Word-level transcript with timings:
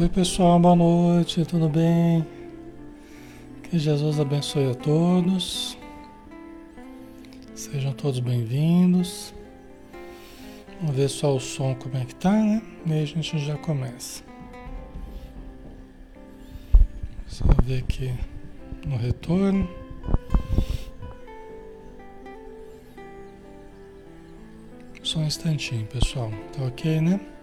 Oi 0.00 0.08
pessoal, 0.08 0.60
boa 0.60 0.76
noite, 0.76 1.44
tudo 1.44 1.68
bem? 1.68 2.24
Que 3.64 3.80
Jesus 3.80 4.20
abençoe 4.20 4.70
a 4.70 4.74
todos. 4.76 5.76
Sejam 7.52 7.92
todos 7.94 8.20
bem-vindos. 8.20 9.34
Vamos 10.80 10.94
ver 10.94 11.08
só 11.08 11.34
o 11.34 11.40
som 11.40 11.74
como 11.74 11.96
é 11.96 12.04
que 12.04 12.14
tá, 12.14 12.30
né? 12.30 12.62
E 12.86 12.92
aí 12.92 13.02
a 13.02 13.06
gente 13.06 13.40
já 13.40 13.56
começa. 13.56 14.22
Só 17.26 17.44
ver 17.64 17.80
aqui 17.80 18.14
no 18.86 18.96
retorno. 18.96 19.68
Só 25.02 25.18
um 25.18 25.26
instantinho, 25.26 25.84
pessoal. 25.86 26.30
Tá 26.56 26.66
ok, 26.66 27.00
né? 27.00 27.37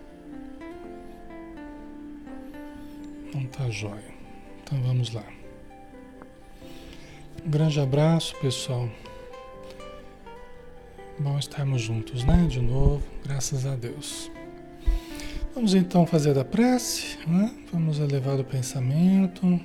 Não 3.36 3.46
tá 3.48 3.70
jóia. 3.70 4.16
Então 4.64 4.82
vamos 4.82 5.14
lá. 5.14 5.26
Um 7.46 7.50
grande 7.50 7.82
abraço, 7.82 8.34
pessoal. 8.38 8.90
Bom 11.20 11.38
estarmos 11.38 11.82
juntos, 11.82 12.24
né? 12.24 12.48
De 12.48 12.62
novo, 12.62 13.04
graças 13.26 13.66
a 13.66 13.76
Deus. 13.76 14.32
Vamos 15.54 15.74
então 15.74 16.06
fazer 16.08 16.40
a 16.40 16.46
prece, 16.46 17.18
né? 17.28 17.54
Vamos 17.74 18.00
elevar 18.00 18.40
o 18.40 18.44
pensamento, 18.46 19.60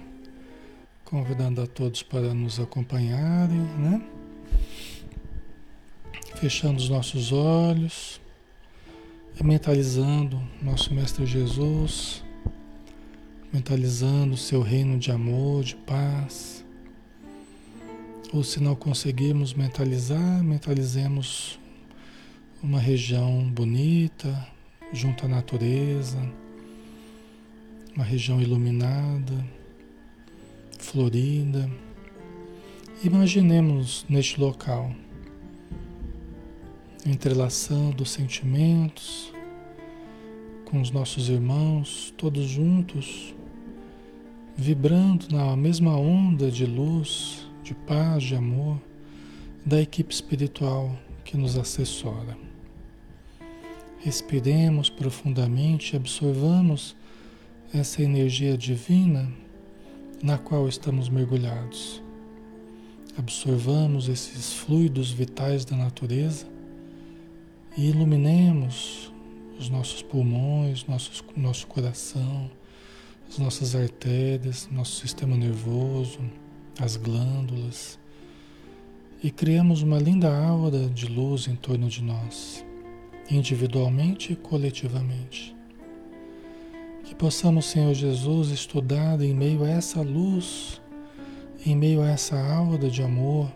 convidando 1.04 1.62
a 1.62 1.66
todos 1.68 2.02
para 2.02 2.34
nos 2.34 2.58
acompanharem, 2.58 3.60
né? 3.78 4.02
fechando 6.34 6.78
os 6.78 6.88
nossos 6.88 7.32
olhos 7.32 8.20
mentalizando 9.42 10.40
nosso 10.60 10.92
Mestre 10.92 11.24
Jesus, 11.24 12.22
mentalizando 13.52 14.34
o 14.34 14.38
seu 14.38 14.62
reino 14.62 14.98
de 14.98 15.10
amor, 15.10 15.64
de 15.64 15.76
paz. 15.76 16.64
Ou 18.32 18.44
se 18.44 18.62
não 18.62 18.76
conseguirmos 18.76 19.54
mentalizar, 19.54 20.42
mentalizemos 20.42 21.58
uma 22.62 22.78
região 22.78 23.42
bonita, 23.50 24.46
junto 24.92 25.26
à 25.26 25.28
natureza, 25.28 26.18
uma 27.94 28.04
região 28.04 28.40
iluminada, 28.40 29.44
florida. 30.78 31.68
Imaginemos 33.02 34.04
neste 34.08 34.40
local 34.40 34.94
entrelaçando 37.04 38.04
sentimentos 38.04 39.32
com 40.66 40.80
os 40.80 40.90
nossos 40.90 41.28
irmãos, 41.28 42.14
todos 42.16 42.44
juntos, 42.44 43.34
vibrando 44.60 45.34
na 45.34 45.56
mesma 45.56 45.96
onda 45.96 46.50
de 46.50 46.66
luz, 46.66 47.48
de 47.64 47.74
paz, 47.74 48.22
de 48.22 48.34
amor 48.34 48.78
da 49.64 49.80
equipe 49.80 50.12
espiritual 50.12 50.94
que 51.24 51.34
nos 51.34 51.56
assessora. 51.56 52.36
Respiremos 54.00 54.90
profundamente 54.90 55.96
absorvamos 55.96 56.94
essa 57.72 58.02
energia 58.02 58.54
divina 58.58 59.32
na 60.22 60.36
qual 60.36 60.68
estamos 60.68 61.08
mergulhados. 61.08 62.02
Absorvamos 63.16 64.10
esses 64.10 64.52
fluidos 64.52 65.10
vitais 65.10 65.64
da 65.64 65.74
natureza 65.74 66.46
e 67.78 67.88
iluminemos 67.88 69.10
os 69.58 69.70
nossos 69.70 70.02
pulmões, 70.02 70.84
nossos, 70.86 71.24
nosso 71.34 71.66
coração, 71.66 72.50
as 73.30 73.38
nossas 73.38 73.76
artérias, 73.76 74.68
nosso 74.72 74.96
sistema 74.96 75.36
nervoso, 75.36 76.18
as 76.80 76.96
glândulas 76.96 77.96
e 79.22 79.30
criamos 79.30 79.82
uma 79.82 80.00
linda 80.00 80.36
aura 80.36 80.88
de 80.88 81.06
luz 81.06 81.46
em 81.46 81.54
torno 81.54 81.88
de 81.88 82.02
nós, 82.02 82.64
individualmente 83.30 84.32
e 84.32 84.36
coletivamente. 84.36 85.54
Que 87.04 87.14
possamos, 87.14 87.66
Senhor 87.66 87.94
Jesus, 87.94 88.50
estudar 88.50 89.20
em 89.20 89.32
meio 89.32 89.62
a 89.62 89.68
essa 89.68 90.00
luz, 90.00 90.80
em 91.64 91.76
meio 91.76 92.02
a 92.02 92.08
essa 92.08 92.36
aura 92.36 92.90
de 92.90 93.00
amor, 93.00 93.48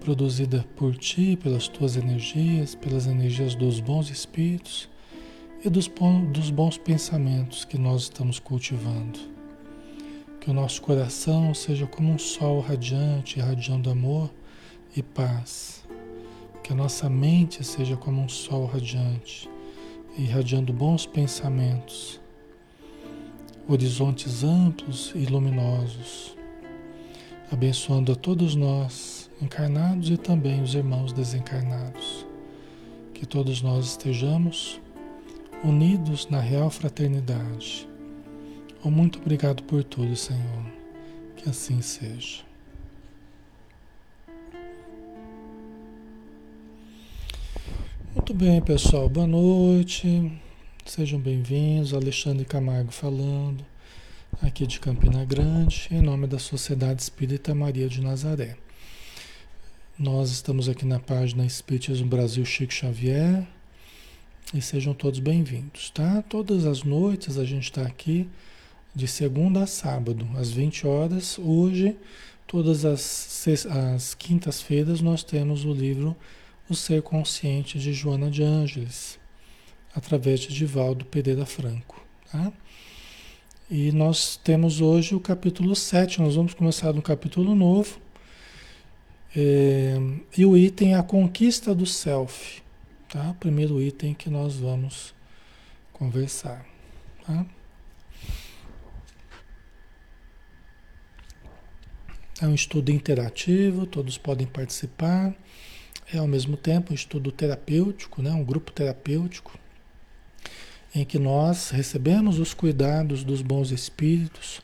produzida 0.00 0.64
por 0.74 0.96
ti, 0.96 1.38
pelas 1.40 1.68
tuas 1.68 1.96
energias, 1.96 2.74
pelas 2.74 3.06
energias 3.06 3.54
dos 3.54 3.78
bons 3.78 4.10
espíritos 4.10 4.92
e 5.64 5.70
dos, 5.70 5.90
dos 6.30 6.50
bons 6.50 6.76
pensamentos 6.76 7.64
que 7.64 7.78
nós 7.78 8.02
estamos 8.02 8.38
cultivando. 8.38 9.18
Que 10.38 10.50
o 10.50 10.52
nosso 10.52 10.82
coração 10.82 11.54
seja 11.54 11.86
como 11.86 12.12
um 12.12 12.18
sol 12.18 12.60
radiante, 12.60 13.38
irradiando 13.38 13.88
amor 13.88 14.30
e 14.94 15.02
paz. 15.02 15.82
Que 16.62 16.72
a 16.72 16.76
nossa 16.76 17.08
mente 17.08 17.64
seja 17.64 17.96
como 17.96 18.20
um 18.20 18.28
sol 18.28 18.66
radiante, 18.66 19.48
irradiando 20.18 20.70
bons 20.70 21.06
pensamentos, 21.06 22.20
horizontes 23.66 24.44
amplos 24.44 25.12
e 25.14 25.24
luminosos, 25.24 26.36
abençoando 27.50 28.12
a 28.12 28.16
todos 28.16 28.54
nós 28.54 29.30
encarnados 29.40 30.10
e 30.10 30.18
também 30.18 30.62
os 30.62 30.74
irmãos 30.74 31.12
desencarnados. 31.14 32.26
Que 33.14 33.24
todos 33.24 33.62
nós 33.62 33.86
estejamos 33.86 34.83
unidos 35.64 36.28
na 36.28 36.40
real 36.40 36.68
fraternidade. 36.68 37.88
Oh, 38.84 38.90
muito 38.90 39.18
obrigado 39.18 39.62
por 39.62 39.82
tudo, 39.82 40.14
Senhor. 40.14 40.64
Que 41.36 41.48
assim 41.48 41.80
seja. 41.80 42.42
Muito 48.14 48.34
bem, 48.34 48.60
pessoal. 48.60 49.08
Boa 49.08 49.26
noite. 49.26 50.30
Sejam 50.84 51.18
bem-vindos. 51.18 51.94
Alexandre 51.94 52.44
Camargo 52.44 52.92
falando, 52.92 53.64
aqui 54.42 54.66
de 54.66 54.78
Campina 54.78 55.24
Grande, 55.24 55.88
em 55.90 56.02
nome 56.02 56.26
da 56.26 56.38
Sociedade 56.38 57.00
Espírita 57.00 57.54
Maria 57.54 57.88
de 57.88 58.02
Nazaré. 58.02 58.58
Nós 59.98 60.30
estamos 60.30 60.68
aqui 60.68 60.84
na 60.84 61.00
página 61.00 61.46
Espiritismo 61.46 62.06
Brasil 62.06 62.44
Chico 62.44 62.72
Xavier 62.72 63.46
e 64.54 64.62
sejam 64.62 64.94
todos 64.94 65.18
bem-vindos, 65.18 65.90
tá? 65.90 66.22
Todas 66.22 66.64
as 66.64 66.84
noites 66.84 67.38
a 67.38 67.44
gente 67.44 67.64
está 67.64 67.82
aqui 67.82 68.28
de 68.94 69.08
segunda 69.08 69.64
a 69.64 69.66
sábado, 69.66 70.28
às 70.36 70.52
20 70.52 70.86
horas. 70.86 71.36
Hoje, 71.40 71.96
todas 72.46 72.84
as, 72.84 73.48
as 73.68 74.14
quintas-feiras, 74.14 75.00
nós 75.00 75.24
temos 75.24 75.64
o 75.64 75.72
livro 75.72 76.14
O 76.70 76.74
Ser 76.76 77.02
Consciente 77.02 77.80
de 77.80 77.92
Joana 77.92 78.30
de 78.30 78.44
Ângeles, 78.44 79.18
através 79.92 80.38
de 80.38 80.54
Divaldo 80.54 81.04
Pereira 81.04 81.44
Franco, 81.44 82.00
tá? 82.30 82.52
E 83.68 83.90
nós 83.90 84.36
temos 84.36 84.80
hoje 84.80 85.16
o 85.16 85.20
capítulo 85.20 85.74
7, 85.74 86.22
nós 86.22 86.36
vamos 86.36 86.54
começar 86.54 86.92
no 86.92 87.02
capítulo 87.02 87.56
novo 87.56 87.98
é, 89.34 89.96
e 90.38 90.46
o 90.46 90.56
item 90.56 90.94
é 90.94 90.96
a 90.96 91.02
conquista 91.02 91.74
do 91.74 91.84
self, 91.84 92.62
tá? 93.14 93.32
Primeiro 93.38 93.80
item 93.80 94.12
que 94.12 94.28
nós 94.28 94.56
vamos 94.56 95.14
conversar, 95.92 96.66
tá? 97.24 97.46
É 102.42 102.46
um 102.46 102.54
estudo 102.54 102.90
interativo, 102.90 103.86
todos 103.86 104.18
podem 104.18 104.48
participar. 104.48 105.32
É 106.12 106.18
ao 106.18 106.26
mesmo 106.26 106.56
tempo 106.56 106.90
um 106.90 106.94
estudo 106.94 107.30
terapêutico, 107.30 108.20
né? 108.20 108.32
um 108.32 108.44
grupo 108.44 108.72
terapêutico, 108.72 109.56
em 110.92 111.04
que 111.04 111.18
nós 111.18 111.70
recebemos 111.70 112.40
os 112.40 112.52
cuidados 112.52 113.22
dos 113.22 113.40
bons 113.40 113.70
espíritos, 113.70 114.60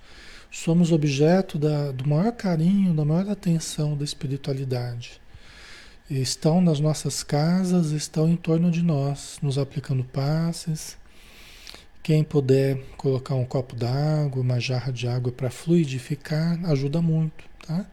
somos 0.50 0.90
objeto 0.90 1.56
da, 1.56 1.92
do 1.92 2.06
maior 2.08 2.32
carinho, 2.32 2.92
da 2.92 3.04
maior 3.04 3.30
atenção 3.30 3.96
da 3.96 4.04
espiritualidade. 4.04 5.19
Estão 6.10 6.60
nas 6.60 6.80
nossas 6.80 7.22
casas, 7.22 7.92
estão 7.92 8.28
em 8.28 8.36
torno 8.36 8.70
de 8.70 8.82
nós, 8.82 9.38
nos 9.40 9.56
aplicando 9.56 10.02
passes. 10.02 10.98
Quem 12.02 12.24
puder 12.24 12.82
colocar 12.96 13.36
um 13.36 13.44
copo 13.44 13.76
d'água, 13.76 14.42
uma 14.42 14.58
jarra 14.58 14.92
de 14.92 15.06
água 15.06 15.30
para 15.30 15.50
fluidificar, 15.50 16.58
ajuda 16.68 17.00
muito, 17.00 17.44
tá? 17.64 17.86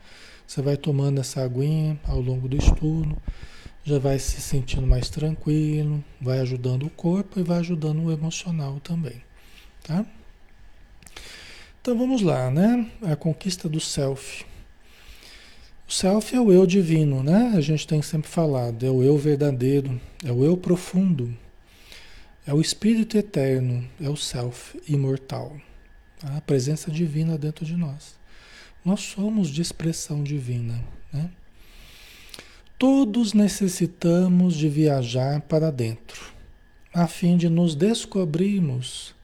Você 0.48 0.62
vai 0.62 0.78
tomando 0.78 1.20
essa 1.20 1.44
aguinha 1.44 2.00
ao 2.06 2.20
longo 2.20 2.48
do 2.48 2.58
estudo, 2.58 3.16
já 3.84 4.00
vai 4.00 4.18
se 4.18 4.42
sentindo 4.42 4.88
mais 4.88 5.10
tranquilo, 5.10 6.04
vai 6.20 6.40
ajudando 6.40 6.88
o 6.88 6.90
corpo 6.90 7.40
e 7.40 7.44
vai 7.44 7.60
ajudando 7.60 8.04
o 8.04 8.12
emocional 8.12 8.80
também, 8.80 9.22
tá? 9.84 10.06
Então 11.82 11.98
vamos 11.98 12.22
lá, 12.22 12.50
né? 12.50 12.90
A 13.04 13.16
conquista 13.16 13.70
do 13.70 13.80
self. 13.80 14.46
O 15.88 15.92
self 15.92 16.36
é 16.36 16.42
o 16.42 16.52
eu 16.52 16.66
divino, 16.66 17.24
né? 17.24 17.54
A 17.56 17.62
gente 17.62 17.88
tem 17.88 18.02
sempre 18.02 18.30
falado, 18.30 18.86
é 18.86 18.90
o 18.90 19.02
eu 19.02 19.18
verdadeiro, 19.18 20.00
é 20.26 20.32
o 20.32 20.44
eu 20.44 20.58
profundo. 20.58 21.34
É 22.46 22.54
o 22.54 22.60
espírito 22.60 23.18
eterno, 23.18 23.88
é 24.00 24.10
o 24.10 24.16
self 24.18 24.78
imortal, 24.88 25.56
a 26.22 26.42
presença 26.42 26.92
divina 26.92 27.38
dentro 27.38 27.66
de 27.66 27.78
nós. 27.78 28.16
Nós 28.84 29.00
somos 29.00 29.50
de 29.50 29.62
expressão 29.62 30.24
divina, 30.24 30.84
né? 31.12 31.30
Todos 32.78 33.34
necessitamos 33.34 34.56
de 34.56 34.68
viajar 34.68 35.42
para 35.42 35.72
dentro, 35.72 36.34
a 36.94 37.08
fim 37.08 37.38
de 37.38 37.50
nos 37.50 37.76
descobrirmos, 37.76 39.16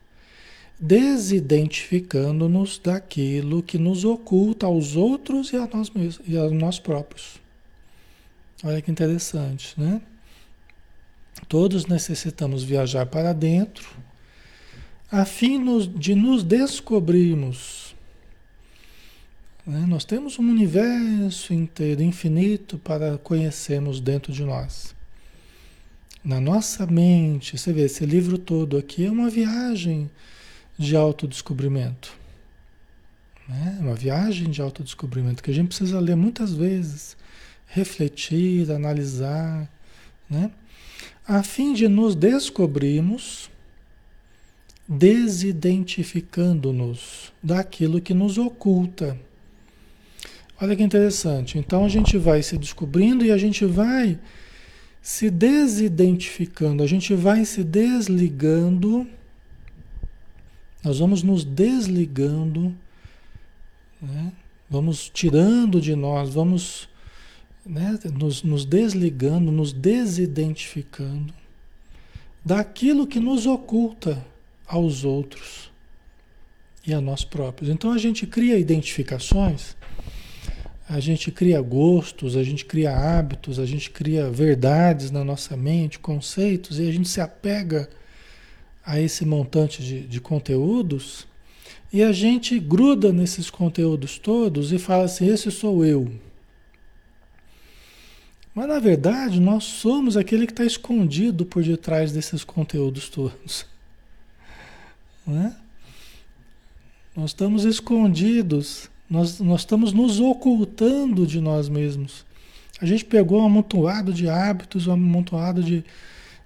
desidentificando-nos 0.84 2.78
daquilo 2.78 3.64
que 3.64 3.78
nos 3.78 4.04
oculta 4.04 4.66
aos 4.66 4.96
outros 4.96 5.54
e 5.54 5.56
a 5.56 5.66
nós 5.68 5.90
mesmos 5.90 6.28
e 6.28 6.38
a 6.38 6.50
nós 6.50 6.80
próprios. 6.80 7.42
Olha 8.64 8.82
que 8.82 8.92
interessante, 8.92 9.80
né? 9.80 10.02
Todos 11.48 11.86
necessitamos 11.86 12.64
viajar 12.64 13.06
para 13.06 13.34
dentro, 13.34 13.90
a 15.12 15.26
fim 15.26 15.62
de 15.98 16.16
nos 16.16 16.44
descobrirmos 16.44 17.84
né? 19.66 19.86
Nós 19.88 20.04
temos 20.04 20.38
um 20.38 20.50
universo 20.50 21.54
inteiro, 21.54 22.04
infinito, 22.04 22.78
para 22.78 23.18
conhecermos 23.18 24.02
dentro 24.02 24.34
de 24.34 24.44
nós. 24.44 24.94
Na 26.24 26.40
nossa 26.40 26.86
mente, 26.86 27.58
você 27.58 27.72
vê, 27.72 27.84
esse 27.84 28.06
livro 28.06 28.38
todo 28.38 28.78
aqui 28.78 29.06
é 29.06 29.12
uma 29.12 29.30
viagem 29.30 30.10
de 30.78 30.96
autodescobrimento. 30.96 32.14
Né? 33.48 33.78
Uma 33.80 33.96
viagem 33.96 34.50
de 34.50 34.62
autodescobrimento 34.62 35.44
que 35.44 35.52
a 35.52 35.54
gente 35.54 35.68
precisa 35.68 36.00
ler 36.00 36.16
muitas 36.16 36.54
vezes, 36.54 37.18
refletir, 37.68 38.72
analisar, 38.72 39.70
né? 40.30 40.52
a 41.28 41.44
fim 41.44 41.74
de 41.74 41.88
nos 41.88 42.16
descobrirmos 42.16 43.52
desidentificando-nos 44.88 47.34
daquilo 47.42 48.02
que 48.02 48.14
nos 48.14 48.38
oculta. 48.38 49.18
Olha 50.62 50.76
que 50.76 50.84
interessante. 50.84 51.58
Então 51.58 51.86
a 51.86 51.90
gente 51.90 52.18
vai 52.18 52.44
se 52.44 52.58
descobrindo 52.58 53.26
e 53.26 53.32
a 53.32 53.38
gente 53.38 53.66
vai 53.66 54.20
se 55.02 55.30
desidentificando, 55.30 56.84
a 56.84 56.88
gente 56.88 57.14
vai 57.14 57.46
se 57.46 57.64
desligando. 57.64 59.08
Nós 60.84 61.00
vamos 61.00 61.24
nos 61.24 61.44
desligando, 61.44 62.76
né? 64.02 64.32
vamos 64.70 65.10
tirando 65.10 65.80
de 65.80 65.96
nós, 65.96 66.34
vamos 66.34 66.90
né? 67.66 67.98
nos, 68.14 68.44
nos 68.44 68.66
desligando, 68.66 69.52
nos 69.52 69.72
desidentificando 69.72 71.34
daquilo 72.44 73.08
que 73.08 73.20
nos 73.20 73.46
oculta 73.46 74.26
aos 74.68 75.06
outros 75.06 75.72
e 76.86 76.94
a 76.94 77.00
nós 77.00 77.24
próprios. 77.24 77.70
Então 77.70 77.92
a 77.92 77.98
gente 77.98 78.28
cria 78.28 78.58
identificações 78.58 79.76
a 80.88 81.00
gente 81.00 81.32
cria 81.32 81.62
gostos, 81.62 82.36
a 82.36 82.44
gente 82.44 82.66
cria 82.66 82.92
hábitos, 82.92 83.58
a 83.58 83.66
gente 83.66 83.90
cria 83.90 84.30
verdades 84.30 85.12
na 85.12 85.24
nossa 85.24 85.56
mente, 85.56 85.98
conceitos, 85.98 86.78
e 86.78 86.88
a 86.88 86.92
gente 86.92 87.08
se 87.08 87.22
apega 87.22 87.90
a 88.86 89.00
esse 89.00 89.26
montante 89.26 89.84
de, 89.84 90.02
de 90.08 90.22
conteúdos 90.22 91.28
e 91.92 92.02
a 92.04 92.12
gente 92.12 92.60
gruda 92.60 93.14
nesses 93.14 93.50
conteúdos 93.50 94.18
todos 94.18 94.72
e 94.72 94.80
fala 94.80 95.06
assim: 95.06 95.28
esse 95.28 95.52
sou 95.52 95.86
eu. 95.86 96.12
Mas 98.56 98.68
na 98.68 98.80
verdade, 98.80 99.40
nós 99.40 99.64
somos 99.64 100.16
aquele 100.16 100.46
que 100.46 100.54
está 100.54 100.66
escondido 100.66 101.46
por 101.46 101.64
detrás 101.64 102.12
desses 102.12 102.44
conteúdos 102.44 103.10
todos. 103.10 103.66
Não 105.26 105.48
é? 105.48 105.56
Nós 107.16 107.32
estamos 107.32 107.64
escondidos 107.64 108.90
nós, 109.14 109.40
nós 109.40 109.62
estamos 109.62 109.94
nos 109.94 110.20
ocultando 110.20 111.28
de 111.28 111.40
nós 111.40 111.70
mesmos. 111.70 112.26
A 112.82 112.86
gente 112.86 113.06
pegou 113.06 113.42
um 113.42 113.46
amontoado 113.46 114.12
de 114.12 114.28
hábitos, 114.28 114.88
um 114.88 114.94
amontoado 114.94 115.62
de, 115.62 115.86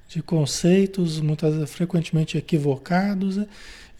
de 0.07 0.21
conceitos, 0.21 1.19
muitas 1.19 1.69
frequentemente 1.69 2.37
equivocados, 2.37 3.37
né? 3.37 3.47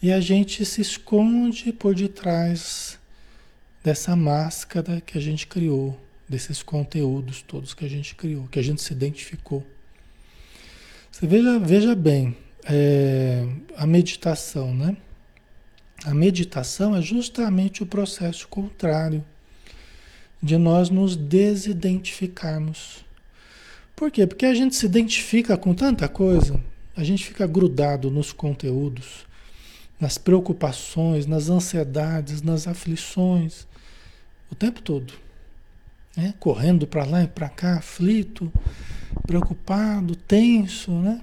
e 0.01 0.11
a 0.11 0.19
gente 0.19 0.63
se 0.65 0.81
esconde 0.81 1.73
por 1.73 1.95
detrás 1.95 2.97
dessa 3.83 4.15
máscara 4.15 5.01
que 5.01 5.17
a 5.17 5.21
gente 5.21 5.47
criou, 5.47 5.99
desses 6.27 6.61
conteúdos 6.61 7.41
todos 7.41 7.73
que 7.73 7.85
a 7.85 7.89
gente 7.89 8.15
criou, 8.15 8.47
que 8.47 8.59
a 8.59 8.63
gente 8.63 8.81
se 8.81 8.93
identificou. 8.93 9.65
Você 11.11 11.25
veja, 11.25 11.59
veja 11.59 11.95
bem, 11.95 12.37
é, 12.65 13.47
a 13.75 13.87
meditação, 13.87 14.73
né? 14.73 14.95
A 16.05 16.13
meditação 16.13 16.95
é 16.95 17.01
justamente 17.01 17.81
o 17.81 17.85
processo 17.85 18.47
contrário 18.47 19.23
de 20.41 20.57
nós 20.57 20.89
nos 20.89 21.15
desidentificarmos. 21.15 23.03
Por 23.97 24.11
quê? 24.11 24.27
Porque 24.27 24.45
a 24.45 24.53
gente 24.53 24.75
se 24.75 24.85
identifica 24.85 25.57
com 25.57 25.73
tanta 25.73 26.07
coisa, 26.07 26.63
a 26.95 27.03
gente 27.03 27.25
fica 27.25 27.47
grudado 27.47 28.11
nos 28.11 28.31
conteúdos, 28.31 29.25
nas 29.99 30.19
preocupações, 30.19 31.25
nas 31.25 31.49
ansiedades, 31.49 32.43
nas 32.43 32.67
aflições, 32.67 33.65
o 34.51 34.55
tempo 34.55 34.83
todo. 34.83 35.11
Né? 36.15 36.31
Correndo 36.39 36.85
para 36.85 37.05
lá 37.05 37.23
e 37.23 37.27
para 37.27 37.49
cá, 37.49 37.77
aflito, 37.77 38.53
preocupado, 39.25 40.15
tenso, 40.15 40.91
né? 40.91 41.19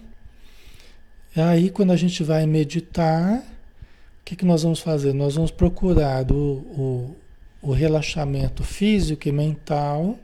E 1.36 1.40
aí, 1.40 1.70
quando 1.70 1.92
a 1.92 1.96
gente 1.96 2.24
vai 2.24 2.44
meditar, 2.44 3.38
o 3.38 4.24
que, 4.24 4.34
que 4.34 4.44
nós 4.44 4.64
vamos 4.64 4.80
fazer? 4.80 5.12
Nós 5.12 5.36
vamos 5.36 5.52
procurar 5.52 6.28
o, 6.32 6.34
o, 6.36 7.16
o 7.62 7.72
relaxamento 7.72 8.64
físico 8.64 9.28
e 9.28 9.32
mental 9.32 10.18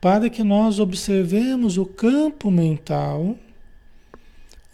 para 0.00 0.30
que 0.30 0.42
nós 0.42 0.78
observemos 0.78 1.76
o 1.76 1.84
campo 1.84 2.50
mental 2.50 3.36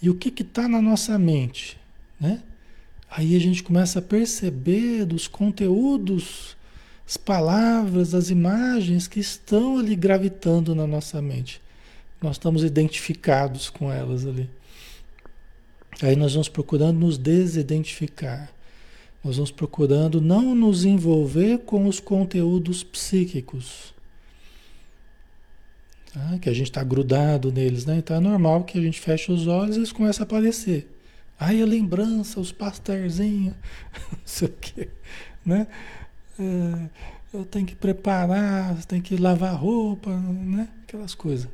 e 0.00 0.08
o 0.08 0.14
que 0.14 0.42
está 0.42 0.68
na 0.68 0.80
nossa 0.80 1.18
mente, 1.18 1.76
né? 2.20 2.42
Aí 3.10 3.34
a 3.34 3.40
gente 3.40 3.62
começa 3.62 3.98
a 3.98 4.02
perceber 4.02 5.04
dos 5.04 5.26
conteúdos, 5.26 6.56
as 7.06 7.16
palavras, 7.16 8.14
as 8.14 8.30
imagens 8.30 9.08
que 9.08 9.20
estão 9.20 9.78
ali 9.78 9.96
gravitando 9.96 10.74
na 10.74 10.86
nossa 10.86 11.22
mente. 11.22 11.60
Nós 12.20 12.36
estamos 12.36 12.64
identificados 12.64 13.70
com 13.70 13.92
elas 13.92 14.26
ali. 14.26 14.50
Aí 16.02 16.14
nós 16.14 16.32
vamos 16.32 16.48
procurando 16.48 16.98
nos 16.98 17.16
desidentificar. 17.16 18.50
Nós 19.24 19.36
vamos 19.36 19.50
procurando 19.50 20.20
não 20.20 20.54
nos 20.54 20.84
envolver 20.84 21.58
com 21.58 21.86
os 21.86 21.98
conteúdos 22.00 22.84
psíquicos. 22.84 23.95
Tá? 26.16 26.38
Que 26.38 26.48
a 26.48 26.54
gente 26.54 26.70
está 26.70 26.82
grudado 26.82 27.52
neles, 27.52 27.84
né? 27.84 27.98
Então 27.98 28.16
é 28.16 28.20
normal 28.20 28.64
que 28.64 28.78
a 28.78 28.80
gente 28.80 28.98
feche 28.98 29.30
os 29.30 29.46
olhos 29.46 29.76
e 29.76 29.80
eles 29.80 29.92
começam 29.92 30.22
a 30.22 30.26
aparecer. 30.26 30.90
Aí 31.38 31.60
a 31.60 31.66
lembrança, 31.66 32.40
os 32.40 32.50
pastelzinhos, 32.50 33.54
não 34.10 34.18
sei 34.24 34.48
o 34.48 34.52
quê, 34.52 34.88
né? 35.44 35.66
É, 36.40 36.88
eu 37.34 37.44
tenho 37.44 37.66
que 37.66 37.74
preparar, 37.74 38.82
tenho 38.86 39.02
que 39.02 39.14
lavar 39.18 39.54
roupa, 39.56 40.10
né? 40.10 40.68
Aquelas 40.84 41.14
coisas 41.14 41.50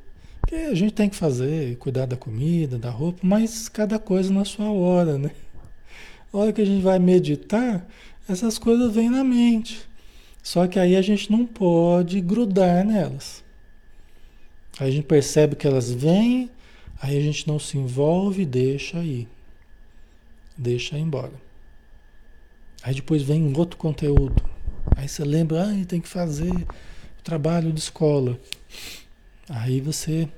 que 0.46 0.54
a 0.54 0.74
gente 0.74 0.92
tem 0.92 1.08
que 1.08 1.16
fazer, 1.16 1.76
cuidar 1.78 2.06
da 2.06 2.16
comida, 2.16 2.78
da 2.78 2.90
roupa, 2.90 3.18
mas 3.20 3.68
cada 3.68 3.98
coisa 3.98 4.32
na 4.32 4.44
sua 4.44 4.70
hora, 4.70 5.18
né? 5.18 5.32
A 6.32 6.38
hora 6.38 6.52
que 6.52 6.62
a 6.62 6.64
gente 6.64 6.82
vai 6.82 7.00
meditar, 7.00 7.84
essas 8.28 8.58
coisas 8.58 8.94
vêm 8.94 9.10
na 9.10 9.24
mente. 9.24 9.80
Só 10.40 10.68
que 10.68 10.78
aí 10.78 10.94
a 10.94 11.02
gente 11.02 11.32
não 11.32 11.44
pode 11.46 12.20
grudar 12.20 12.84
nelas. 12.84 13.41
Aí 14.78 14.88
a 14.88 14.90
gente 14.90 15.06
percebe 15.06 15.56
que 15.56 15.66
elas 15.66 15.90
vêm, 15.90 16.50
aí 17.00 17.16
a 17.16 17.20
gente 17.20 17.46
não 17.46 17.58
se 17.58 17.76
envolve, 17.78 18.44
deixa 18.44 18.98
aí. 18.98 19.28
Deixa 20.56 20.98
ir 20.98 21.02
embora. 21.02 21.32
Aí 22.82 22.94
depois 22.94 23.22
vem 23.22 23.42
um 23.42 23.56
outro 23.58 23.76
conteúdo. 23.76 24.42
Aí 24.96 25.08
você 25.08 25.24
lembra, 25.24 25.64
ah, 25.64 25.84
tem 25.86 26.00
que 26.00 26.08
fazer 26.08 26.52
trabalho 27.22 27.72
de 27.72 27.80
escola. 27.80 28.38
Aí 29.48 29.80
você 29.80 30.28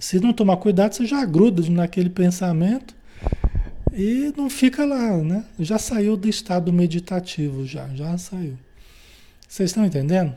se 0.00 0.18
não 0.18 0.32
tomar 0.32 0.56
cuidado, 0.56 0.94
você 0.94 1.06
já 1.06 1.24
gruda 1.24 1.62
naquele 1.70 2.10
pensamento 2.10 2.94
e 3.92 4.32
não 4.36 4.50
fica 4.50 4.84
lá, 4.84 5.16
né? 5.18 5.44
Já 5.58 5.78
saiu 5.78 6.16
do 6.16 6.28
estado 6.28 6.72
meditativo, 6.72 7.66
já, 7.66 7.88
já 7.94 8.16
saiu. 8.18 8.58
Vocês 9.46 9.70
estão 9.70 9.84
entendendo? 9.84 10.34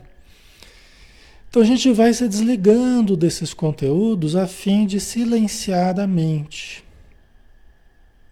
Então 1.49 1.61
a 1.61 1.65
gente 1.65 1.91
vai 1.91 2.13
se 2.13 2.27
desligando 2.27 3.15
desses 3.15 3.53
conteúdos 3.53 4.35
a 4.35 4.47
fim 4.47 4.85
de 4.85 4.99
silenciar 4.99 5.99
a 5.99 6.05
mente. 6.05 6.83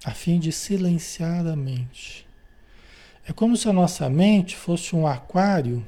A 0.03 0.11
fim 0.11 0.39
de 0.39 0.51
silenciar 0.51 1.47
a 1.47 1.55
mente. 1.55 2.27
É 3.27 3.33
como 3.33 3.57
se 3.57 3.67
a 3.67 3.73
nossa 3.73 4.09
mente 4.09 4.55
fosse 4.55 4.95
um 4.95 5.07
aquário 5.07 5.85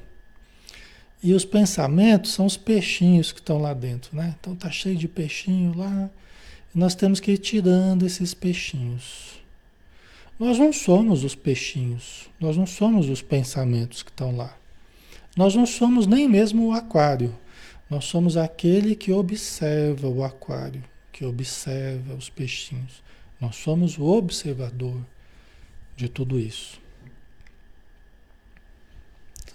e 1.22 1.34
os 1.34 1.46
pensamentos 1.46 2.34
são 2.34 2.46
os 2.46 2.58
peixinhos 2.58 3.32
que 3.32 3.40
estão 3.40 3.58
lá 3.58 3.74
dentro, 3.74 4.16
né? 4.16 4.36
Então 4.40 4.56
tá 4.56 4.72
cheio 4.72 4.96
de 4.96 5.08
peixinho 5.08 5.76
lá. 5.78 6.10
Nós 6.74 6.96
temos 6.96 7.20
que 7.20 7.32
ir 7.32 7.38
tirando 7.38 8.06
esses 8.06 8.34
peixinhos. 8.34 9.42
Nós 10.40 10.60
não 10.60 10.72
somos 10.72 11.24
os 11.24 11.34
peixinhos, 11.34 12.30
nós 12.40 12.56
não 12.56 12.68
somos 12.68 13.10
os 13.10 13.22
pensamentos 13.24 14.04
que 14.04 14.12
estão 14.12 14.36
lá. 14.36 14.56
Nós 15.38 15.54
não 15.54 15.68
somos 15.68 16.08
nem 16.08 16.28
mesmo 16.28 16.68
o 16.68 16.72
aquário. 16.72 17.38
Nós 17.88 18.06
somos 18.06 18.36
aquele 18.36 18.96
que 18.96 19.12
observa 19.12 20.08
o 20.08 20.24
aquário, 20.24 20.84
que 21.12 21.24
observa 21.24 22.16
os 22.16 22.28
peixinhos. 22.28 23.04
Nós 23.40 23.56
somos 23.56 24.00
o 24.00 24.06
observador 24.06 25.00
de 25.96 26.10
tudo 26.10 26.40
isso. 26.40 26.82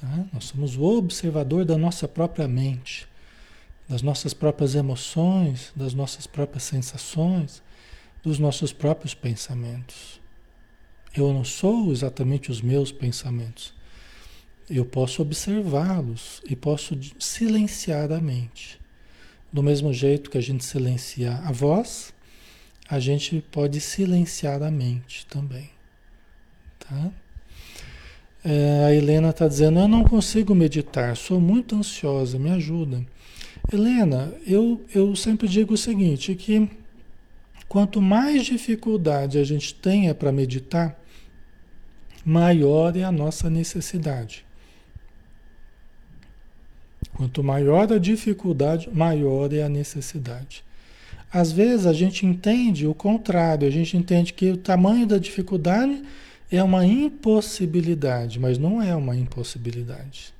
Tá? 0.00 0.24
Nós 0.32 0.44
somos 0.44 0.76
o 0.76 0.84
observador 0.84 1.64
da 1.64 1.76
nossa 1.76 2.06
própria 2.06 2.46
mente, 2.46 3.08
das 3.88 4.02
nossas 4.02 4.32
próprias 4.32 4.76
emoções, 4.76 5.72
das 5.74 5.92
nossas 5.92 6.28
próprias 6.28 6.62
sensações, 6.62 7.60
dos 8.22 8.38
nossos 8.38 8.72
próprios 8.72 9.14
pensamentos. 9.14 10.20
Eu 11.14 11.32
não 11.32 11.44
sou 11.44 11.90
exatamente 11.90 12.52
os 12.52 12.62
meus 12.62 12.92
pensamentos. 12.92 13.74
Eu 14.70 14.84
posso 14.84 15.22
observá-los 15.22 16.40
e 16.48 16.56
posso 16.56 16.98
silenciar 17.18 18.12
a 18.12 18.20
mente. 18.20 18.80
Do 19.52 19.62
mesmo 19.62 19.92
jeito 19.92 20.30
que 20.30 20.38
a 20.38 20.42
gente 20.42 20.64
silencia 20.64 21.34
a 21.44 21.52
voz, 21.52 22.12
a 22.88 22.98
gente 22.98 23.44
pode 23.50 23.80
silenciar 23.80 24.62
a 24.62 24.70
mente 24.70 25.26
também. 25.26 25.70
Tá? 26.78 27.10
É, 28.44 28.84
a 28.86 28.94
Helena 28.94 29.30
está 29.30 29.46
dizendo: 29.46 29.78
Eu 29.78 29.88
não 29.88 30.04
consigo 30.04 30.54
meditar, 30.54 31.16
sou 31.16 31.40
muito 31.40 31.76
ansiosa, 31.76 32.38
me 32.38 32.50
ajuda. 32.50 33.04
Helena, 33.72 34.32
eu, 34.46 34.84
eu 34.94 35.14
sempre 35.14 35.46
digo 35.46 35.74
o 35.74 35.78
seguinte: 35.78 36.34
que 36.34 36.68
quanto 37.68 38.02
mais 38.02 38.44
dificuldade 38.44 39.38
a 39.38 39.44
gente 39.44 39.74
tenha 39.74 40.14
para 40.14 40.32
meditar, 40.32 41.00
maior 42.24 42.96
é 42.96 43.04
a 43.04 43.12
nossa 43.12 43.48
necessidade. 43.48 44.44
Quanto 47.14 47.42
maior 47.42 47.92
a 47.92 47.98
dificuldade, 47.98 48.88
maior 48.92 49.52
é 49.52 49.62
a 49.62 49.68
necessidade. 49.68 50.64
Às 51.32 51.50
vezes 51.50 51.86
a 51.86 51.92
gente 51.92 52.26
entende 52.26 52.86
o 52.86 52.94
contrário, 52.94 53.66
a 53.66 53.70
gente 53.70 53.96
entende 53.96 54.32
que 54.32 54.50
o 54.50 54.56
tamanho 54.56 55.06
da 55.06 55.18
dificuldade 55.18 56.02
é 56.50 56.62
uma 56.62 56.84
impossibilidade, 56.84 58.38
mas 58.38 58.58
não 58.58 58.82
é 58.82 58.94
uma 58.94 59.16
impossibilidade. 59.16 60.34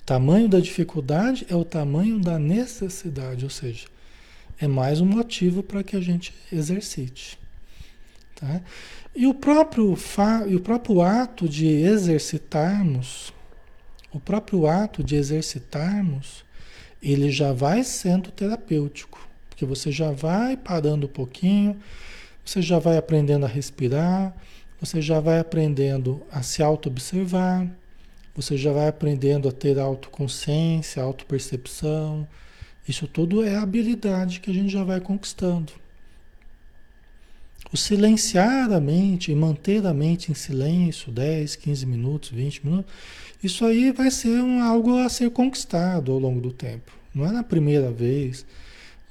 O 0.00 0.04
tamanho 0.04 0.48
da 0.48 0.58
dificuldade 0.58 1.46
é 1.48 1.54
o 1.54 1.64
tamanho 1.64 2.18
da 2.18 2.38
necessidade, 2.38 3.44
ou 3.44 3.50
seja, 3.50 3.86
é 4.58 4.66
mais 4.66 5.00
um 5.00 5.06
motivo 5.06 5.62
para 5.62 5.82
que 5.82 5.94
a 5.94 6.00
gente 6.00 6.34
exercite. 6.50 7.38
Tá? 8.34 8.60
E 9.14 9.26
o 9.26 9.34
próprio, 9.34 9.96
e 10.48 10.56
o 10.56 10.60
próprio 10.60 11.02
ato 11.02 11.46
de 11.46 11.66
exercitarmos, 11.66 13.32
o 14.12 14.20
próprio 14.20 14.66
ato 14.66 15.02
de 15.02 15.16
exercitarmos, 15.16 16.44
ele 17.02 17.30
já 17.30 17.52
vai 17.52 17.82
sendo 17.82 18.30
terapêutico, 18.30 19.26
porque 19.48 19.64
você 19.64 19.90
já 19.90 20.10
vai 20.10 20.56
parando 20.56 21.06
um 21.06 21.10
pouquinho, 21.10 21.76
você 22.44 22.60
já 22.60 22.78
vai 22.78 22.96
aprendendo 22.96 23.44
a 23.46 23.48
respirar, 23.48 24.34
você 24.80 25.00
já 25.00 25.20
vai 25.20 25.38
aprendendo 25.38 26.22
a 26.30 26.42
se 26.42 26.62
auto-observar, 26.62 27.68
você 28.34 28.56
já 28.56 28.72
vai 28.72 28.88
aprendendo 28.88 29.48
a 29.48 29.52
ter 29.52 29.78
autoconsciência, 29.78 31.02
autopercepção. 31.02 32.26
Isso 32.88 33.06
tudo 33.06 33.44
é 33.44 33.56
habilidade 33.56 34.40
que 34.40 34.50
a 34.50 34.54
gente 34.54 34.72
já 34.72 34.82
vai 34.82 35.00
conquistando. 35.00 35.72
O 37.72 37.76
silenciar 37.76 38.70
a 38.70 38.78
mente 38.78 39.32
e 39.32 39.34
manter 39.34 39.86
a 39.86 39.94
mente 39.94 40.30
em 40.30 40.34
silêncio 40.34 41.10
10, 41.10 41.56
15 41.56 41.86
minutos, 41.86 42.30
20 42.30 42.66
minutos, 42.66 42.92
isso 43.42 43.64
aí 43.64 43.90
vai 43.90 44.10
ser 44.10 44.42
um, 44.42 44.62
algo 44.62 44.98
a 44.98 45.08
ser 45.08 45.30
conquistado 45.30 46.12
ao 46.12 46.18
longo 46.18 46.40
do 46.40 46.52
tempo. 46.52 46.92
Não 47.14 47.26
é 47.26 47.32
na 47.32 47.42
primeira 47.42 47.90
vez, 47.90 48.44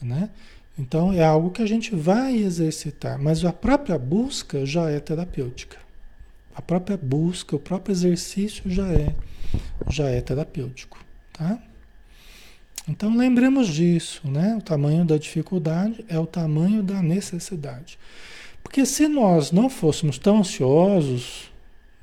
né? 0.01 0.29
Então 0.77 1.11
é 1.11 1.23
algo 1.23 1.49
que 1.49 1.61
a 1.61 1.65
gente 1.65 1.95
vai 1.95 2.37
exercitar, 2.37 3.19
mas 3.19 3.43
a 3.43 3.51
própria 3.51 3.97
busca 3.97 4.65
já 4.65 4.89
é 4.89 4.99
terapêutica. 4.99 5.77
A 6.55 6.61
própria 6.61 6.97
busca, 6.97 7.55
o 7.55 7.59
próprio 7.59 7.93
exercício 7.93 8.69
já 8.69 8.87
é 8.87 9.15
já 9.89 10.07
é 10.07 10.21
terapêutico, 10.21 11.03
tá? 11.33 11.59
Então 12.87 13.15
lembremos 13.15 13.67
disso, 13.67 14.21
né? 14.23 14.55
O 14.55 14.61
tamanho 14.61 15.03
da 15.03 15.17
dificuldade 15.17 16.05
é 16.07 16.17
o 16.17 16.25
tamanho 16.25 16.81
da 16.81 17.01
necessidade. 17.01 17.97
Porque 18.71 18.85
se 18.85 19.05
nós 19.09 19.51
não 19.51 19.69
fôssemos 19.69 20.17
tão 20.17 20.37
ansiosos, 20.37 21.51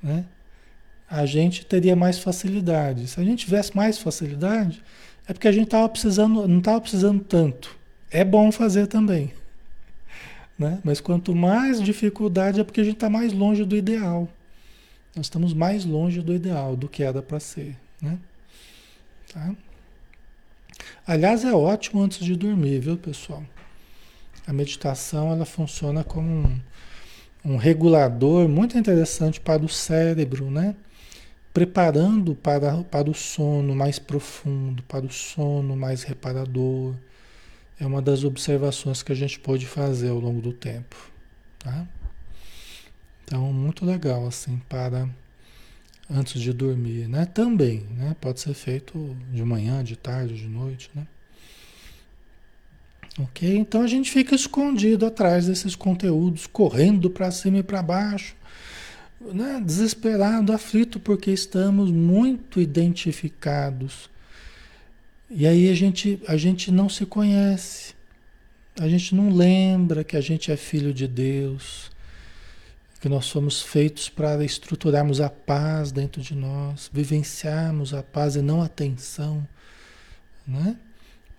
né? 0.02 0.26
A 1.08 1.25
gente 1.25 1.64
teria 1.64 1.96
mais 1.96 2.18
facilidade. 2.18 3.08
Se 3.08 3.18
a 3.18 3.25
gente 3.25 3.46
tivesse 3.46 3.75
mais 3.75 3.96
facilidade, 3.96 4.84
é 5.26 5.32
porque 5.32 5.48
a 5.48 5.52
gente 5.52 5.68
tava 5.68 5.88
precisando, 5.88 6.46
não 6.46 6.58
estava 6.58 6.78
precisando 6.78 7.25
tanto. 7.25 7.75
É 8.10 8.22
bom 8.22 8.52
fazer 8.52 8.87
também. 8.87 9.32
Né? 10.58 10.80
Mas 10.82 11.00
quanto 11.00 11.37
mais 11.37 11.80
dificuldade 11.80 12.58
é 12.58 12.64
porque 12.64 12.80
a 12.80 12.84
gente 12.84 12.94
está 12.94 13.08
mais 13.08 13.32
longe 13.32 13.64
do 13.64 13.76
ideal. 13.76 14.28
Nós 15.14 15.26
estamos 15.26 15.54
mais 15.54 15.84
longe 15.84 16.20
do 16.20 16.34
ideal, 16.34 16.75
do 16.75 16.88
que 16.88 17.04
era 17.04 17.22
para 17.22 17.38
ser. 17.38 17.76
Né? 18.02 18.18
Tá? 19.32 19.54
Aliás, 21.06 21.44
é 21.44 21.52
ótimo 21.52 22.02
antes 22.02 22.18
de 22.18 22.34
dormir, 22.34 22.80
viu, 22.80 22.96
pessoal? 22.96 23.44
A 24.48 24.52
meditação 24.54 25.30
ela 25.30 25.44
funciona 25.44 26.02
como 26.02 26.26
um, 26.26 26.60
um 27.44 27.56
regulador 27.58 28.48
muito 28.48 28.78
interessante 28.78 29.38
para 29.38 29.62
o 29.62 29.68
cérebro, 29.68 30.50
né? 30.50 30.74
Preparando 31.52 32.34
para, 32.34 32.82
para 32.84 33.10
o 33.10 33.14
sono 33.14 33.76
mais 33.76 33.98
profundo, 33.98 34.82
para 34.84 35.04
o 35.04 35.10
sono 35.10 35.76
mais 35.76 36.02
reparador 36.02 36.94
é 37.78 37.86
uma 37.86 38.00
das 38.00 38.24
observações 38.24 39.02
que 39.02 39.12
a 39.12 39.14
gente 39.14 39.38
pode 39.38 39.66
fazer 39.66 40.08
ao 40.08 40.18
longo 40.18 40.40
do 40.40 40.54
tempo. 40.54 40.96
Tá? 41.58 41.86
Então, 43.24 43.52
muito 43.52 43.84
legal, 43.84 44.26
assim, 44.26 44.58
para 44.66 45.06
antes 46.10 46.40
de 46.40 46.54
dormir, 46.54 47.06
né? 47.06 47.26
Também, 47.26 47.80
né? 47.90 48.16
Pode 48.18 48.40
ser 48.40 48.54
feito 48.54 49.14
de 49.30 49.44
manhã, 49.44 49.84
de 49.84 49.94
tarde, 49.94 50.38
de 50.38 50.48
noite, 50.48 50.90
né? 50.94 51.06
Ok? 53.18 53.56
Então 53.56 53.82
a 53.82 53.87
gente 53.87 54.10
fica 54.10 54.34
escondido 54.34 55.04
atrás 55.04 55.46
desses 55.46 55.75
conteúdos, 55.75 56.46
correndo 56.46 57.10
para 57.10 57.30
cima 57.30 57.58
e 57.58 57.62
para 57.62 57.82
baixo, 57.82 58.37
né? 59.20 59.60
desesperado, 59.64 60.52
aflito, 60.52 61.00
porque 61.00 61.30
estamos 61.30 61.90
muito 61.90 62.60
identificados 62.60 64.08
e 65.30 65.46
aí 65.46 65.68
a 65.68 65.75
gente, 65.75 66.22
a 66.26 66.38
gente 66.38 66.72
não 66.72 66.88
se 66.88 67.04
conhece, 67.04 67.94
a 68.80 68.88
gente 68.88 69.14
não 69.14 69.30
lembra 69.30 70.02
que 70.02 70.16
a 70.16 70.22
gente 70.22 70.50
é 70.50 70.56
filho 70.56 70.92
de 70.94 71.06
Deus, 71.06 71.90
que 72.98 73.10
nós 73.10 73.26
somos 73.26 73.60
feitos 73.60 74.08
para 74.08 74.42
estruturarmos 74.42 75.20
a 75.20 75.28
paz 75.28 75.92
dentro 75.92 76.22
de 76.22 76.34
nós, 76.34 76.88
vivenciarmos 76.90 77.92
a 77.92 78.02
paz 78.02 78.37
e 78.37 78.42
não 78.42 78.62
a 78.62 78.68
tensão, 78.68 79.46
né? 80.46 80.76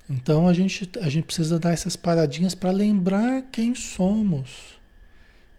Então 0.09 0.47
a 0.47 0.53
gente, 0.53 0.89
a 1.01 1.07
gente 1.07 1.25
precisa 1.25 1.59
dar 1.59 1.71
essas 1.71 1.95
paradinhas 1.95 2.55
para 2.55 2.71
lembrar 2.71 3.43
quem 3.51 3.75
somos, 3.75 4.79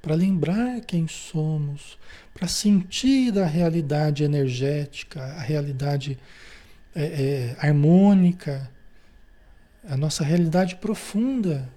para 0.03 0.15
lembrar 0.15 0.81
quem 0.81 1.07
somos, 1.07 1.97
para 2.35 2.49
sentir 2.49 3.39
a 3.39 3.47
realidade 3.47 4.25
energética, 4.25 5.23
a 5.23 5.41
realidade 5.41 6.19
é, 6.95 7.05
é, 7.05 7.57
harmônica, 7.61 8.69
a 9.85 9.97
nossa 9.97 10.25
realidade 10.25 10.77
profunda 10.77 11.69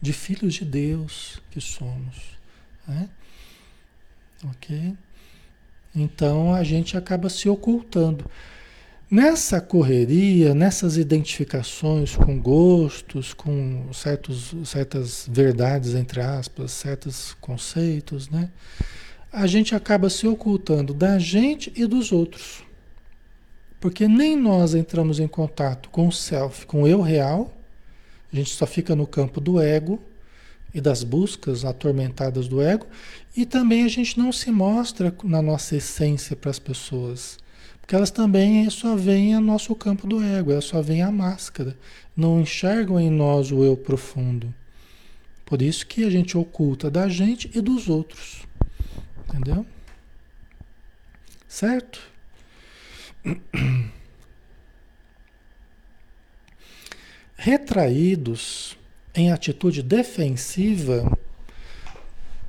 de 0.00 0.12
filhos 0.12 0.54
de 0.54 0.64
Deus 0.64 1.42
que 1.50 1.60
somos. 1.60 2.38
Né? 2.88 3.10
Ok? 4.44 4.96
Então 5.94 6.54
a 6.54 6.64
gente 6.64 6.96
acaba 6.96 7.28
se 7.28 7.48
ocultando. 7.48 8.30
Nessa 9.08 9.60
correria, 9.60 10.52
nessas 10.52 10.96
identificações 10.96 12.16
com 12.16 12.40
gostos, 12.40 13.32
com 13.32 13.88
certos, 13.92 14.52
certas 14.64 15.28
verdades, 15.30 15.94
entre 15.94 16.20
aspas, 16.20 16.72
certos 16.72 17.32
conceitos, 17.40 18.28
né? 18.28 18.50
A 19.32 19.46
gente 19.46 19.76
acaba 19.76 20.10
se 20.10 20.26
ocultando 20.26 20.92
da 20.92 21.20
gente 21.20 21.72
e 21.76 21.86
dos 21.86 22.10
outros. 22.10 22.64
Porque 23.78 24.08
nem 24.08 24.36
nós 24.36 24.74
entramos 24.74 25.20
em 25.20 25.28
contato 25.28 25.88
com 25.90 26.08
o 26.08 26.12
self, 26.12 26.66
com 26.66 26.82
o 26.82 26.88
eu 26.88 27.00
real, 27.00 27.56
a 28.32 28.34
gente 28.34 28.50
só 28.50 28.66
fica 28.66 28.96
no 28.96 29.06
campo 29.06 29.40
do 29.40 29.60
ego 29.60 30.02
e 30.74 30.80
das 30.80 31.04
buscas 31.04 31.64
atormentadas 31.64 32.48
do 32.48 32.60
ego, 32.60 32.86
e 33.36 33.46
também 33.46 33.84
a 33.84 33.88
gente 33.88 34.18
não 34.18 34.32
se 34.32 34.50
mostra 34.50 35.14
na 35.22 35.40
nossa 35.40 35.76
essência 35.76 36.34
para 36.34 36.50
as 36.50 36.58
pessoas, 36.58 37.38
porque 37.86 37.94
elas 37.94 38.10
também 38.10 38.68
só 38.68 38.96
veem 38.96 39.36
o 39.36 39.40
nosso 39.40 39.72
campo 39.76 40.08
do 40.08 40.20
ego, 40.20 40.50
elas 40.50 40.64
só 40.64 40.82
veem 40.82 41.02
a 41.02 41.12
máscara, 41.12 41.78
não 42.16 42.40
enxergam 42.40 42.98
em 42.98 43.08
nós 43.08 43.52
o 43.52 43.62
eu 43.62 43.76
profundo. 43.76 44.52
Por 45.44 45.62
isso 45.62 45.86
que 45.86 46.02
a 46.02 46.10
gente 46.10 46.36
oculta 46.36 46.90
da 46.90 47.08
gente 47.08 47.48
e 47.54 47.60
dos 47.60 47.88
outros. 47.88 48.44
Entendeu? 49.28 49.64
Certo? 51.46 52.00
Retraídos 57.38 58.76
em 59.14 59.30
atitude 59.30 59.80
defensiva 59.84 61.16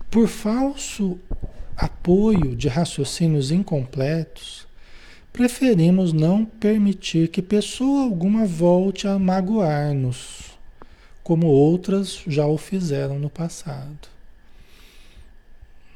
por 0.09 0.27
falso 0.27 1.19
apoio 1.75 2.55
de 2.55 2.67
raciocínios 2.67 3.51
incompletos, 3.51 4.66
preferimos 5.37 6.11
não 6.13 6.43
permitir 6.43 7.27
que 7.27 7.43
pessoa 7.43 8.01
alguma 8.01 8.43
volte 8.47 9.07
a 9.07 9.19
magoar-nos, 9.19 10.57
como 11.23 11.45
outras 11.45 12.23
já 12.25 12.47
o 12.47 12.57
fizeram 12.57 13.19
no 13.19 13.29
passado. 13.29 14.09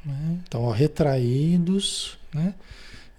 Né? 0.05 0.37
Então, 0.47 0.61
ó, 0.61 0.69
retraídos, 0.71 2.19
né? 2.31 2.53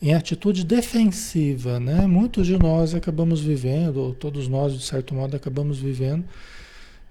em 0.00 0.14
atitude 0.14 0.64
defensiva, 0.64 1.80
né? 1.80 2.06
Muitos 2.06 2.46
de 2.46 2.56
nós 2.56 2.94
acabamos 2.94 3.40
vivendo, 3.40 3.96
ou 3.96 4.14
todos 4.14 4.46
nós 4.46 4.72
de 4.78 4.84
certo 4.84 5.14
modo 5.14 5.34
acabamos 5.34 5.80
vivendo, 5.80 6.24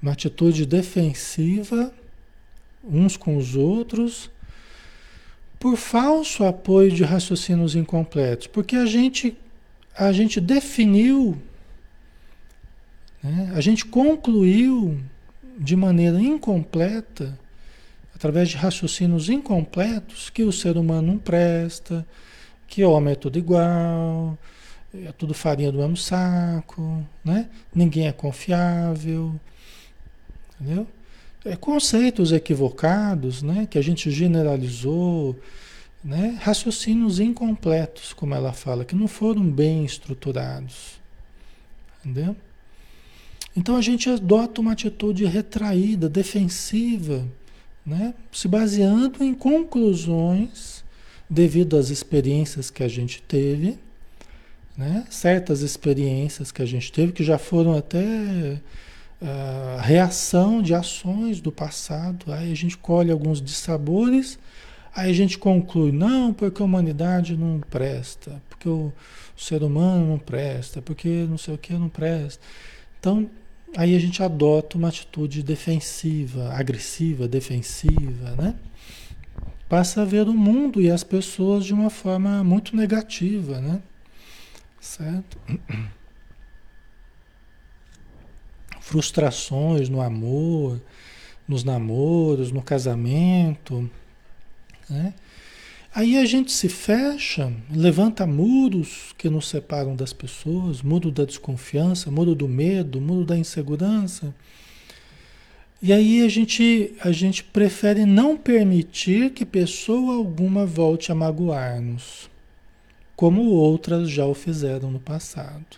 uma 0.01 0.13
atitude 0.13 0.65
defensiva 0.65 1.93
uns 2.81 3.17
com 3.17 3.35
os 3.35 3.57
outros, 3.57 4.29
por 5.61 5.77
falso 5.77 6.43
apoio 6.43 6.91
de 6.91 7.03
raciocínios 7.03 7.75
incompletos, 7.75 8.47
porque 8.47 8.75
a 8.75 8.85
gente 8.87 9.37
a 9.95 10.11
gente 10.11 10.41
definiu, 10.41 11.37
né? 13.21 13.51
a 13.53 13.61
gente 13.61 13.85
concluiu 13.85 14.99
de 15.59 15.75
maneira 15.75 16.19
incompleta, 16.19 17.37
através 18.15 18.49
de 18.49 18.57
raciocínios 18.57 19.29
incompletos, 19.29 20.31
que 20.31 20.41
o 20.43 20.51
ser 20.51 20.77
humano 20.77 21.09
não 21.09 21.17
presta, 21.19 22.07
que 22.67 22.83
o 22.83 22.89
homem 22.89 23.11
é 23.11 23.15
tudo 23.15 23.37
igual, 23.37 24.35
é 24.91 25.11
tudo 25.11 25.31
farinha 25.35 25.71
do 25.71 25.77
mesmo 25.77 25.97
saco, 25.97 27.05
né? 27.23 27.47
Ninguém 27.75 28.07
é 28.07 28.11
confiável, 28.11 29.39
entendeu? 30.59 30.87
É, 31.43 31.55
conceitos 31.55 32.31
equivocados, 32.31 33.41
né? 33.41 33.67
Que 33.69 33.77
a 33.77 33.81
gente 33.81 34.11
generalizou, 34.11 35.39
né? 36.03 36.37
Raciocínios 36.41 37.19
incompletos, 37.19 38.13
como 38.13 38.35
ela 38.35 38.53
fala, 38.53 38.85
que 38.85 38.95
não 38.95 39.07
foram 39.07 39.43
bem 39.43 39.83
estruturados, 39.83 40.99
entendeu? 41.99 42.35
Então 43.55 43.75
a 43.75 43.81
gente 43.81 44.09
adota 44.09 44.61
uma 44.61 44.71
atitude 44.71 45.25
retraída, 45.25 46.07
defensiva, 46.07 47.27
né? 47.85 48.13
Se 48.31 48.47
baseando 48.47 49.23
em 49.23 49.33
conclusões 49.33 50.83
devido 51.29 51.77
às 51.77 51.89
experiências 51.89 52.69
que 52.69 52.83
a 52.83 52.87
gente 52.87 53.21
teve, 53.21 53.79
né? 54.77 55.05
certas 55.09 55.61
experiências 55.61 56.51
que 56.51 56.61
a 56.61 56.65
gente 56.65 56.91
teve, 56.91 57.13
que 57.13 57.23
já 57.23 57.37
foram 57.37 57.77
até 57.77 58.59
reação 59.81 60.61
de 60.61 60.73
ações 60.73 61.39
do 61.39 61.51
passado, 61.51 62.31
aí 62.31 62.51
a 62.51 62.55
gente 62.55 62.77
colhe 62.77 63.11
alguns 63.11 63.41
dissabores, 63.41 64.39
aí 64.95 65.09
a 65.09 65.13
gente 65.13 65.37
conclui, 65.37 65.91
não, 65.91 66.33
porque 66.33 66.61
a 66.61 66.65
humanidade 66.65 67.37
não 67.37 67.59
presta, 67.59 68.41
porque 68.49 68.67
o 68.67 68.91
ser 69.37 69.63
humano 69.63 70.07
não 70.07 70.17
presta, 70.19 70.81
porque 70.81 71.25
não 71.29 71.37
sei 71.37 71.53
o 71.53 71.57
que 71.57 71.73
não 71.73 71.89
presta. 71.89 72.43
Então, 72.99 73.29
aí 73.77 73.95
a 73.95 73.99
gente 73.99 74.21
adota 74.23 74.77
uma 74.77 74.89
atitude 74.89 75.43
defensiva, 75.43 76.51
agressiva, 76.53 77.27
defensiva, 77.27 78.35
né? 78.37 78.55
passa 79.71 80.01
a 80.01 80.05
ver 80.05 80.27
o 80.27 80.33
mundo 80.33 80.81
e 80.81 80.91
as 80.91 81.01
pessoas 81.01 81.63
de 81.63 81.73
uma 81.73 81.89
forma 81.89 82.43
muito 82.43 82.75
negativa, 82.75 83.61
né? 83.61 83.81
Certo? 84.81 85.37
Frustrações 88.91 89.87
no 89.87 90.01
amor, 90.01 90.81
nos 91.47 91.63
namoros, 91.63 92.51
no 92.51 92.61
casamento, 92.61 93.89
né? 94.89 95.13
Aí 95.95 96.17
a 96.17 96.25
gente 96.25 96.51
se 96.51 96.67
fecha, 96.67 97.53
levanta 97.73 98.27
muros 98.27 99.13
que 99.17 99.29
nos 99.29 99.47
separam 99.47 99.95
das 99.95 100.11
pessoas, 100.11 100.81
muro 100.81 101.09
da 101.09 101.23
desconfiança, 101.23 102.11
muro 102.11 102.35
do 102.35 102.49
medo, 102.49 102.99
muro 102.99 103.25
da 103.25 103.37
insegurança. 103.37 104.35
E 105.81 105.93
aí 105.93 106.21
a 106.21 106.27
gente, 106.27 106.93
a 106.99 107.13
gente 107.13 107.45
prefere 107.45 108.05
não 108.05 108.35
permitir 108.35 109.31
que 109.31 109.45
pessoa 109.45 110.15
alguma 110.15 110.65
volte 110.65 111.13
a 111.13 111.15
magoar-nos, 111.15 112.29
como 113.15 113.45
outras 113.51 114.09
já 114.09 114.25
o 114.25 114.33
fizeram 114.33 114.91
no 114.91 114.99
passado. 114.99 115.77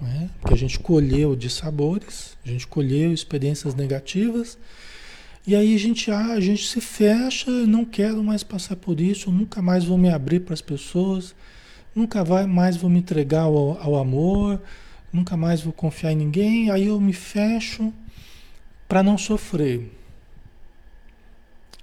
É? 0.00 0.28
Porque 0.40 0.54
a 0.54 0.56
gente 0.56 0.78
colheu 0.78 1.34
de 1.34 1.50
sabores, 1.50 2.36
a 2.44 2.48
gente 2.48 2.66
colheu 2.66 3.12
experiências 3.12 3.74
negativas, 3.74 4.56
e 5.46 5.56
aí 5.56 5.74
a 5.74 5.78
gente, 5.78 6.10
ah, 6.10 6.32
a 6.34 6.40
gente 6.40 6.66
se 6.66 6.80
fecha, 6.80 7.50
não 7.50 7.84
quero 7.84 8.22
mais 8.22 8.42
passar 8.42 8.76
por 8.76 9.00
isso, 9.00 9.30
nunca 9.32 9.60
mais 9.60 9.84
vou 9.84 9.98
me 9.98 10.10
abrir 10.10 10.40
para 10.40 10.54
as 10.54 10.60
pessoas, 10.60 11.34
nunca 11.94 12.24
mais 12.46 12.76
vou 12.76 12.88
me 12.88 13.00
entregar 13.00 13.42
ao, 13.42 13.80
ao 13.82 13.96
amor, 13.96 14.62
nunca 15.12 15.36
mais 15.36 15.60
vou 15.60 15.72
confiar 15.72 16.12
em 16.12 16.16
ninguém, 16.16 16.70
aí 16.70 16.86
eu 16.86 17.00
me 17.00 17.12
fecho 17.12 17.92
para 18.86 19.02
não 19.02 19.18
sofrer. 19.18 19.90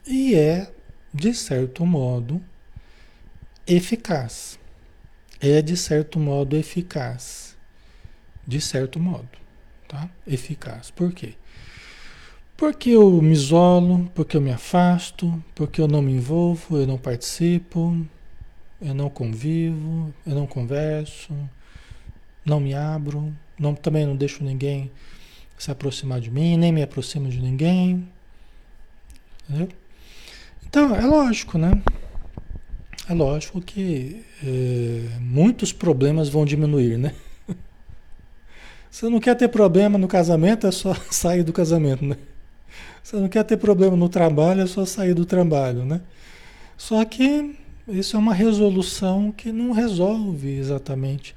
E 0.07 0.35
é, 0.35 0.71
de 1.13 1.33
certo 1.33 1.85
modo, 1.85 2.41
eficaz. 3.67 4.59
É, 5.41 5.61
de 5.61 5.75
certo 5.75 6.19
modo, 6.19 6.55
eficaz. 6.55 7.44
De 8.47 8.61
certo 8.61 8.99
modo, 8.99 9.27
tá? 9.87 10.09
Eficaz. 10.27 10.91
Por 10.91 11.11
quê? 11.11 11.33
Porque 12.57 12.91
eu 12.91 13.21
me 13.21 13.33
isolo, 13.33 14.09
porque 14.15 14.37
eu 14.37 14.41
me 14.41 14.51
afasto, 14.51 15.43
porque 15.53 15.81
eu 15.81 15.87
não 15.87 16.01
me 16.01 16.13
envolvo, 16.13 16.77
eu 16.77 16.87
não 16.87 16.97
participo, 16.97 18.05
eu 18.81 18.93
não 18.93 19.09
convivo, 19.09 20.13
eu 20.25 20.35
não 20.35 20.47
converso, 20.47 21.33
não 22.45 22.59
me 22.59 22.73
abro, 22.73 23.35
não, 23.59 23.75
também 23.75 24.05
não 24.05 24.15
deixo 24.15 24.43
ninguém 24.43 24.91
se 25.57 25.71
aproximar 25.71 26.21
de 26.21 26.29
mim, 26.29 26.57
nem 26.57 26.71
me 26.71 26.81
aproximo 26.81 27.29
de 27.29 27.41
ninguém. 27.41 28.07
Entendeu? 29.49 29.69
Então, 30.65 30.95
é 30.95 31.05
lógico, 31.05 31.57
né? 31.57 31.71
É 33.07 33.13
lógico 33.13 33.61
que 33.61 34.25
é, 34.43 35.19
muitos 35.19 35.71
problemas 35.71 36.27
vão 36.29 36.45
diminuir, 36.45 36.97
né? 36.97 37.13
Você 38.95 39.09
não 39.09 39.19
quer 39.19 39.35
ter 39.35 39.49
problema 39.49 39.97
no 39.97 40.07
casamento, 40.07 40.65
é 40.65 40.71
só 40.71 40.93
sair 41.11 41.43
do 41.43 41.51
casamento, 41.51 42.05
né? 42.05 42.15
Você 43.03 43.17
não 43.17 43.27
quer 43.27 43.43
ter 43.43 43.57
problema 43.57 43.93
no 43.97 44.07
trabalho, 44.07 44.61
é 44.61 44.67
só 44.67 44.85
sair 44.85 45.13
do 45.13 45.25
trabalho, 45.25 45.83
né? 45.83 45.99
Só 46.77 47.03
que 47.03 47.57
isso 47.89 48.15
é 48.15 48.19
uma 48.19 48.33
resolução 48.33 49.33
que 49.33 49.51
não 49.51 49.73
resolve 49.73 50.49
exatamente 50.49 51.35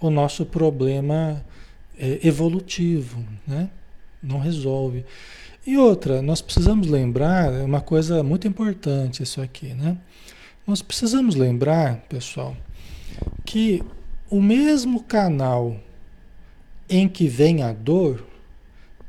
o 0.00 0.08
nosso 0.08 0.46
problema 0.46 1.44
é, 1.98 2.20
evolutivo, 2.22 3.24
né? 3.44 3.68
Não 4.22 4.38
resolve. 4.38 5.04
E 5.66 5.76
outra, 5.76 6.22
nós 6.22 6.40
precisamos 6.40 6.86
lembrar 6.86 7.52
é 7.52 7.64
uma 7.64 7.80
coisa 7.80 8.22
muito 8.22 8.46
importante 8.46 9.20
isso 9.20 9.42
aqui, 9.42 9.74
né? 9.74 9.98
Nós 10.64 10.80
precisamos 10.80 11.34
lembrar, 11.34 12.04
pessoal, 12.08 12.56
que 13.44 13.82
o 14.30 14.40
mesmo 14.40 15.02
canal 15.02 15.76
em 16.90 17.08
que 17.08 17.28
vem 17.28 17.62
a 17.62 17.72
dor, 17.72 18.26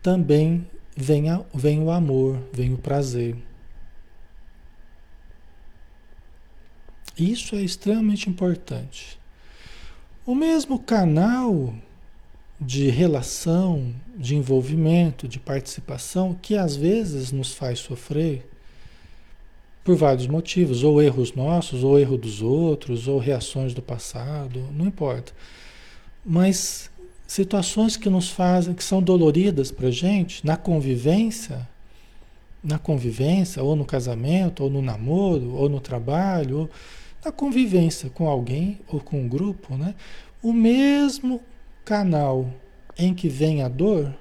também 0.02 0.66
vem, 0.96 1.30
a, 1.30 1.44
vem 1.54 1.82
o 1.82 1.90
amor, 1.90 2.40
vem 2.54 2.74
o 2.74 2.78
prazer. 2.78 3.36
Isso 7.18 7.56
é 7.56 7.62
extremamente 7.62 8.30
importante. 8.30 9.20
O 10.26 10.36
mesmo 10.36 10.80
canal 10.80 11.74
de 12.60 12.90
relação, 12.90 13.94
de 14.16 14.36
envolvimento, 14.36 15.28
de 15.28 15.40
participação, 15.40 16.38
que 16.40 16.56
às 16.56 16.76
vezes 16.76 17.32
nos 17.32 17.54
faz 17.54 17.80
sofrer 17.80 18.48
por 19.84 19.96
vários 19.96 20.28
motivos, 20.28 20.84
ou 20.84 21.02
erros 21.02 21.34
nossos, 21.34 21.84
ou 21.84 22.00
erro 22.00 22.18
dos 22.18 22.44
outros, 22.44 23.08
ou 23.08 23.18
reações 23.18 23.74
do 23.74 23.82
passado, 23.82 24.60
não 24.72 24.86
importa. 24.86 25.34
Mas 26.24 26.91
situações 27.32 27.96
que 27.96 28.10
nos 28.10 28.30
fazem, 28.30 28.74
que 28.74 28.84
são 28.84 29.02
doloridas 29.02 29.72
para 29.72 29.90
gente, 29.90 30.46
na 30.46 30.58
convivência, 30.58 31.66
na 32.62 32.78
convivência, 32.78 33.64
ou 33.64 33.74
no 33.74 33.86
casamento, 33.86 34.66
ou 34.66 34.70
no 34.70 34.82
namoro, 34.82 35.54
ou 35.54 35.70
no 35.70 35.80
trabalho, 35.80 36.58
ou 36.60 36.70
na 37.24 37.32
convivência 37.32 38.10
com 38.10 38.28
alguém 38.28 38.82
ou 38.86 39.00
com 39.00 39.22
um 39.22 39.30
grupo, 39.30 39.78
né? 39.78 39.96
O 40.44 40.52
mesmo 40.52 41.42
canal 41.86 42.52
em 42.98 43.14
que 43.14 43.30
vem 43.30 43.64
a 43.64 43.70
dor 43.70 44.14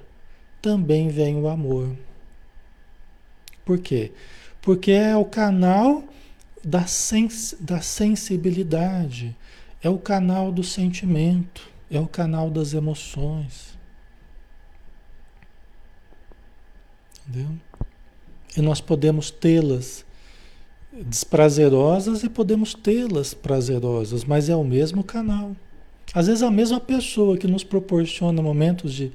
também 0.61 1.09
vem 1.09 1.35
o 1.35 1.49
amor. 1.49 1.93
Por 3.65 3.77
quê? 3.79 4.13
Porque 4.61 4.91
é 4.91 5.17
o 5.17 5.25
canal 5.25 6.01
da, 6.63 6.87
sens 6.87 7.57
da 7.59 7.81
sensibilidade, 7.81 9.35
é 9.83 9.89
o 9.89 9.97
canal 9.97 10.49
do 10.49 10.63
sentimento, 10.63 11.70
é 11.91 11.99
o 11.99 12.07
canal 12.07 12.49
das 12.49 12.73
emoções. 12.73 13.77
Entendeu? 17.27 17.51
E 18.55 18.61
nós 18.61 18.79
podemos 18.79 19.29
tê-las 19.29 20.05
desprazerosas 20.93 22.23
e 22.23 22.29
podemos 22.29 22.73
tê-las 22.73 23.33
prazerosas, 23.33 24.23
mas 24.23 24.49
é 24.49 24.55
o 24.55 24.63
mesmo 24.63 25.03
canal. 25.03 25.55
Às 26.13 26.27
vezes 26.27 26.43
a 26.43 26.51
mesma 26.51 26.79
pessoa 26.79 27.37
que 27.37 27.47
nos 27.47 27.63
proporciona 27.63 28.41
momentos 28.41 28.93
de, 28.93 29.11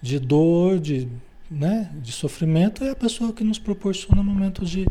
de 0.00 0.18
dor, 0.18 0.78
de, 0.78 1.08
né, 1.50 1.90
de 2.00 2.12
sofrimento, 2.12 2.84
é 2.84 2.90
a 2.90 2.96
pessoa 2.96 3.32
que 3.32 3.44
nos 3.44 3.58
proporciona 3.58 4.22
momentos 4.22 4.70
de 4.70 4.86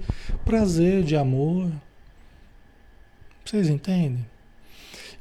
prazer, 0.46 1.04
de 1.04 1.16
amor. 1.16 1.72
Vocês 3.44 3.68
entendem? 3.70 4.26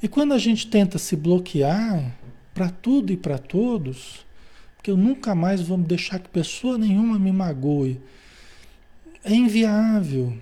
E 0.03 0.09
quando 0.09 0.33
a 0.33 0.39
gente 0.39 0.67
tenta 0.67 0.99
se 0.99 1.15
bloquear 1.15 2.17
para 2.55 2.71
tudo 2.71 3.13
e 3.13 3.17
para 3.17 3.39
todos, 3.39 4.25
porque 4.77 4.91
eu 4.91 4.97
nunca 4.97 5.35
mais 5.35 5.61
vou 5.61 5.77
deixar 5.77 6.19
que 6.19 6.29
pessoa 6.29 6.79
nenhuma 6.79 7.19
me 7.19 7.31
magoe, 7.31 8.01
é 9.23 9.35
inviável. 9.35 10.37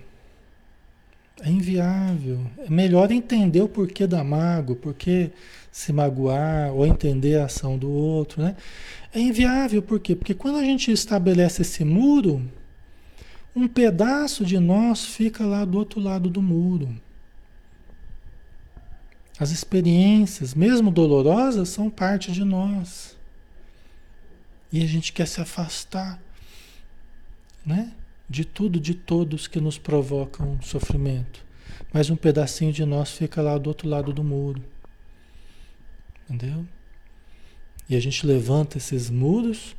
É 1.41 1.49
inviável. 1.49 2.39
É 2.57 2.69
melhor 2.69 3.11
entender 3.11 3.61
o 3.61 3.67
porquê 3.67 4.07
da 4.07 4.23
mágoa, 4.23 4.75
porquê 4.75 5.31
se 5.71 5.91
magoar, 5.91 6.73
ou 6.73 6.85
entender 6.85 7.39
a 7.39 7.45
ação 7.45 7.77
do 7.77 7.89
outro, 7.89 8.41
né? 8.41 8.55
É 9.13 9.19
inviável, 9.19 9.81
por 9.81 9.99
quê? 9.99 10.15
Porque 10.15 10.33
quando 10.33 10.57
a 10.57 10.63
gente 10.63 10.91
estabelece 10.91 11.61
esse 11.61 11.83
muro, 11.83 12.41
um 13.55 13.67
pedaço 13.67 14.45
de 14.45 14.59
nós 14.59 15.05
fica 15.05 15.45
lá 15.45 15.65
do 15.65 15.77
outro 15.77 15.99
lado 15.99 16.29
do 16.29 16.41
muro. 16.41 16.95
As 19.39 19.51
experiências, 19.51 20.53
mesmo 20.53 20.91
dolorosas, 20.91 21.69
são 21.69 21.89
parte 21.89 22.31
de 22.31 22.43
nós. 22.43 23.17
E 24.71 24.83
a 24.83 24.85
gente 24.85 25.13
quer 25.13 25.27
se 25.27 25.39
afastar, 25.39 26.21
né? 27.65 27.93
de 28.29 28.45
tudo, 28.45 28.79
de 28.79 28.93
todos 28.93 29.47
que 29.47 29.59
nos 29.59 29.77
provocam 29.77 30.61
sofrimento. 30.61 31.43
Mas 31.91 32.09
um 32.09 32.15
pedacinho 32.15 32.71
de 32.71 32.85
nós 32.85 33.11
fica 33.11 33.41
lá 33.41 33.57
do 33.57 33.67
outro 33.67 33.89
lado 33.89 34.13
do 34.13 34.23
muro. 34.23 34.61
Entendeu? 36.29 36.65
E 37.89 37.95
a 37.95 37.99
gente 37.99 38.25
levanta 38.27 38.77
esses 38.77 39.09
muros 39.09 39.75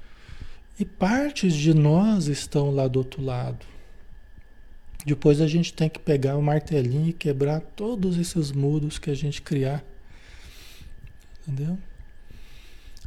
e 0.78 0.84
partes 0.84 1.54
de 1.54 1.72
nós 1.72 2.26
estão 2.26 2.70
lá 2.72 2.88
do 2.88 2.98
outro 2.98 3.22
lado. 3.22 3.64
Depois 5.04 5.40
a 5.40 5.46
gente 5.46 5.72
tem 5.72 5.88
que 5.88 5.98
pegar 5.98 6.36
o 6.36 6.42
martelinho 6.42 7.08
e 7.08 7.12
quebrar 7.12 7.60
todos 7.60 8.18
esses 8.18 8.52
muros 8.52 8.98
que 8.98 9.10
a 9.10 9.14
gente 9.14 9.40
criar. 9.40 9.82
Entendeu? 11.42 11.78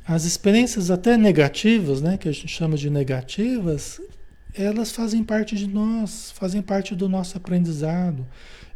As 0.05 0.25
experiências 0.25 0.91
até 0.91 1.15
negativas, 1.15 2.01
né, 2.01 2.17
que 2.17 2.27
a 2.27 2.31
gente 2.31 2.47
chama 2.47 2.75
de 2.75 2.89
negativas, 2.89 4.01
elas 4.53 4.91
fazem 4.91 5.23
parte 5.23 5.55
de 5.55 5.67
nós, 5.67 6.31
fazem 6.31 6.61
parte 6.61 6.93
do 6.93 7.07
nosso 7.07 7.37
aprendizado. 7.37 8.25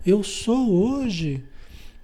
Eu 0.06 0.24
sou 0.24 0.72
hoje 0.72 1.44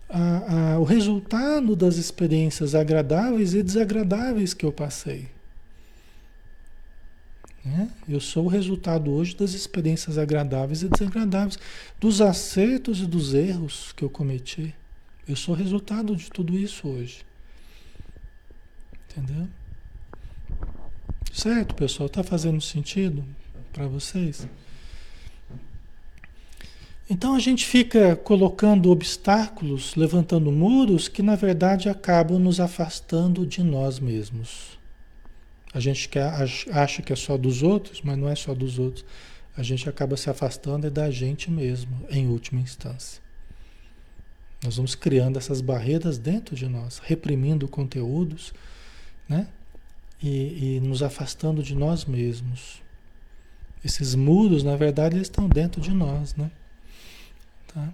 a, 0.09 0.73
a, 0.73 0.79
o 0.79 0.83
resultado 0.83 1.75
das 1.75 1.95
experiências 1.95 2.75
agradáveis 2.75 3.53
e 3.53 3.63
desagradáveis 3.63 4.53
que 4.53 4.65
eu 4.65 4.71
passei. 4.71 5.27
Né? 7.63 7.89
Eu 8.07 8.19
sou 8.19 8.45
o 8.45 8.49
resultado 8.49 9.11
hoje 9.11 9.35
das 9.35 9.53
experiências 9.53 10.17
agradáveis 10.17 10.83
e 10.83 10.89
desagradáveis, 10.89 11.57
dos 11.99 12.19
acertos 12.19 12.99
e 12.99 13.05
dos 13.05 13.33
erros 13.33 13.93
que 13.93 14.03
eu 14.03 14.09
cometi. 14.09 14.75
Eu 15.27 15.35
sou 15.35 15.55
o 15.55 15.57
resultado 15.57 16.15
de 16.15 16.29
tudo 16.29 16.57
isso 16.57 16.87
hoje. 16.87 17.25
Entendeu? 19.09 19.47
Certo, 21.31 21.73
pessoal? 21.75 22.07
Está 22.07 22.23
fazendo 22.23 22.59
sentido? 22.59 23.23
para 23.73 23.87
vocês? 23.87 24.47
Então 27.09 27.35
a 27.35 27.39
gente 27.39 27.65
fica 27.65 28.15
colocando 28.15 28.91
obstáculos, 28.91 29.95
levantando 29.95 30.51
muros 30.51 31.07
que 31.07 31.21
na 31.21 31.35
verdade 31.35 31.89
acabam 31.89 32.39
nos 32.39 32.59
afastando 32.59 33.45
de 33.45 33.61
nós 33.61 33.99
mesmos. 33.99 34.79
A 35.73 35.79
gente 35.79 36.07
quer, 36.07 36.31
acha 36.71 37.01
que 37.01 37.11
é 37.11 37.15
só 37.15 37.35
dos 37.35 37.63
outros, 37.63 38.01
mas 38.01 38.17
não 38.17 38.29
é 38.29 38.35
só 38.35 38.53
dos 38.53 38.77
outros. 38.77 39.03
A 39.57 39.63
gente 39.63 39.89
acaba 39.89 40.15
se 40.15 40.29
afastando 40.29 40.85
é 40.85 40.89
da 40.89 41.09
gente 41.09 41.49
mesmo, 41.49 42.05
em 42.09 42.27
última 42.27 42.61
instância. 42.61 43.21
Nós 44.63 44.77
vamos 44.77 44.95
criando 44.95 45.37
essas 45.37 45.61
barreiras 45.61 46.17
dentro 46.17 46.55
de 46.55 46.67
nós, 46.67 46.99
reprimindo 46.99 47.67
conteúdos, 47.67 48.53
né? 49.27 49.47
E, 50.21 50.77
e 50.77 50.79
nos 50.79 51.03
afastando 51.03 51.61
de 51.61 51.75
nós 51.75 52.05
mesmos. 52.05 52.81
Esses 53.83 54.15
muros, 54.15 54.63
na 54.63 54.75
verdade, 54.75 55.17
eles 55.17 55.27
estão 55.27 55.49
dentro 55.49 55.81
de 55.81 55.91
nós, 55.91 56.35
né? 56.35 56.49
Tá? 57.67 57.93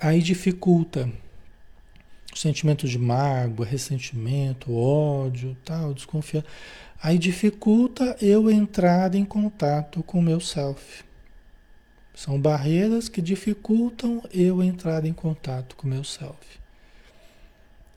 Aí 0.00 0.22
dificulta 0.22 1.10
sentimento 2.36 2.86
de 2.86 2.98
mágoa, 2.98 3.66
ressentimento, 3.66 4.74
ódio, 4.74 5.56
tal, 5.64 5.94
desconfiança. 5.94 6.46
Aí 7.02 7.18
dificulta 7.18 8.16
eu 8.20 8.50
entrar 8.50 9.14
em 9.14 9.24
contato 9.24 10.02
com 10.02 10.18
o 10.18 10.22
meu 10.22 10.40
self. 10.40 11.04
São 12.14 12.40
barreiras 12.40 13.08
que 13.08 13.20
dificultam 13.20 14.22
eu 14.32 14.62
entrar 14.62 15.04
em 15.04 15.12
contato 15.12 15.76
com 15.76 15.86
o 15.86 15.90
meu 15.90 16.02
self. 16.02 16.58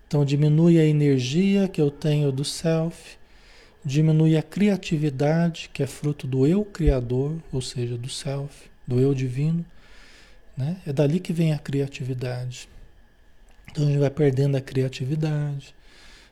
Então 0.07 0.25
diminui 0.25 0.79
a 0.79 0.85
energia 0.85 1.67
que 1.67 1.79
eu 1.79 1.89
tenho 1.89 2.31
do 2.31 2.43
self, 2.43 3.17
diminui 3.85 4.35
a 4.35 4.43
criatividade, 4.43 5.69
que 5.71 5.81
é 5.81 5.87
fruto 5.87 6.27
do 6.27 6.45
eu 6.45 6.65
criador, 6.65 7.37
ou 7.51 7.61
seja, 7.61 7.97
do 7.97 8.09
self, 8.09 8.69
do 8.85 8.99
eu 8.99 9.13
divino. 9.13 9.65
Né? 10.57 10.77
É 10.85 10.91
dali 10.91 11.19
que 11.19 11.31
vem 11.31 11.53
a 11.53 11.59
criatividade. 11.59 12.67
Então 13.71 13.83
a 13.83 13.87
gente 13.87 13.99
vai 13.99 14.09
perdendo 14.09 14.57
a 14.57 14.61
criatividade, 14.61 15.75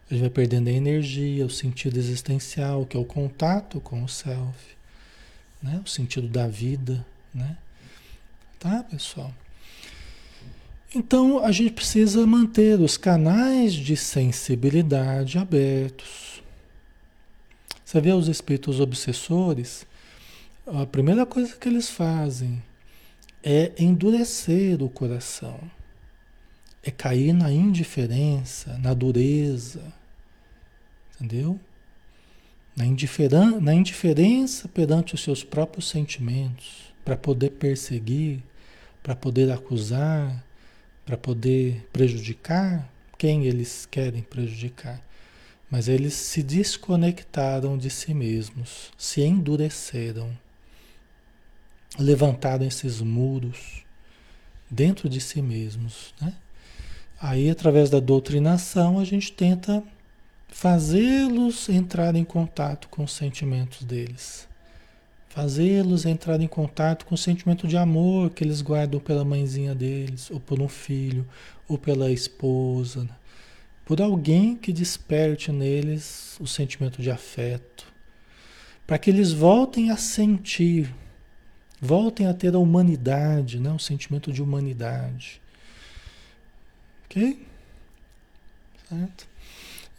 a 0.09 0.13
gente 0.13 0.21
vai 0.21 0.29
perdendo 0.29 0.69
a 0.69 0.71
energia, 0.71 1.45
o 1.45 1.49
sentido 1.49 1.97
existencial, 1.97 2.85
que 2.85 2.97
é 2.97 2.99
o 2.99 3.05
contato 3.05 3.79
com 3.79 4.03
o 4.03 4.07
self, 4.09 4.75
né? 5.61 5.81
o 5.85 5.89
sentido 5.89 6.27
da 6.27 6.47
vida. 6.47 7.05
Né? 7.33 7.57
Tá, 8.59 8.83
pessoal? 8.83 9.33
Então 10.95 11.43
a 11.43 11.51
gente 11.51 11.73
precisa 11.73 12.25
manter 12.25 12.79
os 12.79 12.97
canais 12.97 13.73
de 13.73 13.95
sensibilidade 13.95 15.37
abertos. 15.37 16.41
Você 17.83 18.01
vê 18.01 18.11
os 18.11 18.27
espíritos 18.27 18.79
obsessores, 18.79 19.85
a 20.65 20.85
primeira 20.85 21.25
coisa 21.25 21.55
que 21.55 21.69
eles 21.69 21.89
fazem 21.89 22.61
é 23.43 23.71
endurecer 23.77 24.81
o 24.81 24.89
coração, 24.89 25.59
é 26.87 26.91
cair 26.91 27.33
na 27.33 27.51
indiferença, 27.51 28.77
na 28.77 28.93
dureza, 28.93 29.93
entendeu? 31.15 31.59
Na, 32.73 32.85
indiferan 32.85 33.59
na 33.59 33.73
indiferença 33.73 34.69
perante 34.69 35.13
os 35.13 35.21
seus 35.21 35.43
próprios 35.43 35.89
sentimentos, 35.89 36.93
para 37.03 37.17
poder 37.17 37.51
perseguir, 37.51 38.41
para 39.03 39.13
poder 39.17 39.51
acusar, 39.51 40.45
para 41.05 41.17
poder 41.17 41.85
prejudicar 41.91 42.89
quem 43.17 43.45
eles 43.45 43.85
querem 43.85 44.21
prejudicar. 44.21 45.01
Mas 45.69 45.89
eles 45.89 46.13
se 46.13 46.41
desconectaram 46.41 47.77
de 47.77 47.89
si 47.89 48.13
mesmos, 48.13 48.93
se 48.97 49.21
endureceram, 49.21 50.31
levantaram 51.99 52.65
esses 52.65 53.01
muros 53.01 53.83
dentro 54.69 55.09
de 55.09 55.19
si 55.19 55.41
mesmos. 55.41 56.13
Né? 56.21 56.33
Aí, 57.19 57.49
através 57.49 57.89
da 57.89 57.99
doutrinação, 57.99 58.99
a 58.99 59.03
gente 59.03 59.31
tenta 59.31 59.83
fazê-los 60.47 61.67
entrar 61.69 62.15
em 62.15 62.23
contato 62.23 62.87
com 62.89 63.03
os 63.03 63.13
sentimentos 63.13 63.83
deles 63.83 64.47
fazê-los 65.37 66.03
entrar 66.07 66.41
em 66.41 66.47
contato 66.47 67.05
com 67.05 67.13
o 67.13 67.17
sentimento 67.17 67.67
de 67.67 67.77
amor 67.77 68.31
que 68.31 68.43
eles 68.43 68.59
guardam 68.59 68.99
pela 68.99 69.23
mãezinha 69.23 69.75
deles, 69.75 70.31
ou 70.31 70.39
por 70.39 70.59
um 70.59 70.67
filho, 70.67 71.27
ou 71.67 71.77
pela 71.77 72.11
esposa, 72.11 73.03
né? 73.03 73.15
por 73.85 74.01
alguém 74.01 74.55
que 74.55 74.73
desperte 74.73 75.51
neles 75.51 76.35
o 76.39 76.47
sentimento 76.47 77.03
de 77.03 77.11
afeto, 77.11 77.85
para 78.87 78.97
que 78.97 79.11
eles 79.11 79.31
voltem 79.31 79.91
a 79.91 79.95
sentir, 79.95 80.91
voltem 81.79 82.25
a 82.25 82.33
ter 82.33 82.55
a 82.55 82.59
humanidade, 82.59 83.59
né? 83.59 83.71
o 83.71 83.77
sentimento 83.77 84.33
de 84.33 84.41
humanidade. 84.41 85.39
Ok? 87.09 87.39
Certo? 88.89 89.27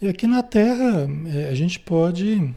E 0.01 0.07
aqui 0.07 0.27
na 0.27 0.41
Terra, 0.41 1.07
é, 1.27 1.49
a 1.49 1.53
gente 1.53 1.79
pode. 1.79 2.53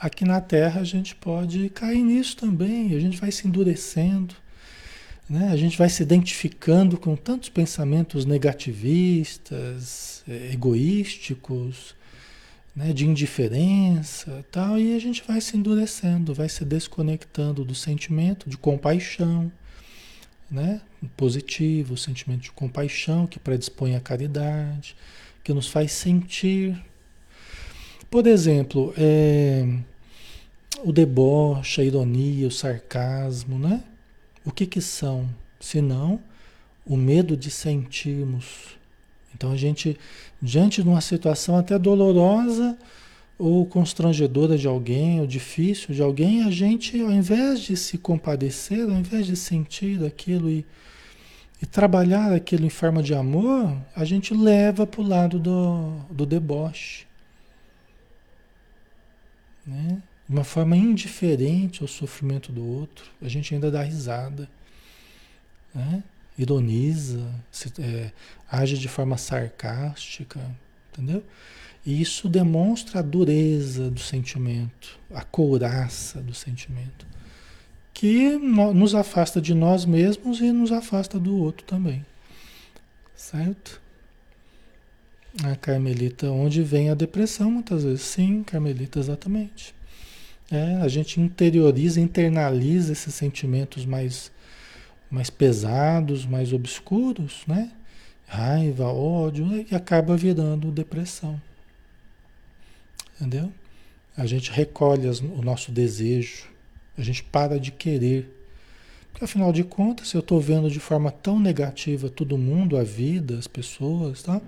Aqui 0.00 0.24
na 0.24 0.40
Terra, 0.40 0.80
a 0.80 0.84
gente 0.84 1.14
pode 1.14 1.68
cair 1.68 2.02
nisso 2.02 2.36
também, 2.36 2.96
a 2.96 2.98
gente 2.98 3.20
vai 3.20 3.30
se 3.30 3.46
endurecendo. 3.46 4.34
Né? 5.30 5.48
A 5.50 5.56
gente 5.56 5.78
vai 5.78 5.88
se 5.88 6.02
identificando 6.02 6.98
com 6.98 7.14
tantos 7.14 7.48
pensamentos 7.48 8.24
negativistas, 8.24 10.24
é, 10.28 10.52
egoísticos, 10.52 11.94
né? 12.74 12.92
de 12.92 13.06
indiferença 13.06 14.44
tal, 14.50 14.78
e 14.78 14.96
a 14.96 14.98
gente 14.98 15.22
vai 15.26 15.40
se 15.40 15.56
endurecendo, 15.56 16.34
vai 16.34 16.48
se 16.48 16.64
desconectando 16.64 17.64
do 17.64 17.74
sentimento 17.74 18.50
de 18.50 18.58
compaixão, 18.58 19.50
né? 20.52 20.82
positivo, 21.16 21.94
o 21.94 21.96
sentimento 21.96 22.42
de 22.42 22.52
compaixão 22.52 23.26
que 23.26 23.38
predispõe 23.38 23.96
à 23.96 24.00
caridade, 24.00 24.94
que 25.42 25.52
nos 25.52 25.68
faz 25.68 25.92
sentir. 25.92 26.80
Por 28.10 28.26
exemplo, 28.26 28.92
é, 28.96 29.66
o 30.84 30.92
deboche, 30.92 31.80
a 31.80 31.84
ironia, 31.84 32.46
o 32.46 32.50
sarcasmo, 32.50 33.58
né? 33.58 33.82
O 34.44 34.52
que 34.52 34.66
que 34.66 34.80
são? 34.80 35.28
Senão 35.58 36.20
o 36.84 36.96
medo 36.96 37.36
de 37.36 37.50
sentirmos. 37.50 38.76
Então 39.34 39.52
a 39.52 39.56
gente, 39.56 39.98
diante 40.40 40.82
de 40.82 40.88
uma 40.88 41.00
situação 41.00 41.56
até 41.56 41.78
dolorosa 41.78 42.76
ou 43.42 43.66
constrangedora 43.66 44.56
de 44.56 44.68
alguém, 44.68 45.20
ou 45.20 45.26
difícil 45.26 45.92
de 45.92 46.00
alguém, 46.00 46.44
a 46.44 46.50
gente, 46.50 47.00
ao 47.00 47.10
invés 47.10 47.58
de 47.58 47.76
se 47.76 47.98
compadecer, 47.98 48.82
ao 48.82 48.92
invés 48.92 49.26
de 49.26 49.34
sentir 49.34 50.04
aquilo 50.04 50.48
e, 50.48 50.64
e 51.60 51.66
trabalhar 51.66 52.32
aquilo 52.32 52.64
em 52.64 52.70
forma 52.70 53.02
de 53.02 53.12
amor, 53.12 53.76
a 53.96 54.04
gente 54.04 54.32
leva 54.32 54.86
para 54.86 55.00
o 55.00 55.08
lado 55.08 55.40
do, 55.40 55.98
do 56.08 56.24
deboche. 56.24 57.04
Né? 59.66 60.00
de 60.28 60.32
uma 60.32 60.44
forma 60.44 60.76
indiferente 60.76 61.82
ao 61.82 61.88
sofrimento 61.88 62.52
do 62.52 62.64
outro, 62.64 63.04
a 63.20 63.28
gente 63.28 63.54
ainda 63.54 63.72
dá 63.72 63.82
risada, 63.82 64.48
né? 65.74 66.04
ironiza, 66.38 67.28
se, 67.50 67.72
é, 67.80 68.12
age 68.48 68.78
de 68.78 68.88
forma 68.88 69.18
sarcástica, 69.18 70.40
entendeu? 70.92 71.24
E 71.84 72.00
isso 72.00 72.28
demonstra 72.28 73.00
a 73.00 73.02
dureza 73.02 73.90
do 73.90 73.98
sentimento, 73.98 74.98
a 75.12 75.22
couraça 75.22 76.20
do 76.20 76.32
sentimento, 76.32 77.06
que 77.92 78.36
nos 78.36 78.94
afasta 78.94 79.40
de 79.40 79.52
nós 79.52 79.84
mesmos 79.84 80.40
e 80.40 80.52
nos 80.52 80.70
afasta 80.70 81.18
do 81.18 81.36
outro 81.36 81.66
também, 81.66 82.04
certo? 83.16 83.80
A 85.42 85.56
Carmelita, 85.56 86.30
onde 86.30 86.62
vem 86.62 86.90
a 86.90 86.94
depressão 86.94 87.50
muitas 87.50 87.84
vezes. 87.84 88.02
Sim, 88.02 88.42
Carmelita, 88.42 88.98
exatamente. 88.98 89.74
É, 90.50 90.76
a 90.76 90.88
gente 90.88 91.18
interioriza, 91.18 91.98
internaliza 92.00 92.92
esses 92.92 93.14
sentimentos 93.14 93.86
mais, 93.86 94.30
mais 95.10 95.30
pesados, 95.30 96.26
mais 96.26 96.52
obscuros, 96.52 97.42
né? 97.46 97.72
Raiva, 98.26 98.86
ódio, 98.86 99.46
né? 99.46 99.66
e 99.70 99.74
acaba 99.74 100.16
virando 100.16 100.70
depressão. 100.70 101.40
Entendeu? 103.22 103.52
A 104.16 104.26
gente 104.26 104.50
recolhe 104.50 105.06
as, 105.06 105.20
o 105.20 105.42
nosso 105.42 105.70
desejo, 105.70 106.46
a 106.98 107.02
gente 107.02 107.22
para 107.22 107.58
de 107.58 107.70
querer. 107.70 108.28
Porque 109.10 109.24
afinal 109.24 109.52
de 109.52 109.62
contas, 109.62 110.08
se 110.08 110.16
eu 110.16 110.20
estou 110.20 110.40
vendo 110.40 110.70
de 110.70 110.80
forma 110.80 111.10
tão 111.10 111.38
negativa 111.38 112.08
todo 112.10 112.36
mundo, 112.36 112.76
a 112.76 112.82
vida, 112.82 113.38
as 113.38 113.46
pessoas, 113.46 114.22
tá? 114.22 114.40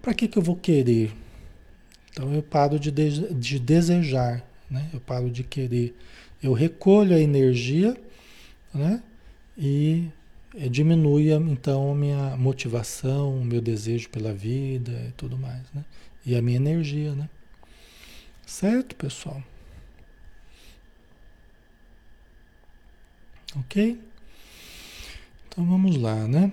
Para 0.00 0.14
que, 0.14 0.26
que 0.26 0.38
eu 0.38 0.42
vou 0.42 0.56
querer? 0.56 1.12
Então 2.10 2.32
eu 2.32 2.42
paro 2.42 2.78
de, 2.78 2.90
de, 2.90 3.34
de 3.34 3.58
desejar 3.58 4.44
né? 4.72 4.88
Eu 4.92 5.00
paro 5.00 5.30
de 5.30 5.44
querer. 5.44 5.94
Eu 6.42 6.54
recolho 6.54 7.14
a 7.14 7.20
energia, 7.20 7.94
né? 8.72 9.02
E 9.56 10.08
diminui 10.70 11.30
então 11.30 11.92
a 11.92 11.94
minha 11.94 12.36
motivação, 12.36 13.38
o 13.38 13.44
meu 13.44 13.60
desejo 13.60 14.08
pela 14.08 14.32
vida 14.32 14.92
e 15.08 15.12
tudo 15.12 15.36
mais, 15.36 15.62
né? 15.74 15.84
E 16.24 16.34
a 16.34 16.42
minha 16.42 16.56
energia, 16.56 17.14
né? 17.14 17.28
Certo, 18.52 18.94
pessoal? 18.96 19.42
Ok? 23.56 23.98
Então 25.48 25.64
vamos 25.64 25.96
lá, 25.96 26.28
né? 26.28 26.52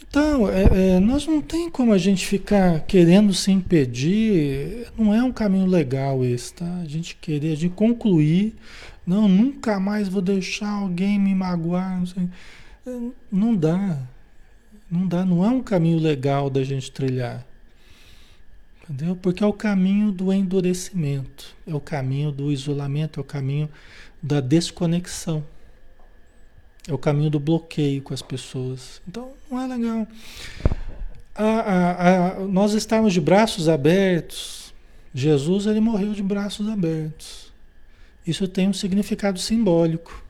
Então, 0.00 0.48
é, 0.48 0.94
é, 0.94 1.00
nós 1.00 1.26
não 1.26 1.42
tem 1.42 1.68
como 1.68 1.92
a 1.92 1.98
gente 1.98 2.24
ficar 2.24 2.78
querendo 2.86 3.34
se 3.34 3.50
impedir, 3.50 4.86
não 4.96 5.12
é 5.12 5.20
um 5.20 5.32
caminho 5.32 5.66
legal 5.66 6.24
esse, 6.24 6.54
tá? 6.54 6.76
A 6.76 6.84
gente 6.84 7.16
querer, 7.16 7.54
a 7.54 7.56
gente 7.56 7.74
concluir, 7.74 8.54
não, 9.04 9.26
nunca 9.26 9.80
mais 9.80 10.08
vou 10.08 10.22
deixar 10.22 10.70
alguém 10.70 11.18
me 11.18 11.34
magoar, 11.34 11.98
não, 11.98 12.06
sei. 12.06 12.28
Não 13.32 13.52
dá, 13.56 13.98
não 14.88 15.08
dá, 15.08 15.24
não 15.24 15.44
é 15.44 15.48
um 15.48 15.60
caminho 15.60 15.98
legal 15.98 16.48
da 16.48 16.62
gente 16.62 16.92
trilhar, 16.92 17.44
entendeu? 18.88 19.14
Porque 19.16 19.44
é 19.44 19.46
o 19.46 19.52
caminho 19.52 20.10
do 20.10 20.32
endurecimento, 20.32 21.54
é 21.66 21.74
o 21.74 21.80
caminho 21.80 22.32
do 22.32 22.50
isolamento, 22.50 23.20
é 23.20 23.22
o 23.22 23.24
caminho 23.24 23.68
da 24.22 24.40
desconexão. 24.40 25.44
É 26.86 26.92
o 26.92 26.98
caminho 26.98 27.28
do 27.28 27.38
bloqueio 27.38 28.00
com 28.00 28.14
as 28.14 28.22
pessoas. 28.22 29.02
Então, 29.06 29.32
não 29.50 29.60
é 29.60 29.66
legal. 29.66 30.08
A, 31.34 31.44
a, 31.44 32.28
a, 32.28 32.40
nós 32.46 32.72
estamos 32.72 33.12
de 33.12 33.20
braços 33.20 33.68
abertos. 33.68 34.72
Jesus, 35.12 35.66
ele 35.66 35.80
morreu 35.80 36.14
de 36.14 36.22
braços 36.22 36.66
abertos. 36.66 37.52
Isso 38.26 38.48
tem 38.48 38.68
um 38.68 38.72
significado 38.72 39.38
simbólico. 39.38 40.24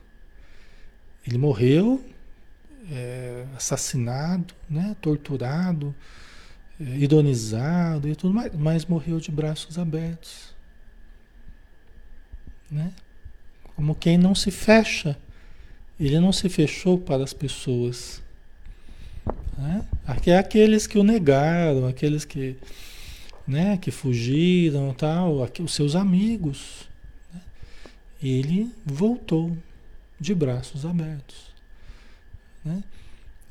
Ele 1.25 1.37
morreu 1.37 2.03
é, 2.91 3.45
assassinado, 3.55 4.53
né, 4.69 4.95
torturado, 5.01 5.95
é, 6.79 6.97
ironizado 6.97 8.07
e 8.07 8.15
tudo 8.15 8.33
mais, 8.33 8.53
mas 8.53 8.85
morreu 8.85 9.19
de 9.19 9.31
braços 9.31 9.77
abertos. 9.77 10.55
Né? 12.69 12.93
Como 13.75 13.95
quem 13.95 14.17
não 14.17 14.35
se 14.35 14.51
fecha 14.51 15.17
ele 15.99 16.19
não 16.19 16.31
se 16.31 16.47
fechou 16.47 16.97
para 16.97 17.23
as 17.23 17.33
pessoas. 17.33 18.23
Né? 19.57 19.85
É 20.25 20.37
aqueles 20.37 20.87
que 20.87 20.97
o 20.97 21.03
negaram, 21.03 21.87
aqueles 21.87 22.23
que, 22.23 22.55
né, 23.45 23.77
que 23.77 23.91
fugiram, 23.91 24.93
tal, 24.93 25.45
os 25.59 25.73
seus 25.73 25.95
amigos. 25.95 26.87
Né? 27.33 27.41
Ele 28.23 28.73
voltou 28.85 29.57
de 30.17 30.33
braços 30.33 30.85
abertos. 30.85 31.53
Né? 32.63 32.81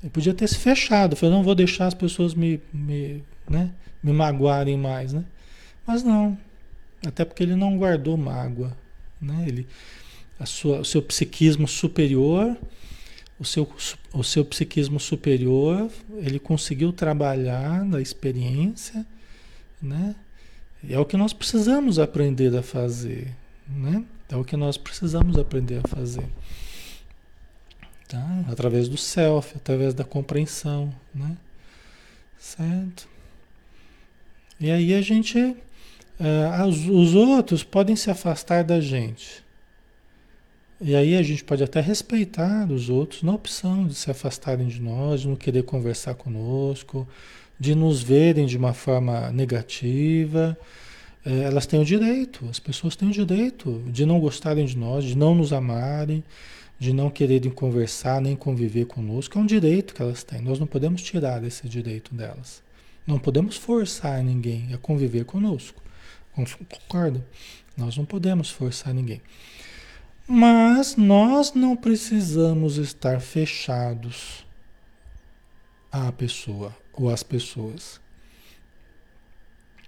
Ele 0.03 0.11
podia 0.11 0.35
ter 0.35 0.49
se 0.49 0.57
fechado, 0.57 1.17
falou, 1.17 1.37
não 1.37 1.43
vou 1.43 1.55
deixar 1.55 1.87
as 1.87 1.95
pessoas 1.95 2.35
me, 2.35 2.61
me, 2.73 3.23
né, 3.49 3.71
me 4.03 4.13
magoarem 4.13 4.77
mais. 4.77 5.13
Né? 5.13 5.25
Mas 5.87 6.03
não, 6.03 6.39
até 7.07 7.25
porque 7.25 7.43
ele 7.43 7.57
não 7.57 7.77
guardou 7.77 8.17
mágoa. 8.17 8.77
Né? 9.21 9.45
Ele, 9.47 9.67
a 10.39 10.47
sua, 10.47 10.81
o 10.81 10.85
seu 10.85 11.03
psiquismo 11.03 11.67
superior, 11.67 12.57
o 13.39 13.45
seu, 13.45 13.69
o 14.13 14.25
seu 14.25 14.45
psiquismo 14.45 14.99
superior, 14.99 15.91
ele 16.19 16.39
conseguiu 16.39 16.93
trabalhar 16.93 17.85
na 17.85 18.01
experiência, 18.01 19.07
né? 19.81 20.15
E 20.83 20.93
é 20.93 20.99
o 20.99 21.05
que 21.05 21.17
nós 21.17 21.33
precisamos 21.33 21.99
aprender 21.99 22.57
a 22.57 22.63
fazer, 22.63 23.35
né? 23.69 24.05
É 24.29 24.37
o 24.37 24.45
que 24.45 24.57
nós 24.57 24.77
precisamos 24.77 25.39
aprender 25.39 25.81
a 25.85 25.89
fazer. 25.89 26.25
Tá? 28.09 28.45
Através 28.51 28.89
do 28.89 28.97
self, 28.97 29.55
através 29.57 29.93
da 29.93 30.03
compreensão, 30.03 30.93
né? 31.15 31.37
Certo? 32.39 33.07
E 34.59 34.71
aí 34.71 34.95
a 34.95 35.03
gente, 35.03 35.39
uh, 35.39 36.67
os 36.67 37.15
outros 37.15 37.63
podem 37.63 37.95
se 37.95 38.11
afastar 38.11 38.65
da 38.65 38.81
gente, 38.81 39.45
e 40.81 40.95
aí 40.95 41.17
a 41.17 41.23
gente 41.23 41.43
pode 41.43 41.63
até 41.63 41.81
respeitar 41.81 42.71
os 42.71 42.89
outros 42.89 43.23
na 43.23 43.35
opção 43.35 43.87
de 43.87 43.95
se 43.95 44.11
afastarem 44.11 44.69
de 44.69 44.81
nós, 44.81 45.23
de 45.23 45.29
não 45.29 45.35
querer 45.35 45.65
conversar 45.65 46.15
conosco, 46.15 47.07
de 47.59 47.75
nos 47.75 48.01
verem 48.01 48.47
de 48.47 48.57
uma 48.57 48.73
forma 48.73 49.31
negativa. 49.33 50.57
É, 51.27 51.41
elas 51.43 51.67
têm 51.67 51.81
o 51.81 51.85
direito, 51.85 52.47
as 52.49 52.61
pessoas 52.61 52.95
têm 52.95 53.09
o 53.09 53.13
direito 53.13 53.83
de 53.89 54.07
não 54.07 54.21
gostarem 54.21 54.65
de 54.65 54.77
nós, 54.77 55.05
de 55.05 55.19
não 55.19 55.35
nos 55.35 55.53
amarem, 55.53 56.23
de 56.79 56.93
não 56.93 57.11
quererem 57.11 57.51
conversar 57.51 58.21
nem 58.21 58.37
conviver 58.37 58.87
conosco. 58.87 59.39
É 59.39 59.41
um 59.41 59.47
direito 59.47 59.95
que 59.95 60.01
elas 60.01 60.23
têm. 60.23 60.41
Nós 60.41 60.59
não 60.59 60.67
podemos 60.67 61.03
tirar 61.03 61.43
esse 61.43 61.69
direito 61.69 62.15
delas. 62.15 62.63
Não 63.07 63.19
podemos 63.19 63.57
forçar 63.57 64.23
ninguém 64.23 64.73
a 64.73 64.79
conviver 64.79 65.25
conosco. 65.25 65.83
Concorda? 66.35 67.27
Nós 67.77 67.97
não 67.97 68.05
podemos 68.05 68.51
forçar 68.51 68.95
ninguém. 68.95 69.21
Mas 70.27 70.95
nós 70.95 71.55
não 71.55 71.75
precisamos 71.75 72.77
estar 72.77 73.21
fechados 73.21 74.47
a 75.91 76.13
pessoa 76.13 76.77
ou 76.93 77.11
as 77.11 77.23
pessoas. 77.23 78.01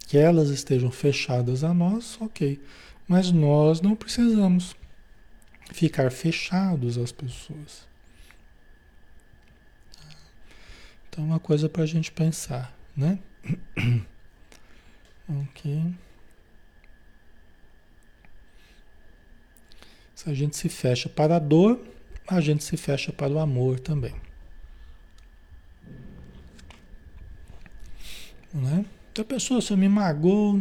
Que 0.09 0.19
elas 0.19 0.49
estejam 0.49 0.91
fechadas 0.91 1.63
a 1.63 1.73
nós, 1.73 2.19
ok. 2.21 2.59
Mas 3.07 3.31
nós 3.31 3.81
não 3.81 3.95
precisamos 3.95 4.75
ficar 5.73 6.11
fechados 6.11 6.99
às 6.99 7.13
pessoas. 7.13 7.89
Então, 11.09 11.25
uma 11.25 11.41
coisa 11.41 11.69
para 11.69 11.83
a 11.83 11.87
gente 11.87 12.13
pensar, 12.13 12.77
né? 12.97 13.19
ok. 15.29 15.95
Se 20.15 20.29
a 20.29 20.35
gente 20.35 20.57
se 20.57 20.69
fecha 20.69 21.09
para 21.09 21.37
a 21.37 21.39
dor, 21.39 21.81
a 22.29 22.41
gente 22.41 22.63
se 22.63 22.77
fecha 22.77 23.13
para 23.13 23.33
o 23.33 23.39
amor 23.39 23.81
também. 23.81 24.15
Né? 28.53 28.85
Então 29.13 29.25
pessoa 29.25 29.61
se 29.61 29.75
me 29.77 29.89
magoou, 29.89 30.61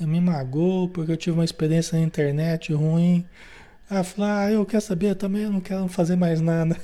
me 0.00 0.20
magoou 0.20 0.88
porque 0.88 1.12
eu 1.12 1.16
tive 1.16 1.36
uma 1.38 1.44
experiência 1.44 1.98
na 1.98 2.04
internet 2.04 2.72
ruim. 2.72 3.24
Ah, 3.96 4.02
falar, 4.02 4.46
ah, 4.46 4.50
eu 4.50 4.66
quero 4.66 4.82
saber 4.82 5.14
também, 5.14 5.42
eu 5.42 5.52
não 5.52 5.60
quero 5.60 5.86
fazer 5.86 6.16
mais 6.16 6.40
nada. 6.40 6.76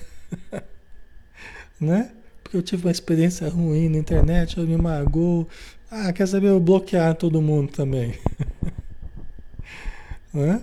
né? 1.80 2.12
Porque 2.40 2.56
eu 2.56 2.62
tive 2.62 2.86
uma 2.86 2.92
experiência 2.92 3.48
ruim 3.48 3.88
na 3.88 3.98
internet, 3.98 4.56
eu 4.56 4.64
me 4.64 4.76
magoou. 4.76 5.48
Ah, 5.90 6.12
quer 6.12 6.28
saber, 6.28 6.50
eu 6.50 6.60
bloquear 6.60 7.16
todo 7.16 7.42
mundo 7.42 7.72
também. 7.72 8.14
né? 10.32 10.62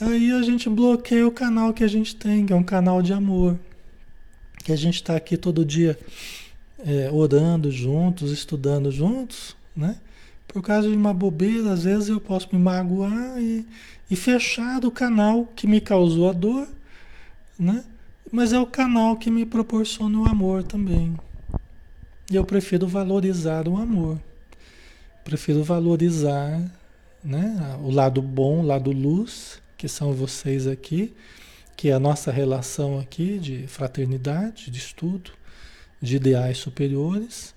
Aí 0.00 0.32
a 0.32 0.40
gente 0.40 0.70
bloqueia 0.70 1.28
o 1.28 1.30
canal 1.30 1.74
que 1.74 1.84
a 1.84 1.88
gente 1.88 2.16
tem, 2.16 2.46
que 2.46 2.54
é 2.54 2.56
um 2.56 2.62
canal 2.62 3.02
de 3.02 3.12
amor. 3.12 3.58
Que 4.64 4.72
a 4.72 4.76
gente 4.76 4.94
está 4.94 5.16
aqui 5.16 5.36
todo 5.36 5.66
dia 5.66 5.98
é, 6.78 7.10
orando 7.12 7.70
juntos, 7.70 8.32
estudando 8.32 8.90
juntos, 8.90 9.54
né? 9.76 9.98
Por 10.52 10.62
causa 10.62 10.88
de 10.88 10.96
uma 10.96 11.14
bobeira, 11.14 11.72
às 11.72 11.84
vezes 11.84 12.08
eu 12.08 12.20
posso 12.20 12.48
me 12.52 12.58
magoar 12.58 13.40
e, 13.40 13.64
e 14.10 14.16
fechar 14.16 14.84
o 14.84 14.90
canal 14.90 15.46
que 15.54 15.66
me 15.66 15.80
causou 15.80 16.28
a 16.28 16.32
dor, 16.32 16.66
né? 17.56 17.84
Mas 18.32 18.52
é 18.52 18.58
o 18.58 18.66
canal 18.66 19.16
que 19.16 19.30
me 19.30 19.46
proporciona 19.46 20.18
o 20.18 20.26
amor 20.26 20.64
também. 20.64 21.16
E 22.30 22.34
eu 22.34 22.44
prefiro 22.44 22.86
valorizar 22.86 23.68
o 23.68 23.76
amor. 23.76 24.18
Prefiro 25.24 25.62
valorizar 25.62 26.60
né, 27.22 27.76
o 27.82 27.90
lado 27.90 28.20
bom, 28.20 28.60
o 28.60 28.66
lado 28.66 28.90
luz, 28.90 29.60
que 29.76 29.88
são 29.88 30.12
vocês 30.12 30.66
aqui, 30.66 31.14
que 31.76 31.90
é 31.90 31.92
a 31.92 32.00
nossa 32.00 32.32
relação 32.32 32.98
aqui 32.98 33.38
de 33.38 33.66
fraternidade, 33.66 34.70
de 34.70 34.78
estudo, 34.78 35.30
de 36.00 36.16
ideais 36.16 36.58
superiores, 36.58 37.54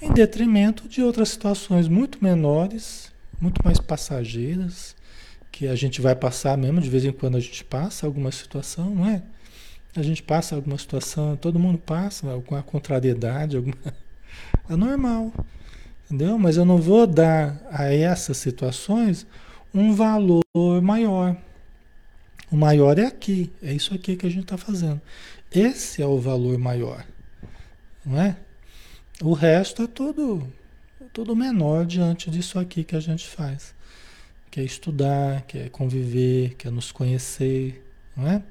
em 0.00 0.12
detrimento 0.12 0.88
de 0.88 1.02
outras 1.02 1.28
situações 1.28 1.88
muito 1.88 2.22
menores, 2.22 3.12
muito 3.40 3.60
mais 3.64 3.78
passageiras, 3.78 4.96
que 5.52 5.66
a 5.66 5.74
gente 5.74 6.00
vai 6.00 6.14
passar 6.14 6.56
mesmo, 6.56 6.80
de 6.80 6.88
vez 6.88 7.04
em 7.04 7.12
quando 7.12 7.36
a 7.36 7.40
gente 7.40 7.64
passa 7.64 8.06
alguma 8.06 8.32
situação, 8.32 8.94
não 8.94 9.06
é? 9.06 9.22
A 9.94 10.02
gente 10.02 10.22
passa 10.22 10.54
alguma 10.54 10.78
situação, 10.78 11.36
todo 11.36 11.58
mundo 11.58 11.78
passa, 11.78 12.30
alguma 12.30 12.62
contrariedade, 12.62 13.56
alguma... 13.56 13.76
é 14.70 14.76
normal, 14.76 15.32
entendeu? 16.06 16.38
Mas 16.38 16.56
eu 16.56 16.64
não 16.64 16.78
vou 16.78 17.06
dar 17.06 17.60
a 17.70 17.92
essas 17.92 18.36
situações 18.36 19.26
um 19.74 19.92
valor 19.92 20.42
maior. 20.82 21.36
O 22.50 22.56
maior 22.56 22.98
é 22.98 23.06
aqui, 23.06 23.52
é 23.62 23.72
isso 23.72 23.94
aqui 23.94 24.16
que 24.16 24.26
a 24.26 24.30
gente 24.30 24.44
está 24.44 24.56
fazendo. 24.56 25.00
Esse 25.52 26.00
é 26.00 26.06
o 26.06 26.18
valor 26.18 26.56
maior, 26.58 27.04
não 28.04 28.20
é? 28.20 28.36
O 29.22 29.34
resto 29.34 29.82
é 29.82 29.86
tudo, 29.86 30.50
tudo 31.12 31.36
menor 31.36 31.84
diante 31.84 32.30
disso 32.30 32.58
aqui 32.58 32.82
que 32.82 32.96
a 32.96 33.00
gente 33.00 33.28
faz. 33.28 33.74
Que 34.50 34.60
é 34.60 34.64
estudar, 34.64 35.42
que 35.42 35.58
é 35.58 35.68
conviver, 35.68 36.54
que 36.54 36.66
é 36.66 36.70
nos 36.70 36.90
conhecer, 36.90 37.84
não 38.16 38.26
é? 38.26 38.42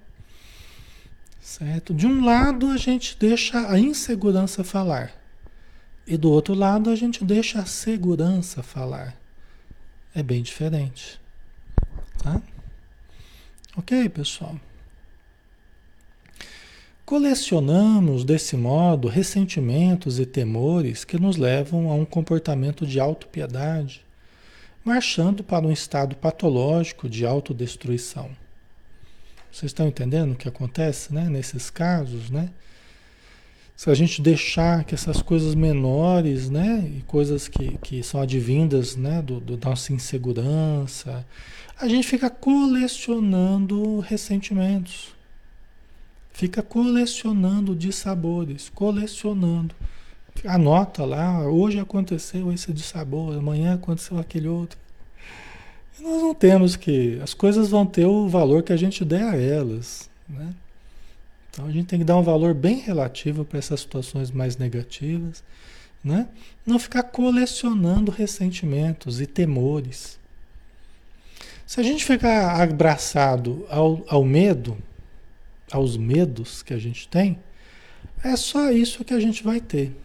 Certo? 1.41 1.91
De 1.91 2.05
um 2.05 2.23
lado 2.23 2.67
a 2.67 2.77
gente 2.77 3.17
deixa 3.17 3.67
a 3.67 3.79
insegurança 3.79 4.63
falar. 4.63 5.11
E 6.05 6.15
do 6.15 6.31
outro 6.31 6.53
lado 6.53 6.91
a 6.91 6.95
gente 6.95 7.25
deixa 7.25 7.59
a 7.59 7.65
segurança 7.65 8.61
falar. 8.61 9.17
É 10.13 10.21
bem 10.21 10.43
diferente. 10.43 11.19
Tá? 12.21 12.39
Ok, 13.75 14.07
pessoal? 14.09 14.59
Colecionamos, 17.09 18.23
desse 18.23 18.55
modo, 18.55 19.07
ressentimentos 19.07 20.19
e 20.19 20.27
temores 20.27 21.03
que 21.03 21.17
nos 21.17 21.37
levam 21.37 21.89
a 21.89 21.95
um 21.95 22.05
comportamento 22.05 22.85
de 22.85 22.99
autopiedade, 22.99 24.05
marchando 24.85 25.43
para 25.43 25.65
um 25.65 25.71
estado 25.71 26.15
patológico 26.15 27.09
de 27.09 27.25
autodestruição. 27.25 28.29
Vocês 29.51 29.71
estão 29.71 29.87
entendendo 29.87 30.33
o 30.33 30.35
que 30.35 30.47
acontece 30.47 31.11
né, 31.11 31.27
nesses 31.27 31.71
casos, 31.71 32.29
né? 32.29 32.51
Se 33.75 33.89
a 33.89 33.95
gente 33.95 34.21
deixar 34.21 34.83
que 34.83 34.93
essas 34.93 35.19
coisas 35.19 35.55
menores, 35.55 36.47
né, 36.47 36.87
e 36.95 37.01
coisas 37.07 37.47
que, 37.47 37.75
que 37.79 38.03
são 38.03 38.21
advindas, 38.21 38.95
né, 38.95 39.19
do, 39.19 39.39
do 39.39 39.57
nossa 39.57 39.91
insegurança, 39.91 41.25
a 41.75 41.87
gente 41.87 42.07
fica 42.07 42.29
colecionando 42.29 43.99
ressentimentos. 43.99 45.17
Fica 46.39 46.63
colecionando 46.63 47.75
dissabores, 47.75 48.69
colecionando. 48.69 49.75
Anota 50.45 51.03
lá, 51.03 51.45
hoje 51.45 51.77
aconteceu 51.77 52.49
esse 52.53 52.71
dissabor, 52.71 53.35
amanhã 53.35 53.73
aconteceu 53.73 54.17
aquele 54.17 54.47
outro. 54.47 54.79
E 55.99 56.01
nós 56.01 56.21
não 56.21 56.33
temos 56.33 56.77
que. 56.77 57.19
As 57.21 57.33
coisas 57.33 57.67
vão 57.67 57.85
ter 57.85 58.05
o 58.05 58.29
valor 58.29 58.63
que 58.63 58.71
a 58.71 58.77
gente 58.77 59.03
der 59.03 59.23
a 59.23 59.35
elas. 59.35 60.09
Né? 60.29 60.53
Então 61.51 61.65
a 61.65 61.71
gente 61.71 61.87
tem 61.87 61.99
que 61.99 62.05
dar 62.05 62.15
um 62.15 62.23
valor 62.23 62.53
bem 62.53 62.79
relativo 62.79 63.43
para 63.43 63.59
essas 63.59 63.81
situações 63.81 64.31
mais 64.31 64.55
negativas. 64.55 65.43
Né? 66.01 66.25
Não 66.65 66.79
ficar 66.79 67.03
colecionando 67.03 68.13
ressentimentos 68.13 69.19
e 69.19 69.25
temores. 69.25 70.17
Se 71.67 71.81
a 71.81 71.83
gente 71.83 72.05
ficar 72.05 72.61
abraçado 72.61 73.65
ao, 73.69 74.05
ao 74.07 74.23
medo, 74.23 74.77
aos 75.71 75.97
medos 75.97 76.61
que 76.63 76.73
a 76.73 76.77
gente 76.77 77.07
tem, 77.07 77.39
é 78.23 78.35
só 78.35 78.71
isso 78.71 79.03
que 79.03 79.13
a 79.13 79.19
gente 79.19 79.43
vai 79.43 79.59
ter. 79.59 79.95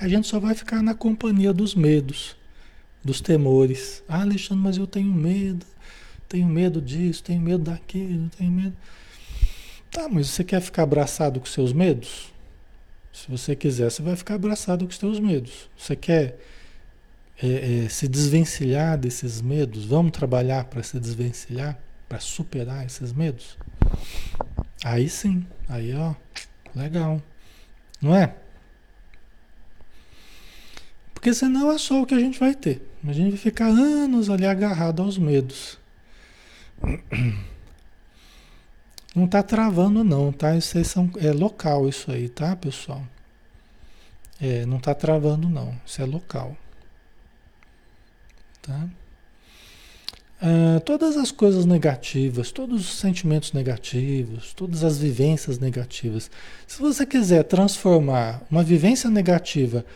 A 0.00 0.08
gente 0.08 0.26
só 0.26 0.40
vai 0.40 0.54
ficar 0.54 0.82
na 0.82 0.94
companhia 0.94 1.52
dos 1.52 1.74
medos, 1.74 2.36
dos 3.04 3.20
temores. 3.20 4.02
Ah, 4.08 4.22
Alexandre, 4.22 4.62
mas 4.62 4.76
eu 4.76 4.86
tenho 4.86 5.12
medo, 5.12 5.66
tenho 6.28 6.46
medo 6.46 6.80
disso, 6.80 7.22
tenho 7.22 7.40
medo 7.40 7.64
daquilo, 7.64 8.28
tenho 8.36 8.50
medo. 8.50 8.76
Tá, 9.90 10.08
mas 10.08 10.28
você 10.28 10.42
quer 10.42 10.60
ficar 10.60 10.84
abraçado 10.84 11.38
com 11.38 11.46
seus 11.46 11.72
medos? 11.72 12.32
Se 13.12 13.30
você 13.30 13.54
quiser, 13.54 13.90
você 13.90 14.02
vai 14.02 14.16
ficar 14.16 14.34
abraçado 14.34 14.86
com 14.86 14.90
os 14.90 14.96
seus 14.96 15.20
medos. 15.20 15.68
Você 15.76 15.94
quer 15.94 16.38
é, 17.42 17.84
é, 17.84 17.88
se 17.88 18.08
desvencilhar 18.08 18.96
desses 18.96 19.42
medos, 19.42 19.84
vamos 19.84 20.12
trabalhar 20.12 20.64
para 20.64 20.82
se 20.82 20.98
desvencilhar, 20.98 21.78
para 22.12 22.20
superar 22.20 22.84
esses 22.84 23.10
medos? 23.10 23.56
Aí 24.84 25.08
sim, 25.08 25.46
aí 25.66 25.94
ó, 25.94 26.14
legal, 26.76 27.22
não 28.02 28.14
é? 28.14 28.36
Porque 31.14 31.32
senão 31.32 31.72
é 31.72 31.78
só 31.78 32.02
o 32.02 32.06
que 32.06 32.12
a 32.12 32.18
gente 32.18 32.38
vai 32.38 32.54
ter. 32.54 32.86
A 33.08 33.14
gente 33.14 33.30
vai 33.30 33.38
ficar 33.38 33.68
anos 33.68 34.28
ali 34.28 34.44
agarrado 34.44 35.00
aos 35.00 35.16
medos. 35.16 35.78
Não 39.14 39.24
está 39.26 39.42
travando 39.42 40.02
não, 40.02 40.32
tá? 40.32 40.56
Isso 40.56 40.82
são, 40.84 41.10
é 41.16 41.30
local 41.32 41.86
isso 41.86 42.10
aí, 42.10 42.30
tá, 42.30 42.56
pessoal? 42.56 43.06
É, 44.40 44.64
não 44.64 44.78
está 44.78 44.94
travando 44.94 45.50
não, 45.50 45.78
isso 45.84 46.00
é 46.00 46.06
local. 46.06 46.56
Tá? 48.62 48.88
Uh, 50.42 50.80
todas 50.80 51.16
as 51.16 51.30
coisas 51.30 51.64
negativas, 51.64 52.50
todos 52.50 52.80
os 52.80 52.98
sentimentos 52.98 53.52
negativos, 53.52 54.52
todas 54.52 54.82
as 54.82 54.98
vivências 54.98 55.60
negativas. 55.60 56.28
Se 56.66 56.80
você 56.80 57.06
quiser 57.06 57.44
transformar 57.44 58.42
uma 58.50 58.64
vivência 58.64 59.08
negativa 59.08 59.86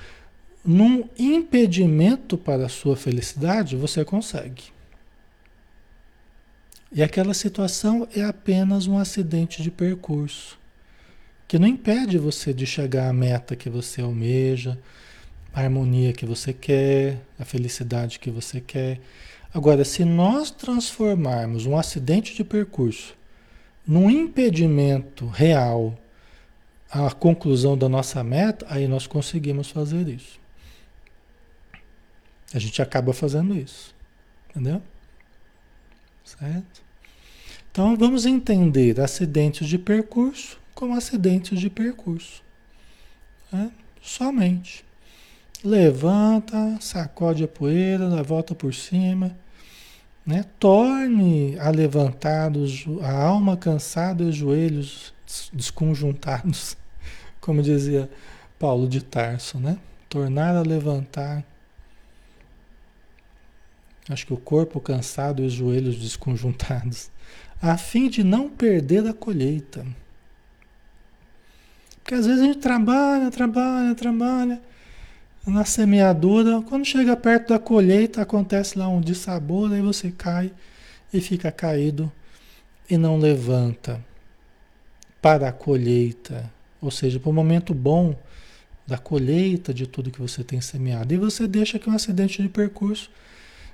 num 0.65 1.09
impedimento 1.19 2.39
para 2.39 2.67
a 2.67 2.69
sua 2.69 2.95
felicidade, 2.95 3.75
você 3.75 4.05
consegue. 4.05 4.65
E 6.93 7.03
aquela 7.03 7.35
situação 7.35 8.07
é 8.15 8.23
apenas 8.23 8.87
um 8.87 8.99
acidente 8.99 9.65
de 9.65 9.71
percurso, 9.73 10.57
que 11.49 11.59
não 11.59 11.67
impede 11.67 12.19
você 12.19 12.55
de 12.55 12.67
chegar 12.67 13.09
à 13.09 13.13
meta 13.13 13.57
que 13.57 13.69
você 13.69 14.01
almeja, 14.01 14.79
a 15.53 15.63
harmonia 15.63 16.13
que 16.13 16.25
você 16.25 16.53
quer, 16.53 17.21
a 17.37 17.45
felicidade 17.45 18.21
que 18.21 18.31
você 18.31 18.61
quer. 18.61 19.01
Agora, 19.57 19.87
se 19.87 20.05
nós 20.05 20.51
transformarmos 20.51 21.65
um 21.65 21.79
acidente 21.79 22.35
de 22.35 22.45
percurso 22.45 23.17
num 23.87 24.11
impedimento 24.11 25.27
real 25.27 25.99
a 26.91 27.11
conclusão 27.11 27.75
da 27.75 27.89
nossa 27.89 28.23
meta, 28.23 28.67
aí 28.69 28.87
nós 28.87 29.07
conseguimos 29.07 29.71
fazer 29.71 30.09
isso. 30.09 30.39
A 32.53 32.59
gente 32.59 32.83
acaba 32.83 33.15
fazendo 33.15 33.57
isso. 33.57 33.95
Entendeu? 34.51 34.83
Certo? 36.23 36.83
Então 37.73 37.97
vamos 37.97 38.27
entender 38.27 39.01
acidentes 39.01 39.67
de 39.67 39.79
percurso 39.79 40.61
como 40.75 40.95
acidentes 40.95 41.59
de 41.59 41.71
percurso. 41.71 42.43
Né? 43.51 43.73
Somente. 44.03 44.85
Levanta, 45.65 46.77
sacode 46.79 47.43
a 47.43 47.49
poeira, 47.49 48.23
volta 48.23 48.55
por 48.55 48.75
cima. 48.75 49.35
Né? 50.27 50.45
Torne 50.59 51.57
a 51.61 51.71
levantar 51.71 52.51
a 53.03 53.13
alma 53.13 53.57
cansada 53.57 54.25
e 54.25 54.27
os 54.27 54.35
joelhos 54.35 55.15
desconjuntados, 55.53 56.77
como 57.41 57.63
dizia 57.63 58.11
Paulo 58.59 58.89
de 58.89 59.05
Tarso, 59.05 59.59
né? 59.59 59.79
Tornar 60.09 60.57
a 60.57 60.63
levantar. 60.63 61.45
Acho 64.09 64.27
que 64.27 64.35
o 64.35 64.37
corpo 64.37 64.81
cansado 64.81 65.43
e 65.43 65.47
os 65.47 65.53
joelhos 65.53 65.97
desconjuntados, 65.97 67.11
a 67.63 67.77
fim 67.77 68.09
de 68.09 68.25
não 68.25 68.49
perder 68.49 69.07
a 69.07 69.13
colheita. 69.13 69.87
Porque 72.03 72.15
às 72.15 72.27
vezes 72.27 72.43
a 72.43 72.47
gente 72.47 72.59
trabalha, 72.59 73.31
trabalha, 73.31 73.95
trabalha 73.95 74.61
na 75.47 75.65
semeadura, 75.65 76.61
quando 76.63 76.85
chega 76.85 77.17
perto 77.17 77.51
da 77.51 77.59
colheita, 77.59 78.21
acontece 78.21 78.77
lá 78.79 78.89
um 78.89 79.01
dissabor, 79.01 79.73
aí 79.73 79.81
você 79.81 80.11
cai 80.11 80.53
e 81.13 81.21
fica 81.21 81.53
caído 81.53 82.11
e 82.91 82.99
não 82.99 83.17
levanta 83.17 84.05
para 85.23 85.49
a 85.49 85.53
colheita, 85.53 86.51
ou 86.81 86.91
seja, 86.91 87.21
para 87.21 87.31
o 87.31 87.33
momento 87.33 87.73
bom 87.73 88.17
da 88.87 88.99
colheita 88.99 89.73
de 89.73 89.87
tudo 89.87 90.11
que 90.11 90.21
você 90.21 90.45
tem 90.45 90.61
semeado. 90.61 91.15
E 91.15 91.17
você 91.17 91.47
deixa 91.47 91.79
que 91.79 91.89
um 91.89 91.95
acidente 91.95 92.43
de 92.43 92.49
percurso 92.49 93.11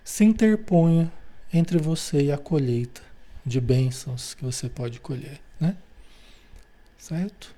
se 0.05 0.25
interponha 0.25 1.13
entre 1.53 1.79
você 1.79 2.23
e 2.23 2.33
a 2.33 2.39
colheita 2.39 3.03
de 3.45 3.61
bênçãos 3.61 4.35
que 4.35 4.45
você 4.45 4.69
pode 4.69 5.01
colher, 5.01 5.41
né? 5.61 5.77
Certo? 6.97 7.55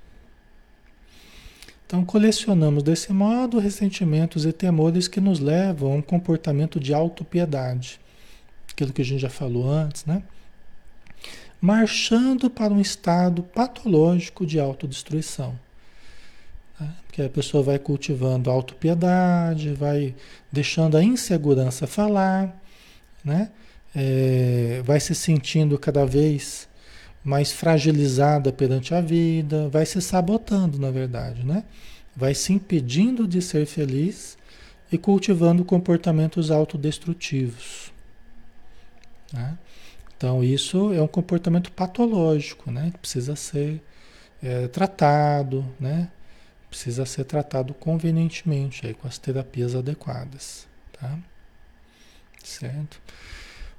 Então, 1.85 2.03
colecionamos 2.03 2.81
desse 2.81 3.13
modo 3.13 3.59
ressentimentos 3.59 4.45
e 4.45 4.51
temores 4.51 5.07
que 5.07 5.21
nos 5.21 5.39
levam 5.39 5.91
a 5.91 5.95
um 5.95 6.01
comportamento 6.01 6.79
de 6.79 6.93
autopiedade. 6.93 7.99
Aquilo 8.71 8.91
que 8.91 9.03
a 9.03 9.05
gente 9.05 9.21
já 9.21 9.29
falou 9.29 9.69
antes, 9.69 10.03
né? 10.03 10.23
Marchando 11.61 12.49
para 12.49 12.73
um 12.73 12.81
estado 12.81 13.43
patológico 13.43 14.45
de 14.45 14.59
autodestruição. 14.59 15.57
Né? 16.79 16.91
Porque 17.05 17.21
a 17.21 17.29
pessoa 17.29 17.63
vai 17.63 17.77
cultivando 17.77 18.49
autopiedade, 18.49 19.73
vai 19.73 20.15
deixando 20.51 20.97
a 20.97 21.03
insegurança 21.03 21.85
falar, 21.85 22.61
né? 23.23 23.51
É, 23.95 24.81
vai 24.83 24.99
se 24.99 25.15
sentindo 25.15 25.77
cada 25.77 26.05
vez 26.05 26.67
mais 27.25 27.51
fragilizada 27.51 28.53
perante 28.53 28.93
a 28.93 29.01
vida, 29.01 29.67
vai 29.67 29.83
se 29.83 29.99
sabotando, 29.99 30.77
na 30.77 30.91
verdade, 30.91 31.43
né? 31.43 31.63
Vai 32.15 32.35
se 32.35 32.53
impedindo 32.53 33.27
de 33.27 33.41
ser 33.41 33.65
feliz 33.65 34.37
e 34.91 34.97
cultivando 34.97 35.65
comportamentos 35.65 36.51
autodestrutivos. 36.51 37.91
Né? 39.33 39.57
Então, 40.15 40.43
isso 40.43 40.93
é 40.93 41.01
um 41.01 41.07
comportamento 41.07 41.71
patológico, 41.71 42.71
né? 42.71 42.93
Precisa 43.01 43.35
ser 43.35 43.81
é, 44.41 44.67
tratado, 44.67 45.65
né? 45.79 46.09
Precisa 46.69 47.07
ser 47.07 47.23
tratado 47.23 47.73
convenientemente 47.73 48.85
aí, 48.85 48.93
com 48.93 49.07
as 49.07 49.17
terapias 49.17 49.73
adequadas, 49.73 50.67
tá? 50.93 51.17
Certo? 52.43 53.01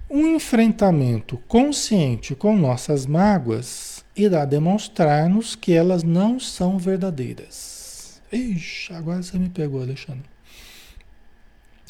Um 0.08 0.36
enfrentamento 0.36 1.36
consciente 1.48 2.32
com 2.36 2.56
nossas 2.56 3.06
mágoas 3.06 4.04
irá 4.14 4.44
demonstrar-nos 4.44 5.56
que 5.56 5.72
elas 5.72 6.04
não 6.04 6.38
são 6.38 6.78
verdadeiras. 6.78 8.22
Ixi, 8.32 8.92
agora 8.92 9.20
você 9.20 9.36
me 9.36 9.48
pegou, 9.48 9.82
Alexandre. 9.82 10.24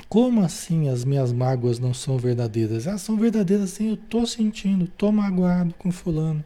Como 0.08 0.42
assim 0.42 0.88
as 0.88 1.04
minhas 1.04 1.30
mágoas 1.30 1.78
não 1.78 1.92
são 1.92 2.16
verdadeiras? 2.16 2.86
Elas 2.86 3.02
são 3.02 3.18
verdadeiras 3.18 3.70
sim, 3.70 3.88
eu 3.88 3.94
estou 3.94 4.26
sentindo, 4.26 4.86
estou 4.86 5.12
magoado 5.12 5.74
com 5.74 5.92
fulano, 5.92 6.42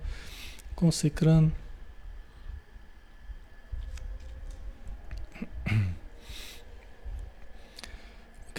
com 0.75 0.91
cicrano. 0.91 1.53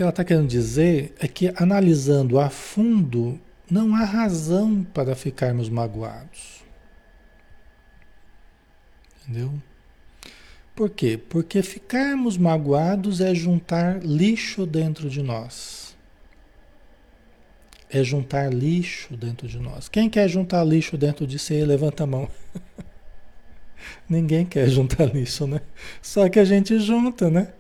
Que 0.02 0.04
ela 0.04 0.10
está 0.10 0.24
querendo 0.24 0.48
dizer 0.48 1.14
é 1.20 1.28
que, 1.28 1.54
analisando 1.56 2.40
a 2.40 2.50
fundo, 2.50 3.40
não 3.70 3.96
há 3.96 4.04
razão 4.04 4.84
para 4.84 5.14
ficarmos 5.16 5.70
magoados. 5.70 6.64
Entendeu? 9.22 9.54
Por 10.76 10.90
quê? 10.90 11.20
Porque 11.30 11.62
ficarmos 11.62 12.36
magoados 12.36 13.22
é 13.22 13.36
juntar 13.36 14.04
lixo 14.04 14.66
dentro 14.66 15.08
de 15.08 15.22
nós. 15.22 15.96
É 17.88 18.04
juntar 18.04 18.52
lixo 18.52 19.16
dentro 19.16 19.48
de 19.48 19.60
nós. 19.60 19.88
Quem 19.88 20.10
quer 20.10 20.28
juntar 20.28 20.64
lixo 20.64 20.98
dentro 20.98 21.28
de 21.28 21.38
si, 21.38 21.64
levanta 21.64 22.06
a 22.06 22.08
mão. 22.08 22.28
Ninguém 24.10 24.48
quer 24.48 24.68
juntar 24.68 25.06
lixo, 25.14 25.46
né? 25.46 25.62
Só 26.02 26.28
que 26.28 26.40
a 26.40 26.46
gente 26.46 26.80
junta, 26.80 27.30
né? 27.30 27.54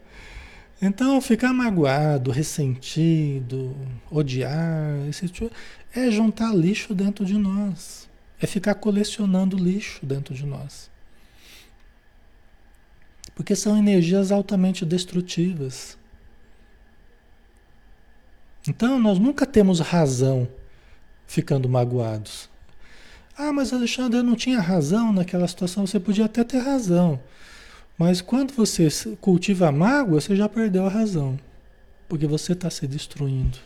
Então, 0.81 1.21
ficar 1.21 1.53
magoado, 1.53 2.31
ressentido, 2.31 3.77
odiar, 4.09 5.07
esse 5.07 5.29
tipo, 5.29 5.51
é 5.93 6.09
juntar 6.09 6.55
lixo 6.55 6.95
dentro 6.95 7.23
de 7.23 7.37
nós. 7.37 8.09
É 8.39 8.47
ficar 8.47 8.73
colecionando 8.73 9.55
lixo 9.55 10.03
dentro 10.03 10.33
de 10.33 10.43
nós. 10.43 10.89
Porque 13.35 13.55
são 13.55 13.77
energias 13.77 14.31
altamente 14.31 14.83
destrutivas. 14.83 15.99
Então, 18.67 18.99
nós 18.99 19.19
nunca 19.19 19.45
temos 19.45 19.79
razão 19.79 20.47
ficando 21.27 21.69
magoados. 21.69 22.49
Ah, 23.37 23.53
mas 23.53 23.71
Alexandre, 23.71 24.19
eu 24.19 24.23
não 24.23 24.35
tinha 24.35 24.59
razão 24.59 25.13
naquela 25.13 25.47
situação. 25.47 25.85
Você 25.85 25.99
podia 25.99 26.25
até 26.25 26.43
ter 26.43 26.59
razão. 26.59 27.19
Mas 27.97 28.21
quando 28.21 28.53
você 28.53 28.87
cultiva 29.19 29.67
a 29.67 29.71
mágoa, 29.71 30.19
você 30.19 30.35
já 30.35 30.49
perdeu 30.49 30.85
a 30.85 30.89
razão. 30.89 31.39
Porque 32.07 32.25
você 32.25 32.53
está 32.53 32.69
se 32.69 32.87
destruindo. 32.87 33.57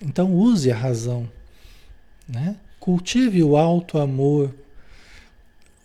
Então 0.00 0.32
use 0.32 0.70
a 0.70 0.76
razão. 0.76 1.28
Né? 2.28 2.56
Cultive 2.78 3.42
o 3.42 3.56
alto 3.56 3.98
amor. 3.98 4.54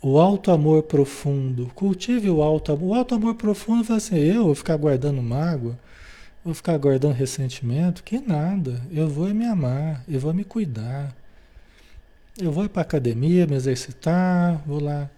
O 0.02 0.20
alto 0.20 0.52
amor 0.52 0.84
profundo. 0.84 1.72
Cultive 1.74 2.30
o 2.30 2.42
alto 2.42 2.72
amor. 2.72 2.90
O 2.90 2.94
alto 2.94 3.16
amor 3.16 3.36
profundo 3.36 3.84
fala 3.84 3.98
assim, 3.98 4.18
eu 4.18 4.46
vou 4.46 4.56
ficar 4.56 4.78
guardando 4.78 5.22
mágoa, 5.22 5.80
vou 6.44 6.54
ficar 6.54 6.78
guardando 6.78 7.14
ressentimento, 7.14 8.04
que 8.04 8.20
nada. 8.20 8.82
Eu 8.92 9.10
vou 9.10 9.34
me 9.34 9.46
amar, 9.46 10.04
eu 10.08 10.20
vou 10.20 10.34
me 10.34 10.44
cuidar. 10.44 11.16
Eu 12.38 12.52
vou 12.52 12.68
para 12.68 12.82
academia, 12.82 13.48
me 13.48 13.56
exercitar, 13.56 14.62
vou 14.66 14.82
lá 14.82 15.10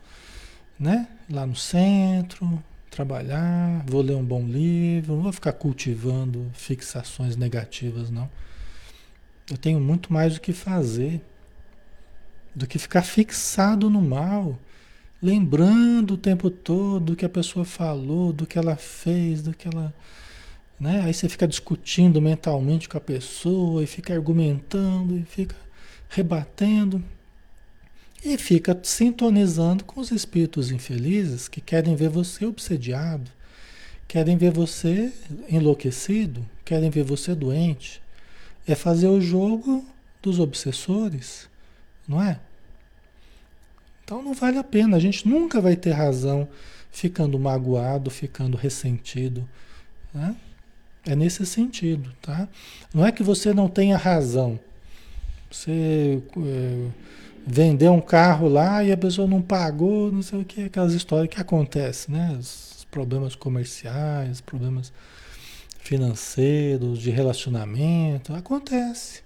né? 0.80 1.08
Lá 1.30 1.46
no 1.46 1.56
centro, 1.56 2.64
trabalhar, 2.92 3.84
vou 3.88 4.02
ler 4.02 4.16
um 4.16 4.24
bom 4.24 4.46
livro, 4.46 5.16
não 5.16 5.24
vou 5.24 5.34
ficar 5.34 5.54
cultivando 5.54 6.50
fixações 6.54 7.36
negativas, 7.36 8.10
não. 8.10 8.30
Eu 9.50 9.58
tenho 9.58 9.80
muito 9.80 10.12
mais 10.14 10.38
o 10.38 10.42
que 10.42 10.54
fazer 10.54 11.22
do 12.56 12.66
que 12.66 12.80
ficar 12.80 13.02
fixado 13.02 13.90
no 13.90 14.02
mal, 14.02 14.58
lembrando 15.22 16.14
o 16.14 16.18
tempo 16.18 16.50
todo 16.50 17.06
do 17.06 17.16
que 17.16 17.26
a 17.26 17.30
pessoa 17.30 17.66
falou, 17.66 18.32
do 18.32 18.48
que 18.48 18.58
ela 18.58 18.78
fez, 18.78 19.42
do 19.42 19.54
que 19.54 19.68
ela. 19.68 19.94
Né? 20.80 21.02
Aí 21.02 21.14
você 21.14 21.28
fica 21.28 21.48
discutindo 21.48 22.22
mentalmente 22.22 22.88
com 22.88 22.98
a 22.98 23.02
pessoa 23.02 23.84
e 23.84 23.88
fica 23.88 24.14
argumentando 24.14 25.18
e 25.18 25.24
fica 25.24 25.56
rebatendo. 26.08 27.04
E 28.26 28.40
fica 28.40 28.76
sintonizando 28.82 29.84
com 29.84 30.02
os 30.02 30.10
espíritos 30.10 30.72
infelizes 30.72 31.48
que 31.48 31.62
querem 31.62 31.96
ver 31.96 32.10
você 32.10 32.44
obsediado, 32.44 33.30
querem 34.08 34.36
ver 34.36 34.50
você 34.50 35.14
enlouquecido, 35.48 36.44
querem 36.66 36.90
ver 36.90 37.04
você 37.04 37.36
doente. 37.36 38.02
É 38.68 38.74
fazer 38.74 39.08
o 39.10 39.22
jogo 39.22 39.86
dos 40.24 40.40
obsessores, 40.40 41.48
não 42.08 42.20
é? 42.20 42.40
Então 44.04 44.24
não 44.24 44.34
vale 44.34 44.58
a 44.58 44.64
pena, 44.64 44.98
a 44.98 45.00
gente 45.00 45.28
nunca 45.28 45.62
vai 45.62 45.76
ter 45.76 45.92
razão 45.92 46.48
ficando 46.92 47.38
magoado, 47.38 48.10
ficando 48.10 48.58
ressentido. 48.58 49.48
Né? 50.12 50.36
É 51.06 51.16
nesse 51.16 51.46
sentido, 51.46 52.12
tá? 52.24 52.50
Não 52.92 53.06
é 53.06 53.12
que 53.12 53.22
você 53.22 53.54
não 53.54 53.70
tenha 53.70 53.98
razão. 53.98 54.60
Você. 55.52 56.24
É, 56.38 56.88
Vender 57.48 57.90
um 57.90 58.02
carro 58.02 58.48
lá 58.48 58.84
e 58.84 58.92
a 58.92 58.98
pessoa 58.98 59.28
não 59.28 59.42
pagou, 59.42 60.12
não 60.12 60.22
sei 60.22 60.42
o 60.42 60.46
que, 60.46 60.64
aquelas 60.64 60.94
histórias 60.94 61.34
que 61.34 61.40
acontecem, 61.40 62.16
né? 62.16 62.36
Os 62.40 62.88
problemas 62.90 63.36
comerciais, 63.36 64.42
problemas 64.42 64.92
financeiros, 65.80 66.98
de 66.98 67.12
relacionamento, 67.12 68.34
acontece, 68.34 69.22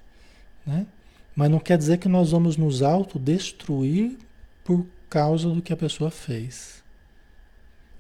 né? 0.66 0.86
Mas 1.34 1.50
não 1.50 1.60
quer 1.60 1.78
dizer 1.78 1.98
que 1.98 2.10
nós 2.10 2.32
vamos 2.32 2.58
nos 2.58 2.82
autodestruir 2.82 4.18
por 4.66 4.86
causa 5.10 5.50
do 5.50 5.62
que 5.62 5.72
a 5.72 5.78
pessoa 5.78 6.12
fez. 6.12 6.84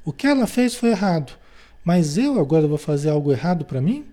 O 0.04 0.12
que 0.12 0.28
ela 0.28 0.46
fez 0.46 0.76
foi 0.76 0.90
errado, 0.90 1.32
mas 1.84 2.18
eu 2.18 2.38
agora 2.40 2.68
vou 2.68 2.78
fazer 2.78 3.10
algo 3.10 3.32
errado 3.32 3.64
para 3.64 3.82
mim? 3.82 4.06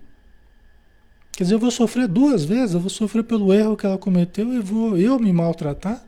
Quer 1.37 1.43
dizer, 1.43 1.53
eu 1.53 1.59
vou 1.59 1.69
sofrer 1.69 2.07
duas 2.07 2.43
vezes, 2.43 2.73
eu 2.73 2.79
vou 2.79 2.89
sofrer 2.89 3.23
pelo 3.23 3.53
erro 3.53 3.77
que 3.77 3.85
ela 3.85 3.99
cometeu 3.99 4.51
e 4.55 4.59
vou 4.59 4.97
eu 4.97 5.19
me 5.19 5.31
maltratar? 5.31 6.03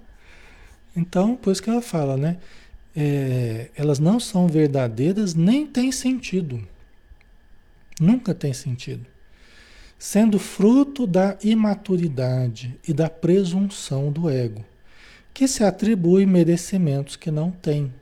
Então, 0.95 1.35
por 1.35 1.51
isso 1.51 1.61
que 1.61 1.69
ela 1.69 1.83
fala, 1.83 2.17
né? 2.17 2.37
É, 2.95 3.69
elas 3.75 3.99
não 3.99 4.19
são 4.19 4.47
verdadeiras 4.47 5.35
nem 5.35 5.67
têm 5.67 5.91
sentido. 5.91 6.67
Nunca 8.01 8.33
tem 8.33 8.53
sentido. 8.53 9.05
Sendo 9.99 10.39
fruto 10.39 11.05
da 11.05 11.37
imaturidade 11.43 12.75
e 12.87 12.91
da 12.91 13.07
presunção 13.07 14.11
do 14.11 14.31
ego, 14.31 14.65
que 15.31 15.47
se 15.47 15.63
atribui 15.63 16.25
merecimentos 16.25 17.15
que 17.15 17.29
não 17.29 17.51
tem. 17.51 17.93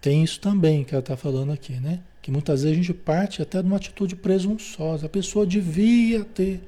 Tem 0.00 0.24
isso 0.24 0.40
também 0.40 0.82
que 0.82 0.92
ela 0.92 0.98
está 0.98 1.16
falando 1.16 1.52
aqui, 1.52 1.74
né? 1.74 2.00
Que 2.28 2.32
muitas 2.32 2.62
vezes 2.62 2.76
a 2.76 2.82
gente 2.82 2.92
parte 2.92 3.40
até 3.40 3.62
de 3.62 3.66
uma 3.66 3.78
atitude 3.78 4.14
presunçosa. 4.14 5.06
A 5.06 5.08
pessoa 5.08 5.46
devia 5.46 6.26
ter 6.26 6.60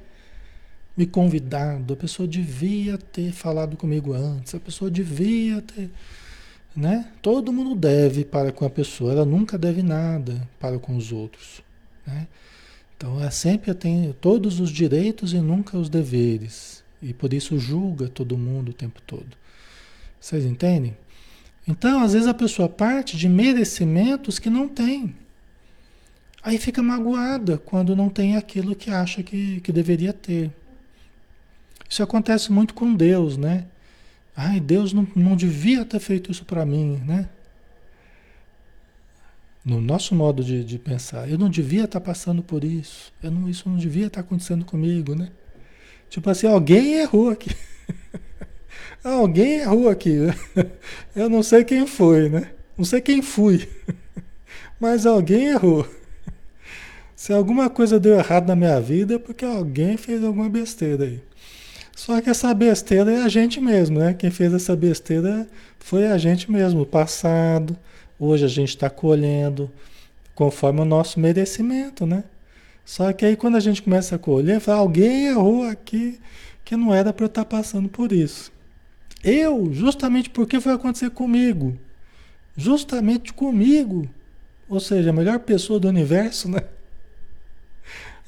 me 0.97 1.05
convidado, 1.05 1.93
a 1.93 1.97
pessoa 1.99 2.27
devia 2.27 2.97
ter 2.97 3.31
falado 3.31 3.77
comigo 3.77 4.15
antes, 4.15 4.55
a 4.55 4.59
pessoa 4.59 4.91
devia 4.91 5.61
ter. 5.61 5.91
Né? 6.75 7.13
Todo 7.21 7.53
mundo 7.53 7.75
deve 7.75 8.25
para 8.25 8.51
com 8.53 8.65
a 8.65 8.71
pessoa, 8.71 9.13
ela 9.13 9.27
nunca 9.27 9.59
deve 9.59 9.83
nada 9.83 10.49
para 10.59 10.79
com 10.79 10.97
os 10.97 11.13
outros. 11.13 11.61
Né? 12.07 12.27
Então 12.97 13.21
ela 13.21 13.31
sempre 13.31 13.75
tem 13.75 14.15
todos 14.19 14.61
os 14.61 14.71
direitos 14.71 15.35
e 15.35 15.41
nunca 15.41 15.77
os 15.77 15.91
deveres. 15.91 16.83
E 17.03 17.13
por 17.13 17.35
isso 17.35 17.59
julga 17.59 18.09
todo 18.09 18.39
mundo 18.39 18.71
o 18.71 18.73
tempo 18.73 19.03
todo. 19.07 19.37
Vocês 20.19 20.47
entendem? 20.47 20.97
Então, 21.69 22.03
às 22.03 22.15
vezes 22.15 22.27
a 22.27 22.33
pessoa 22.33 22.67
parte 22.67 23.15
de 23.15 23.29
merecimentos 23.29 24.39
que 24.39 24.49
não 24.49 24.67
tem. 24.67 25.15
Aí 26.43 26.59
fica 26.59 26.83
magoada 26.83 27.59
quando 27.59 27.95
não 27.95 28.09
tem 28.09 28.37
aquilo 28.37 28.75
que 28.75 28.91
acha 28.91 29.23
que, 29.23 29.61
que 29.61 29.73
deveria 29.73 30.13
ter. 30.13 30.51
Isso 31.89 32.03
acontece 32.03 32.51
muito 32.51 32.73
com 32.73 32.95
Deus, 32.95 33.37
né? 33.37 33.67
Ai, 34.35 34.59
Deus 34.59 34.93
não, 34.93 35.07
não 35.15 35.37
devia 35.37 35.85
ter 35.85 35.99
feito 35.99 36.31
isso 36.31 36.45
para 36.45 36.65
mim, 36.65 37.03
né? 37.05 37.29
No 39.63 39.81
nosso 39.81 40.15
modo 40.15 40.43
de, 40.43 40.65
de, 40.65 40.79
pensar, 40.79 41.29
eu 41.29 41.37
não 41.37 41.51
devia 41.51 41.85
estar 41.85 42.01
passando 42.01 42.43
por 42.43 42.65
isso. 42.65 43.13
Eu 43.23 43.31
não, 43.31 43.49
isso 43.49 43.69
não 43.69 43.77
devia 43.77 44.07
estar 44.07 44.21
acontecendo 44.21 44.65
comigo, 44.65 45.15
né? 45.15 45.31
Tipo 46.09 46.31
assim, 46.31 46.47
alguém 46.47 46.95
errou 46.95 47.29
aqui. 47.29 47.55
alguém 49.05 49.59
errou 49.59 49.91
aqui. 49.91 50.17
Eu 51.15 51.29
não 51.29 51.43
sei 51.43 51.63
quem 51.63 51.87
foi, 51.87 52.29
né? 52.29 52.51
Não 52.77 52.85
sei 52.85 53.01
quem 53.01 53.21
fui. 53.21 53.69
Mas 54.81 55.05
alguém 55.05 55.49
errou. 55.49 55.87
Se 57.21 57.35
alguma 57.35 57.69
coisa 57.69 58.01
deu 58.01 58.15
errado 58.15 58.49
na 58.49 58.57
minha 58.57 58.81
vida 58.81 59.17
é 59.17 59.19
porque 59.19 59.45
alguém 59.45 59.99
fez 59.99 60.25
alguma 60.25 60.49
besteira 60.49 61.05
aí. 61.05 61.21
Só 61.95 62.19
que 62.19 62.31
essa 62.31 62.55
besteira 62.55 63.13
é 63.13 63.23
a 63.23 63.29
gente 63.29 63.61
mesmo, 63.61 63.99
né? 63.99 64.15
Quem 64.15 64.31
fez 64.31 64.55
essa 64.55 64.75
besteira 64.75 65.47
foi 65.79 66.07
a 66.07 66.17
gente 66.17 66.51
mesmo, 66.51 66.81
o 66.81 66.87
passado. 66.87 67.77
Hoje 68.19 68.47
a 68.47 68.49
gente 68.49 68.71
está 68.71 68.89
colhendo 68.89 69.71
conforme 70.35 70.81
o 70.81 70.85
nosso 70.87 71.21
merecimento, 71.21 72.07
né? 72.07 72.25
Só 72.87 73.13
que 73.13 73.27
aí 73.27 73.37
quando 73.37 73.57
a 73.57 73.61
gente 73.61 73.83
começa 73.83 74.17
a 74.17 74.19
colher, 74.19 74.59
fala, 74.59 74.79
alguém 74.79 75.27
errou 75.27 75.65
aqui 75.65 76.19
que 76.65 76.75
não 76.75 76.95
era 76.95 77.13
para 77.13 77.25
eu 77.25 77.29
estar 77.29 77.45
tá 77.45 77.57
passando 77.59 77.91
por 77.91 78.13
isso. 78.13 78.51
Eu, 79.23 79.69
justamente 79.75 80.31
porque 80.31 80.59
foi 80.59 80.73
acontecer 80.73 81.11
comigo. 81.11 81.77
Justamente 82.57 83.35
comigo. 83.35 84.09
Ou 84.67 84.81
seja, 84.81 85.11
a 85.11 85.13
melhor 85.13 85.39
pessoa 85.41 85.79
do 85.79 85.87
universo, 85.87 86.49
né? 86.49 86.63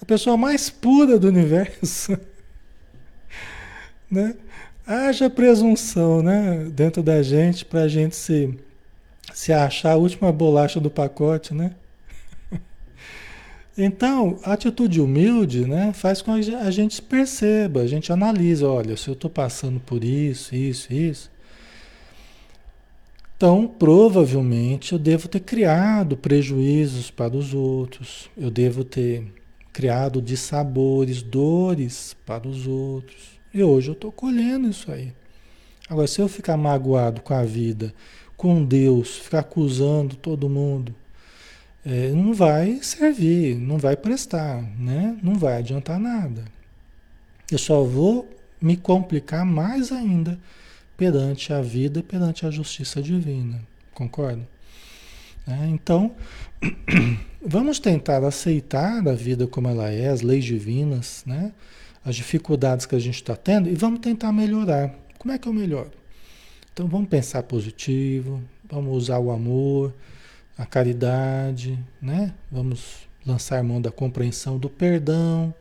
A 0.02 0.04
pessoa 0.04 0.36
mais 0.36 0.68
pura 0.68 1.16
do 1.16 1.28
universo. 1.28 2.18
né? 4.10 4.34
Haja 4.84 5.30
presunção 5.30 6.20
né? 6.20 6.68
dentro 6.72 7.04
da 7.04 7.22
gente 7.22 7.64
para 7.64 7.82
a 7.82 7.88
gente 7.88 8.16
se, 8.16 8.58
se 9.32 9.52
achar 9.52 9.92
a 9.92 9.96
última 9.96 10.32
bolacha 10.32 10.80
do 10.80 10.90
pacote, 10.90 11.54
né? 11.54 11.76
Então, 13.78 14.38
a 14.44 14.52
atitude 14.52 15.00
humilde 15.00 15.64
né, 15.64 15.94
faz 15.94 16.20
com 16.20 16.38
que 16.38 16.54
a 16.54 16.70
gente 16.70 17.00
perceba, 17.00 17.80
a 17.80 17.86
gente 17.86 18.12
analisa, 18.12 18.68
olha, 18.68 18.98
se 18.98 19.08
eu 19.08 19.14
estou 19.14 19.30
passando 19.30 19.80
por 19.80 20.04
isso, 20.04 20.54
isso, 20.54 20.92
isso, 20.92 21.30
então 23.34 23.66
provavelmente 23.66 24.92
eu 24.92 24.98
devo 24.98 25.26
ter 25.26 25.40
criado 25.40 26.18
prejuízos 26.18 27.10
para 27.10 27.34
os 27.34 27.54
outros, 27.54 28.28
eu 28.36 28.50
devo 28.50 28.84
ter 28.84 29.24
criado 29.72 30.20
dissabores, 30.20 31.22
dores 31.22 32.16
para 32.26 32.46
os 32.46 32.66
outros. 32.66 33.40
E 33.52 33.62
hoje 33.62 33.88
eu 33.88 33.94
estou 33.94 34.12
colhendo 34.12 34.68
isso 34.68 34.90
aí. 34.90 35.12
Agora, 35.88 36.06
se 36.06 36.20
eu 36.20 36.28
ficar 36.28 36.56
magoado 36.56 37.20
com 37.20 37.34
a 37.34 37.44
vida, 37.44 37.92
com 38.36 38.64
Deus, 38.64 39.18
ficar 39.18 39.40
acusando 39.40 40.16
todo 40.16 40.48
mundo, 40.48 40.94
é, 41.84 42.10
não 42.10 42.32
vai 42.32 42.78
servir, 42.82 43.56
não 43.56 43.76
vai 43.78 43.96
prestar, 43.96 44.62
né? 44.78 45.16
não 45.22 45.34
vai 45.34 45.58
adiantar 45.58 45.98
nada. 45.98 46.44
Eu 47.50 47.58
só 47.58 47.82
vou 47.82 48.28
me 48.60 48.76
complicar 48.76 49.44
mais 49.44 49.90
ainda 49.90 50.38
perante 50.96 51.52
a 51.52 51.60
vida 51.60 51.98
e 52.00 52.02
perante 52.02 52.46
a 52.46 52.50
justiça 52.50 53.02
divina. 53.02 53.60
Concorda? 53.92 54.48
É, 55.46 55.66
então, 55.66 56.14
Vamos 57.44 57.80
tentar 57.80 58.22
aceitar 58.22 59.06
a 59.06 59.14
vida 59.14 59.48
como 59.48 59.66
ela 59.66 59.90
é, 59.90 60.08
as 60.08 60.22
leis 60.22 60.44
divinas, 60.44 61.24
né? 61.26 61.52
as 62.04 62.14
dificuldades 62.14 62.86
que 62.86 62.94
a 62.94 62.98
gente 62.98 63.16
está 63.16 63.34
tendo 63.34 63.68
e 63.68 63.74
vamos 63.74 63.98
tentar 63.98 64.32
melhorar. 64.32 64.94
Como 65.18 65.32
é 65.32 65.38
que 65.38 65.48
eu 65.48 65.52
melhoro? 65.52 65.90
Então 66.72 66.86
vamos 66.86 67.08
pensar 67.08 67.42
positivo, 67.42 68.40
vamos 68.70 68.96
usar 68.96 69.18
o 69.18 69.30
amor, 69.30 69.92
a 70.56 70.64
caridade, 70.64 71.78
né? 72.00 72.32
Vamos 72.50 73.08
lançar 73.26 73.62
mão 73.62 73.80
da 73.80 73.90
compreensão 73.90 74.56
do 74.56 74.70
perdão 74.70 75.52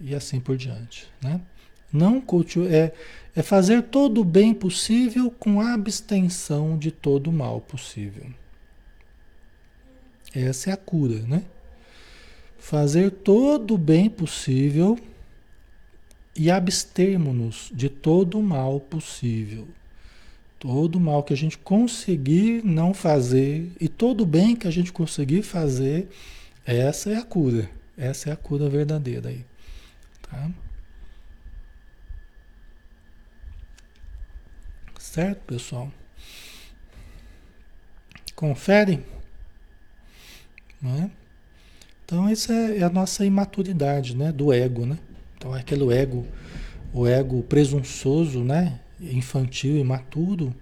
e 0.00 0.14
assim 0.14 0.38
por 0.38 0.56
diante, 0.56 1.08
né? 1.20 1.40
Não 1.92 2.22
é, 2.70 2.92
é 3.34 3.42
fazer 3.42 3.82
todo 3.82 4.20
o 4.20 4.24
bem 4.24 4.54
possível 4.54 5.28
com 5.28 5.60
abstenção 5.60 6.78
de 6.78 6.92
todo 6.92 7.30
o 7.30 7.32
mal 7.32 7.60
possível. 7.60 8.26
Essa 10.34 10.70
é 10.70 10.72
a 10.72 10.76
cura, 10.76 11.20
né? 11.22 11.44
Fazer 12.58 13.10
todo 13.10 13.74
o 13.74 13.78
bem 13.78 14.08
possível 14.08 14.98
e 16.36 16.50
abstermos-nos 16.50 17.70
de 17.74 17.88
todo 17.88 18.38
o 18.38 18.42
mal 18.42 18.80
possível. 18.80 19.66
Todo 20.58 20.96
o 20.96 21.00
mal 21.00 21.22
que 21.22 21.32
a 21.32 21.36
gente 21.36 21.58
conseguir 21.58 22.64
não 22.64 22.92
fazer 22.92 23.72
e 23.80 23.88
todo 23.88 24.22
o 24.22 24.26
bem 24.26 24.54
que 24.54 24.68
a 24.68 24.70
gente 24.70 24.92
conseguir 24.92 25.42
fazer, 25.42 26.08
essa 26.64 27.10
é 27.10 27.16
a 27.16 27.22
cura. 27.22 27.68
Essa 27.96 28.30
é 28.30 28.32
a 28.32 28.36
cura 28.36 28.68
verdadeira 28.68 29.30
aí. 29.30 29.44
Tá? 30.22 30.50
Certo, 34.98 35.40
pessoal? 35.40 35.90
Confere. 38.36 39.02
Né? 40.80 41.10
Então, 42.04 42.28
isso 42.30 42.52
é, 42.52 42.78
é, 42.78 42.82
a 42.82 42.90
nossa 42.90 43.24
imaturidade 43.24 44.16
né? 44.16 44.32
do 44.32 44.52
ego. 44.52 44.86
Né? 44.86 44.98
Então, 45.36 45.56
é 45.56 45.60
aquele 45.60 45.92
ego, 45.92 46.26
o 46.92 47.06
ego 47.06 47.42
presunçoso, 47.42 48.40
né? 48.40 48.80
infantil, 49.00 49.78
imaturo, 49.78 50.54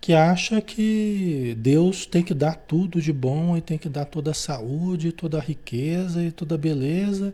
que 0.00 0.12
acha 0.12 0.60
que 0.60 1.56
Deus 1.58 2.06
tem 2.06 2.22
que 2.22 2.32
dar 2.32 2.54
tudo 2.54 3.02
de 3.02 3.12
bom 3.12 3.56
e 3.56 3.60
tem 3.60 3.76
que 3.76 3.88
dar 3.88 4.04
toda 4.04 4.30
a 4.30 4.34
saúde, 4.34 5.10
toda 5.10 5.38
a 5.38 5.40
riqueza 5.40 6.22
e 6.22 6.30
toda 6.30 6.54
a 6.54 6.58
beleza. 6.58 7.32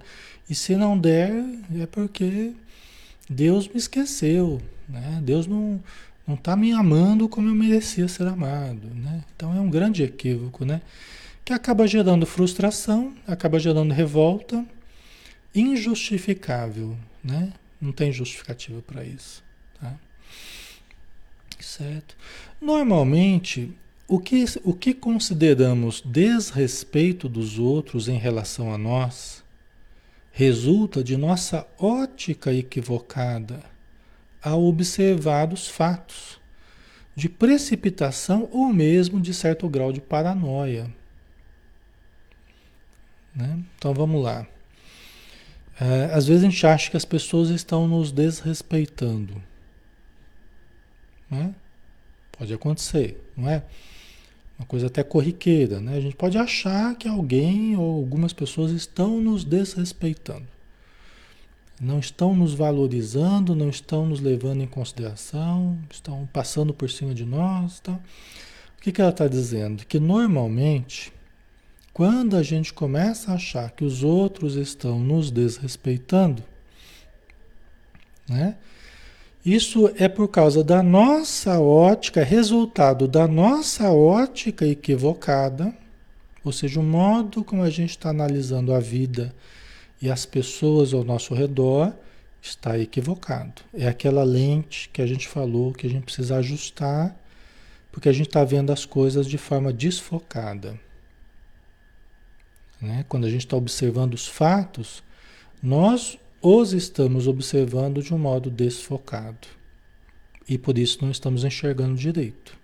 E 0.49 0.55
se 0.55 0.75
não 0.75 0.99
der, 0.99 1.33
é 1.79 1.87
porque 1.87 2.53
Deus 3.29 3.69
me 3.69 3.77
esqueceu. 3.77 4.61
Né? 4.89 5.21
Deus 5.23 5.47
não 5.47 5.81
não 6.27 6.37
está 6.37 6.55
me 6.57 6.73
amando 6.73 7.29
como 7.29 7.49
eu 7.49 7.55
merecia 7.55 8.07
ser 8.07 8.27
amado. 8.27 8.87
Né? 8.95 9.25
Então 9.35 9.55
é 9.57 9.61
um 9.61 9.69
grande 9.69 10.03
equívoco. 10.03 10.65
Né? 10.65 10.81
Que 11.45 11.53
acaba 11.53 11.87
gerando 11.87 12.27
frustração, 12.27 13.15
acaba 13.27 13.59
gerando 13.59 13.93
revolta, 13.93 14.65
injustificável, 15.55 16.97
né? 17.23 17.53
Não 17.81 17.93
tem 17.93 18.13
justificativa 18.13 18.81
para 18.83 19.05
isso, 19.05 19.43
Tá? 19.81 19.95
Certo? 21.59 22.17
Normalmente, 22.61 23.73
o 24.09 24.19
que, 24.19 24.45
o 24.65 24.75
que 24.75 24.93
consideramos 24.93 26.03
desrespeito 26.05 27.29
dos 27.29 27.59
outros 27.59 28.09
em 28.09 28.19
relação 28.19 28.75
a 28.75 28.79
nós 28.79 29.43
resulta 30.33 31.05
de 31.05 31.17
nossa 31.17 31.67
ótica 31.79 32.53
equivocada 32.53 33.61
ao 34.43 34.65
observar 34.65 35.53
os 35.53 35.69
fatos, 35.69 36.41
de 37.15 37.29
precipitação 37.29 38.49
ou 38.51 38.73
mesmo 38.73 39.21
de 39.21 39.33
certo 39.33 39.69
grau 39.69 39.93
de 39.93 40.01
paranoia. 40.01 40.91
Né? 43.35 43.59
Então 43.77 43.95
vamos 43.95 44.23
lá. 44.23 44.47
É, 45.81 46.13
às 46.13 46.27
vezes 46.27 46.45
a 46.45 46.51
gente 46.51 46.67
acha 46.67 46.91
que 46.91 46.97
as 46.97 47.05
pessoas 47.05 47.49
estão 47.49 47.89
nos 47.89 48.13
desrespeitando. 48.13 49.43
Né? 51.31 51.55
Pode 52.31 52.53
acontecer, 52.53 53.23
não 53.37 53.49
é? 53.49 53.63
Uma 54.59 54.67
coisa 54.67 54.87
até 54.87 55.03
corriqueira, 55.03 55.81
né? 55.81 55.97
A 55.97 56.01
gente 56.01 56.15
pode 56.15 56.37
achar 56.39 56.95
que 56.95 57.09
alguém 57.09 57.77
ou 57.77 57.97
algumas 57.97 58.33
pessoas 58.33 58.71
estão 58.71 59.21
nos 59.21 59.45
desrespeitando. 59.45 60.47
Não 61.81 61.99
estão 61.99 62.35
nos 62.35 62.55
valorizando, 62.55 63.57
não 63.57 63.69
estão 63.69 64.07
nos 64.07 64.21
levando 64.21 64.63
em 64.63 64.69
consideração, 64.69 65.77
estão 65.91 66.29
passando 66.33 66.73
por 66.73 66.89
cima 66.89 67.13
de 67.13 67.25
nós. 67.25 67.81
Tá? 67.81 67.95
O 68.79 68.81
que, 68.81 68.93
que 68.93 69.01
ela 69.01 69.11
está 69.11 69.27
dizendo? 69.27 69.85
Que 69.85 69.99
normalmente 69.99 71.13
quando 71.93 72.37
a 72.37 72.43
gente 72.43 72.73
começa 72.73 73.31
a 73.31 73.35
achar 73.35 73.71
que 73.71 73.85
os 73.85 74.03
outros 74.03 74.57
estão 74.57 74.99
nos 74.99 75.31
desrespeitando, 75.31 76.43
né? 78.29 78.57
Isso 79.45 79.93
é 79.97 80.09
por 80.09 80.29
causa 80.29 80.63
da 80.63 80.85
nossa 80.85 81.59
ótica, 81.61 82.23
resultado 82.23 83.09
da 83.09 83.27
nossa 83.27 83.91
ótica 83.91 84.65
equivocada, 84.65 85.77
ou 86.45 86.53
seja, 86.53 86.79
o 86.79 86.83
modo 86.83 87.43
como 87.43 87.63
a 87.63 87.71
gente 87.71 87.91
está 87.91 88.11
analisando 88.11 88.73
a 88.73 88.79
vida 88.79 89.35
e 90.01 90.09
as 90.11 90.25
pessoas 90.25 90.95
ao 90.95 91.03
nosso 91.03 91.35
redor 91.35 91.93
está 92.41 92.79
equivocado. 92.79 93.63
É 93.75 93.89
aquela 93.89 94.23
lente 94.23 94.89
que 94.93 95.03
a 95.03 95.07
gente 95.07 95.27
falou 95.27 95.73
que 95.73 95.89
a 95.89 95.91
gente 95.91 96.05
precisa 96.05 96.37
ajustar, 96.37 97.17
porque 97.91 98.09
a 98.09 98.13
gente 98.13 98.29
está 98.29 98.45
vendo 98.45 98.73
as 98.73 98.85
coisas 98.85 99.27
de 99.27 99.39
forma 99.39 99.73
desfocada. 99.73 100.79
Né? 102.83 103.05
Quando 103.09 103.25
a 103.25 103.31
gente 103.31 103.47
está 103.47 103.57
observando 103.57 104.15
os 104.15 104.27
fatos, 104.27 105.05
nós 105.63 106.19
os 106.43 106.73
estamos 106.73 107.29
observando 107.29 108.03
de 108.03 108.13
um 108.13 108.19
modo 108.19 108.51
desfocado. 108.51 109.47
E 110.49 110.59
por 110.59 110.77
isso 110.77 110.99
não 111.01 111.13
estamos 111.13 111.45
enxergando 111.45 111.95
direito. 111.95 112.59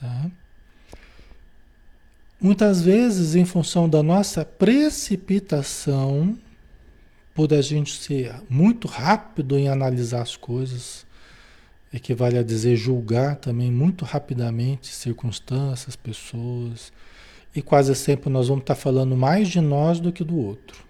Tá? 0.00 0.30
Muitas 2.40 2.80
vezes, 2.80 3.34
em 3.34 3.44
função 3.44 3.88
da 3.88 4.02
nossa 4.02 4.44
precipitação, 4.44 6.38
por 7.34 7.52
a 7.52 7.60
gente 7.60 7.94
ser 7.94 8.34
muito 8.48 8.88
rápido 8.88 9.58
em 9.58 9.68
analisar 9.68 10.22
as 10.22 10.36
coisas, 10.36 11.04
equivale 11.92 12.38
a 12.38 12.42
dizer 12.42 12.76
julgar 12.76 13.36
também 13.36 13.70
muito 13.70 14.04
rapidamente 14.04 14.88
circunstâncias, 14.88 15.94
pessoas, 15.96 16.92
e 17.54 17.62
quase 17.62 17.94
sempre 17.94 18.30
nós 18.30 18.48
vamos 18.48 18.62
estar 18.62 18.74
falando 18.74 19.16
mais 19.16 19.48
de 19.48 19.60
nós 19.60 20.00
do 20.00 20.12
que 20.12 20.22
do 20.22 20.36
outro. 20.36 20.84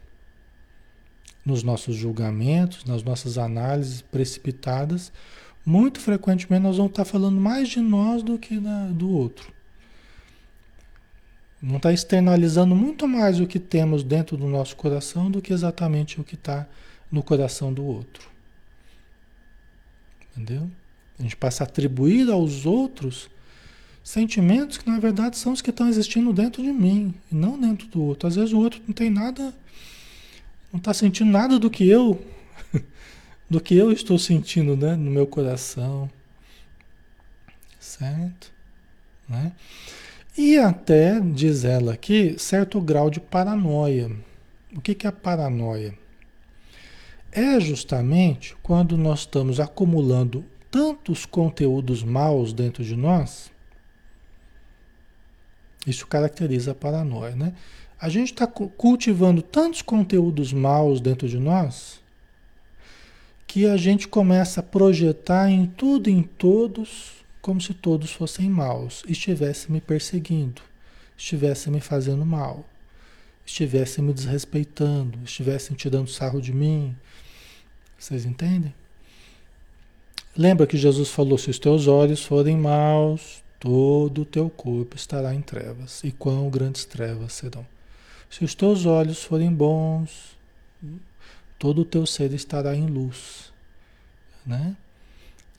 Nos 1.45 1.63
nossos 1.63 1.97
julgamentos, 1.97 2.85
nas 2.85 3.03
nossas 3.03 3.39
análises 3.39 4.03
precipitadas, 4.03 5.13
muito 5.65 6.01
frequentemente 6.01 6.63
nós 6.63 6.77
vamos 6.77 6.93
estar 6.93 7.05
falando 7.05 7.41
mais 7.41 7.69
de 7.69 7.81
nós 7.81 8.23
do 8.23 8.39
que 8.39 8.59
da, 8.59 8.89
do 8.89 9.11
outro. 9.11 9.53
Vamos 11.61 11.79
estar 11.79 11.93
externalizando 11.93 12.75
muito 12.75 13.09
mais 13.09 13.41
o 13.41 13.47
que 13.47 13.59
temos 13.59 14.05
dentro 14.05 14.37
do 14.37 14.47
nosso 14.47 14.77
coração 14.77 15.31
do 15.31 15.43
que 15.43 15.53
exatamente 15.53 16.21
o 16.21 16.25
que 16.25 16.37
está 16.37 16.67
no 17.11 17.23
coração 17.23 17.73
do 17.73 17.85
outro. 17.85 18.29
Entendeu? 20.31 20.71
A 21.19 21.23
gente 21.23 21.37
passa 21.37 21.65
a 21.65 21.67
atribuir 21.67 22.31
aos 22.31 22.65
outros 22.65 23.29
Sentimentos 24.09 24.79
que 24.79 24.89
na 24.89 24.99
verdade 24.99 25.37
são 25.37 25.53
os 25.53 25.61
que 25.61 25.69
estão 25.69 25.87
existindo 25.87 26.33
dentro 26.33 26.63
de 26.63 26.73
mim 26.73 27.15
e 27.31 27.35
não 27.35 27.61
dentro 27.61 27.87
do 27.89 28.03
outro. 28.03 28.27
Às 28.27 28.37
vezes 28.37 28.55
o 28.55 28.59
outro 28.59 28.81
não 28.89 28.95
tem 28.95 29.11
nada, 29.11 29.55
não 30.73 30.79
está 30.79 30.95
sentindo 30.95 31.31
nada 31.31 31.59
do 31.59 31.69
que 31.69 31.87
eu, 31.87 32.19
do 33.51 33.61
que 33.61 33.77
eu 33.77 33.93
estou 33.93 34.19
sentindo, 34.19 34.75
né, 34.75 34.97
no 34.97 35.11
meu 35.11 35.27
coração, 35.27 36.11
certo? 37.79 38.51
Né? 39.29 39.53
E 40.39 40.57
até 40.57 41.21
diz 41.21 41.67
ela 41.67 41.93
aqui 41.93 42.35
certo 42.39 42.81
grau 42.81 43.11
de 43.11 43.21
paranoia. 43.21 44.11
O 44.75 44.81
que, 44.81 44.95
que 44.95 45.07
é 45.07 45.11
paranoia? 45.11 45.93
É 47.31 47.61
justamente 47.61 48.57
quando 48.63 48.97
nós 48.97 49.19
estamos 49.19 49.61
acumulando 49.61 50.47
tantos 50.71 51.27
conteúdos 51.27 52.03
maus 52.03 52.55
dentro 52.55 52.83
de 52.83 52.97
nós 52.97 53.51
isso 55.91 56.07
caracteriza 56.07 56.73
a 56.73 56.75
paranoia, 56.75 57.35
né? 57.35 57.55
A 58.01 58.09
gente 58.09 58.33
está 58.33 58.47
cultivando 58.47 59.43
tantos 59.43 59.83
conteúdos 59.83 60.53
maus 60.53 61.01
dentro 61.01 61.29
de 61.29 61.39
nós 61.39 62.01
que 63.47 63.67
a 63.67 63.77
gente 63.77 64.07
começa 64.07 64.61
a 64.61 64.63
projetar 64.63 65.51
em 65.51 65.67
tudo 65.67 66.09
e 66.09 66.13
em 66.13 66.23
todos 66.23 67.19
como 67.41 67.61
se 67.61 67.73
todos 67.73 68.13
fossem 68.13 68.51
maus, 68.51 69.03
estivessem 69.09 69.73
me 69.73 69.81
perseguindo, 69.81 70.61
estivessem 71.17 71.73
me 71.73 71.81
fazendo 71.81 72.27
mal, 72.27 72.65
estivessem 73.47 74.05
me 74.05 74.13
desrespeitando, 74.13 75.19
estivessem 75.25 75.75
tirando 75.75 76.11
sarro 76.11 76.43
de 76.43 76.53
mim. 76.53 76.95
Vocês 77.99 78.27
entendem? 78.27 78.75
Lembra 80.37 80.67
que 80.67 80.77
Jesus 80.77 81.09
falou: 81.09 81.39
se 81.39 81.49
os 81.49 81.59
teus 81.59 81.87
olhos 81.87 82.23
forem 82.23 82.57
maus, 82.57 83.43
todo 83.59 84.23
o 84.23 84.25
teu 84.25 84.49
corpo 84.49 84.97
estará 84.97 85.35
em 85.35 85.41
trevas, 85.41 86.03
e 86.05 86.13
quão 86.13 86.49
grandes 86.49 86.85
trevas 86.85 87.33
serão. 87.33 87.67
Se 88.31 88.45
os 88.45 88.55
teus 88.55 88.87
olhos 88.87 89.23
forem 89.23 89.53
bons, 89.53 90.37
todo 91.59 91.83
o 91.83 91.85
teu 91.85 92.07
ser 92.07 92.33
estará 92.33 92.75
em 92.75 92.87
luz, 92.87 93.53
né? 94.47 94.77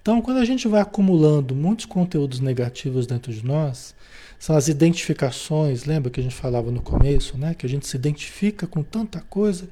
Então, 0.02 0.22
quando 0.22 0.38
a 0.38 0.46
gente 0.46 0.68
vai 0.68 0.82
acumulando 0.82 1.54
muitos 1.54 1.86
conteúdos 1.86 2.40
negativos 2.40 3.06
dentro 3.06 3.34
de 3.34 3.46
nós, 3.46 3.94
são 4.40 4.56
as 4.56 4.70
identificações, 4.70 5.84
lembra 5.84 6.10
que 6.10 6.20
a 6.20 6.24
gente 6.24 6.36
falava 6.36 6.72
no 6.72 6.82
começo, 6.82 7.38
né? 7.38 7.54
Que 7.54 7.66
a 7.66 7.70
gente 7.70 7.86
se 7.86 7.98
identifica 7.98 8.66
com 8.66 8.82
tanta 8.82 9.20
coisa, 9.20 9.68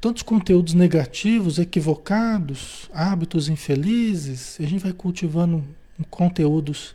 tantos 0.00 0.22
conteúdos 0.22 0.74
negativos, 0.74 1.58
equivocados, 1.58 2.90
hábitos 2.92 3.48
infelizes, 3.48 4.58
a 4.60 4.66
gente 4.66 4.82
vai 4.82 4.92
cultivando 4.92 5.64
conteúdos. 6.10 6.94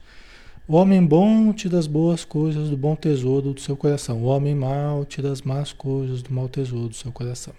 O 0.67 0.75
homem 0.75 1.03
bom 1.03 1.51
tira 1.53 1.79
as 1.79 1.87
boas 1.87 2.23
coisas 2.23 2.69
do 2.69 2.77
bom 2.77 2.95
tesouro 2.95 3.53
do 3.53 3.61
seu 3.61 3.75
coração. 3.75 4.21
O 4.21 4.25
homem 4.25 4.53
mau 4.53 5.05
tira 5.05 5.31
as 5.31 5.41
más 5.41 5.73
coisas 5.73 6.21
do 6.21 6.33
mau 6.33 6.47
tesouro 6.47 6.89
do 6.89 6.95
seu 6.95 7.11
coração. 7.11 7.53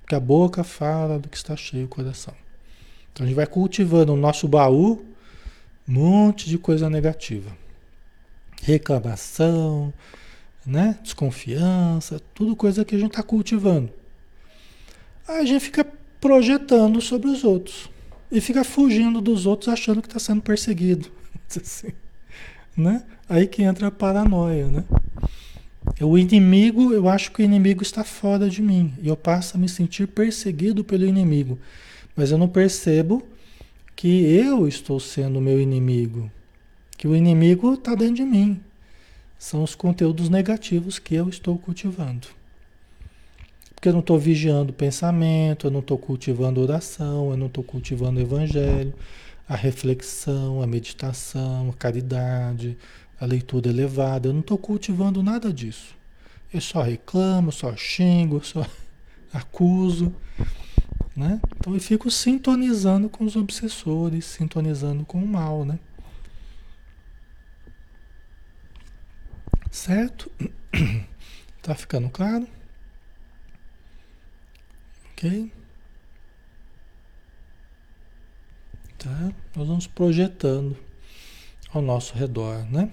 Porque 0.00 0.14
a 0.14 0.20
boca 0.20 0.64
fala 0.64 1.18
do 1.18 1.28
que 1.28 1.36
está 1.36 1.54
cheio 1.56 1.84
o 1.84 1.88
coração. 1.88 2.34
Então 3.12 3.24
a 3.24 3.28
gente 3.28 3.36
vai 3.36 3.46
cultivando 3.46 4.14
no 4.14 4.20
nosso 4.20 4.48
baú 4.48 5.04
um 5.88 5.92
monte 5.92 6.48
de 6.48 6.58
coisa 6.58 6.88
negativa. 6.88 7.56
Reclamação, 8.62 9.92
né? 10.66 10.98
desconfiança, 11.02 12.20
tudo 12.34 12.56
coisa 12.56 12.84
que 12.84 12.94
a 12.94 12.98
gente 12.98 13.10
está 13.10 13.22
cultivando. 13.22 13.90
Aí 15.26 15.42
a 15.42 15.44
gente 15.44 15.60
fica 15.60 15.86
projetando 16.20 17.00
sobre 17.00 17.28
os 17.28 17.44
outros 17.44 17.88
e 18.30 18.40
fica 18.40 18.64
fugindo 18.64 19.20
dos 19.20 19.46
outros 19.46 19.68
achando 19.68 20.02
que 20.02 20.08
está 20.08 20.18
sendo 20.18 20.42
perseguido. 20.42 21.10
Assim, 21.56 21.92
né? 22.76 23.02
Aí 23.28 23.46
que 23.46 23.62
entra 23.62 23.88
a 23.88 23.90
paranoia, 23.90 24.66
né? 24.68 24.84
O 26.00 26.16
inimigo, 26.16 26.92
eu 26.92 27.08
acho 27.08 27.32
que 27.32 27.42
o 27.42 27.44
inimigo 27.44 27.82
está 27.82 28.04
fora 28.04 28.48
de 28.48 28.62
mim 28.62 28.92
e 29.02 29.08
eu 29.08 29.16
passo 29.16 29.56
a 29.56 29.60
me 29.60 29.68
sentir 29.68 30.06
perseguido 30.06 30.84
pelo 30.84 31.06
inimigo, 31.06 31.58
mas 32.14 32.30
eu 32.30 32.38
não 32.38 32.48
percebo 32.48 33.26
que 33.96 34.24
eu 34.24 34.68
estou 34.68 35.00
sendo 35.00 35.38
o 35.38 35.42
meu 35.42 35.60
inimigo, 35.60 36.30
que 36.96 37.08
o 37.08 37.16
inimigo 37.16 37.74
está 37.74 37.94
dentro 37.94 38.16
de 38.16 38.24
mim. 38.24 38.60
São 39.38 39.62
os 39.62 39.74
conteúdos 39.74 40.28
negativos 40.28 40.98
que 40.98 41.14
eu 41.14 41.28
estou 41.28 41.58
cultivando. 41.58 42.28
Porque 43.78 43.90
eu 43.90 43.92
não 43.92 44.00
estou 44.00 44.18
vigiando 44.18 44.72
o 44.72 44.74
pensamento, 44.74 45.68
eu 45.68 45.70
não 45.70 45.78
estou 45.78 45.96
cultivando 45.96 46.60
oração, 46.60 47.30
eu 47.30 47.36
não 47.36 47.46
estou 47.46 47.62
cultivando 47.62 48.18
o 48.18 48.20
evangelho, 48.20 48.92
a 49.48 49.54
reflexão, 49.54 50.60
a 50.60 50.66
meditação, 50.66 51.70
a 51.70 51.72
caridade, 51.74 52.76
a 53.20 53.24
leitura 53.24 53.68
elevada. 53.68 54.28
Eu 54.28 54.32
não 54.32 54.40
estou 54.40 54.58
cultivando 54.58 55.22
nada 55.22 55.52
disso. 55.52 55.94
Eu 56.52 56.60
só 56.60 56.82
reclamo, 56.82 57.52
só 57.52 57.76
xingo, 57.76 58.44
só 58.44 58.66
acuso. 59.32 60.12
Né? 61.14 61.40
Então 61.56 61.72
eu 61.72 61.80
fico 61.80 62.10
sintonizando 62.10 63.08
com 63.08 63.22
os 63.22 63.36
obsessores, 63.36 64.24
sintonizando 64.24 65.04
com 65.04 65.22
o 65.22 65.26
mal, 65.26 65.64
né? 65.64 65.78
Certo? 69.70 70.28
Tá 71.60 71.74
ficando 71.74 72.08
claro? 72.08 72.46
Ok? 75.18 75.50
Tá? 78.96 79.32
Nós 79.56 79.66
vamos 79.66 79.88
projetando 79.88 80.76
ao 81.72 81.82
nosso 81.82 82.14
redor, 82.14 82.64
né? 82.70 82.88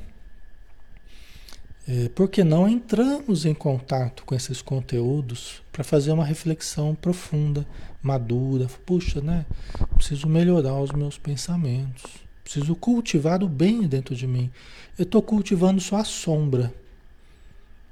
É, 1.87 2.09
porque 2.09 2.43
não 2.43 2.67
entramos 2.67 3.45
em 3.45 3.53
contato 3.53 4.25
com 4.25 4.33
esses 4.33 4.59
conteúdos 4.59 5.61
para 5.71 5.83
fazer 5.83 6.13
uma 6.13 6.25
reflexão 6.25 6.95
profunda, 6.95 7.63
madura. 8.01 8.65
Puxa, 8.87 9.21
né? 9.21 9.45
Preciso 9.93 10.27
melhorar 10.27 10.81
os 10.81 10.89
meus 10.93 11.19
pensamentos. 11.19 12.05
Preciso 12.43 12.75
cultivar 12.75 13.43
o 13.43 13.47
bem 13.47 13.87
dentro 13.87 14.15
de 14.15 14.25
mim. 14.25 14.49
Eu 14.97 15.03
estou 15.03 15.21
cultivando 15.21 15.79
só 15.79 15.97
a 15.97 16.03
sombra. 16.03 16.73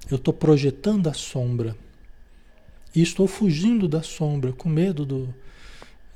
Eu 0.09 0.17
estou 0.17 0.33
projetando 0.33 1.07
a 1.07 1.13
sombra. 1.13 1.77
E 2.95 3.01
estou 3.01 3.27
fugindo 3.27 3.87
da 3.87 4.03
sombra, 4.03 4.53
com 4.53 4.69
medo 4.69 5.05
do, 5.05 5.33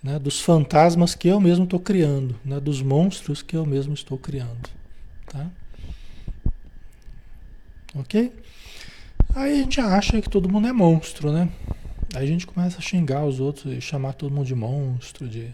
né, 0.04 0.20
dos 0.20 0.40
fantasmas 0.40 1.16
que 1.16 1.28
eu 1.28 1.40
mesmo 1.40 1.64
estou 1.64 1.80
criando, 1.80 2.40
né, 2.46 2.60
dos 2.60 2.82
monstros 2.82 3.42
que 3.42 3.56
eu 3.56 3.66
mesmo 3.66 3.94
estou 3.94 4.18
criando. 4.18 4.70
Tá? 5.26 5.50
Ok? 7.96 8.34
Aí 9.36 9.54
a 9.54 9.64
gente 9.64 9.82
acha 9.82 10.22
que 10.22 10.30
todo 10.30 10.50
mundo 10.50 10.68
é 10.68 10.72
monstro, 10.72 11.32
né? 11.32 11.50
Aí 12.16 12.24
a 12.24 12.28
gente 12.28 12.48
começa 12.48 12.78
a 12.78 12.82
xingar 12.82 13.26
os 13.26 13.40
outros 13.40 13.74
e 13.74 13.82
chamar 13.82 14.14
todo 14.14 14.34
mundo 14.34 14.48
de 14.48 14.56
monstro, 14.56 15.28
de... 15.28 15.54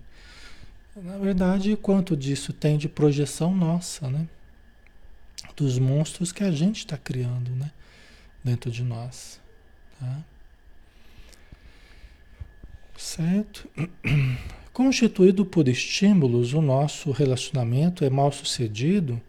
Na 0.96 1.18
verdade, 1.18 1.76
quanto 1.76 2.16
disso 2.16 2.54
tem 2.54 2.78
de 2.78 2.88
projeção 2.88 3.56
nossa, 3.56 4.10
né? 4.10 4.28
Dos 5.56 5.80
monstros 5.80 6.32
que 6.32 6.44
a 6.44 6.52
gente 6.52 6.80
está 6.80 6.98
criando, 6.98 7.52
né? 7.52 7.72
Dentro 8.44 8.70
de 8.70 8.84
nós, 8.84 9.40
tá? 10.00 10.24
Certo? 13.04 13.70
Constituído 14.72 15.46
por 15.46 15.68
estímulos, 15.68 16.54
o 16.54 16.62
nosso 16.62 17.12
relacionamento 17.12 18.06
é 18.06 18.10
mal 18.10 18.32
sucedido 18.32 19.22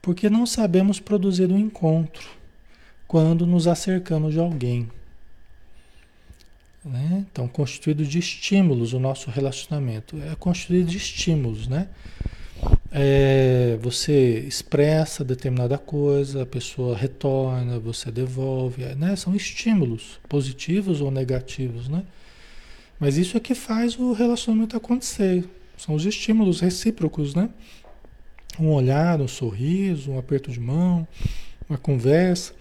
porque 0.00 0.30
não 0.30 0.46
sabemos 0.46 0.98
produzir 1.00 1.52
um 1.52 1.58
encontro 1.58 2.26
quando 3.06 3.46
nos 3.46 3.66
acercamos 3.66 4.32
de 4.32 4.40
alguém. 4.40 4.88
Né? 6.82 7.26
Então, 7.30 7.46
constituído 7.46 8.06
de 8.06 8.18
estímulos 8.18 8.94
o 8.94 8.98
nosso 8.98 9.30
relacionamento. 9.30 10.16
É 10.22 10.34
constituído 10.34 10.90
de 10.90 10.96
estímulos, 10.96 11.68
né? 11.68 11.88
É, 12.90 13.78
você 13.82 14.40
expressa 14.40 15.22
determinada 15.22 15.76
coisa, 15.76 16.42
a 16.42 16.46
pessoa 16.46 16.96
retorna, 16.96 17.78
você 17.78 18.10
devolve, 18.10 18.82
né? 18.94 19.14
São 19.14 19.36
estímulos, 19.36 20.18
positivos 20.26 21.02
ou 21.02 21.10
negativos, 21.10 21.86
né? 21.86 22.02
Mas 23.04 23.18
isso 23.18 23.36
é 23.36 23.40
que 23.40 23.54
faz 23.54 23.98
o 23.98 24.14
relacionamento 24.14 24.74
acontecer. 24.74 25.46
São 25.76 25.94
os 25.94 26.06
estímulos 26.06 26.60
recíprocos, 26.60 27.34
né? 27.34 27.50
Um 28.58 28.70
olhar, 28.70 29.20
um 29.20 29.28
sorriso, 29.28 30.12
um 30.12 30.18
aperto 30.18 30.50
de 30.50 30.58
mão, 30.58 31.06
uma 31.68 31.76
conversa, 31.76 32.54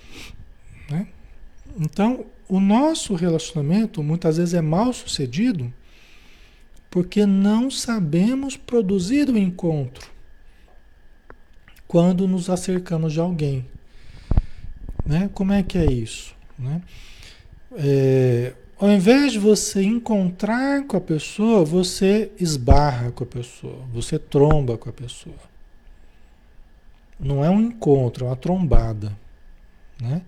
né? 0.89 1.07
Então, 1.79 2.25
o 2.49 2.59
nosso 2.59 3.15
relacionamento 3.15 4.03
muitas 4.03 4.35
vezes 4.35 4.53
é 4.53 4.59
mal 4.59 4.91
sucedido 4.91 5.73
porque 6.91 7.25
não 7.25 7.71
sabemos 7.71 8.57
produzir 8.57 9.29
o 9.29 9.37
encontro 9.37 10.11
quando 11.87 12.27
nos 12.27 12.49
acercamos 12.49 13.13
de 13.13 13.21
alguém. 13.21 13.65
Né? 15.05 15.29
Como 15.33 15.53
é 15.53 15.63
que 15.63 15.77
é 15.77 15.85
isso? 15.85 16.35
Né? 16.59 16.81
É, 17.77 18.53
ao 18.83 18.91
invés 18.91 19.31
de 19.31 19.39
você 19.39 19.81
encontrar 19.81 20.85
com 20.85 20.97
a 20.97 20.99
pessoa, 20.99 21.63
você 21.63 22.33
esbarra 22.37 23.13
com 23.13 23.23
a 23.23 23.27
pessoa, 23.27 23.79
você 23.93 24.19
tromba 24.19 24.77
com 24.77 24.89
a 24.89 24.91
pessoa. 24.91 25.39
Não 27.17 27.45
é 27.45 27.49
um 27.49 27.61
encontro, 27.61 28.25
é 28.25 28.27
uma 28.27 28.35
trombada. 28.35 29.17
Né? 30.01 30.21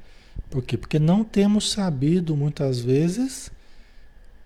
Por 0.50 0.64
quê? 0.64 0.78
Porque 0.78 0.98
não 0.98 1.22
temos 1.22 1.70
sabido, 1.70 2.34
muitas 2.34 2.80
vezes, 2.80 3.52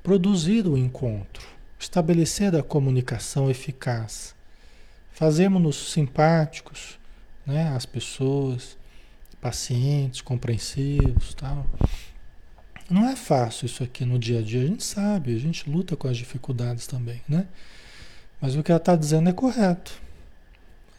produzir 0.02 0.66
o 0.66 0.76
encontro, 0.76 1.48
estabelecer 1.78 2.56
a 2.56 2.64
comunicação 2.64 3.48
eficaz, 3.48 4.34
fazermos-nos 5.12 5.92
simpáticos 5.92 6.98
né, 7.46 7.76
às 7.76 7.86
pessoas, 7.86 8.76
pacientes, 9.40 10.20
compreensivos 10.20 11.36
tal. 11.36 11.64
Não 12.90 13.08
é 13.08 13.16
fácil 13.16 13.68
isso 13.68 13.84
aqui 13.84 14.04
no 14.04 14.18
dia 14.18 14.40
a 14.40 14.42
dia, 14.42 14.64
a 14.64 14.66
gente 14.66 14.84
sabe, 14.84 15.36
a 15.36 15.40
gente 15.40 15.70
luta 15.70 15.96
com 15.96 16.08
as 16.08 16.18
dificuldades 16.18 16.88
também, 16.88 17.22
né? 17.30 17.46
Mas 18.42 18.56
o 18.56 18.64
que 18.64 18.72
ela 18.72 18.80
está 18.80 18.96
dizendo 18.96 19.30
é 19.30 19.34
correto, 19.34 19.94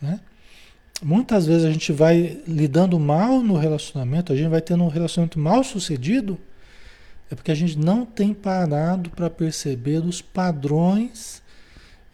né? 0.01 0.20
Muitas 1.03 1.47
vezes 1.47 1.64
a 1.64 1.72
gente 1.72 1.93
vai 1.93 2.43
lidando 2.47 2.99
mal 3.01 3.43
no 3.43 3.57
relacionamento, 3.57 4.32
a 4.32 4.36
gente 4.36 4.51
vai 4.51 4.61
tendo 4.61 4.84
um 4.84 4.88
relacionamento 4.88 5.38
mal 5.38 5.64
sucedido, 5.64 6.38
é 7.30 7.34
porque 7.34 7.51
a 7.51 7.55
gente 7.55 7.78
não 7.78 8.05
tem 8.05 8.34
parado 8.34 9.11
para 9.11 9.30
perceber 9.30 10.05
os 10.05 10.20
padrões 10.20 11.43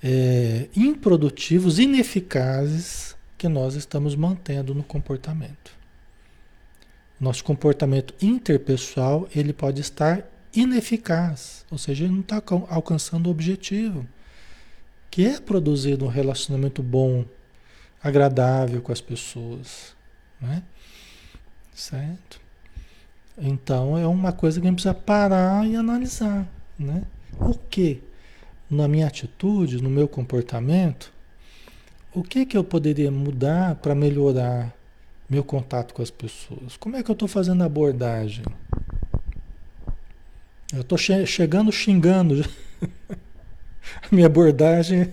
é, 0.03 0.69
improdutivos, 0.77 1.79
ineficazes 1.79 3.17
que 3.37 3.49
nós 3.49 3.75
estamos 3.75 4.15
mantendo 4.15 4.75
no 4.75 4.83
comportamento. 4.83 5.76
Nosso 7.19 7.43
comportamento 7.43 8.15
interpessoal 8.21 9.29
ele 9.35 9.53
pode 9.53 9.81
estar 9.81 10.23
ineficaz, 10.55 11.65
ou 11.71 11.79
seja, 11.79 12.05
ele 12.05 12.13
não 12.13 12.21
está 12.21 12.43
alcançando 12.69 13.27
o 13.27 13.31
objetivo, 13.31 14.07
que 15.11 15.27
é 15.27 15.41
produzir 15.41 16.03
um 16.03 16.09
relacionamento 16.09 16.83
bom, 16.83 17.25
agradável 18.03 18.81
com 18.83 18.93
as 18.93 19.01
pessoas, 19.01 19.97
né? 20.41 20.63
Certo? 21.75 22.41
Então 23.39 23.97
é 23.97 24.07
uma 24.07 24.33
coisa 24.33 24.61
que 24.61 24.67
a 24.67 24.71
gente 24.71 24.77
precisa 24.77 24.95
parar 24.95 25.67
e 25.67 25.75
analisar, 25.75 26.47
né? 26.79 27.03
O 27.39 27.55
que 27.55 28.03
na 28.69 28.89
minha 28.89 29.07
atitude, 29.07 29.83
no 29.83 29.89
meu 29.89 30.09
comportamento, 30.09 31.13
o 32.15 32.23
que 32.23 32.45
que 32.45 32.57
eu 32.57 32.65
poderia 32.65 33.11
mudar 33.11 33.77
para 33.77 33.95
melhorar 33.95 34.76
meu 35.29 35.43
contato 35.45 35.93
com 35.95 36.03
as 36.03 36.11
pessoas? 36.11 36.77
Como 36.77 36.97
é 36.97 37.03
que 37.03 37.11
eu 37.11 37.15
estou 37.15 37.29
fazendo 37.29 37.63
a 37.63 37.67
abordagem? 37.67 38.45
Eu 40.73 40.81
estou 40.81 40.99
che 40.99 41.27
chegando 41.27 41.71
xingando. 41.73 42.45
a 44.03 44.15
minha 44.15 44.27
abordagem. 44.27 45.13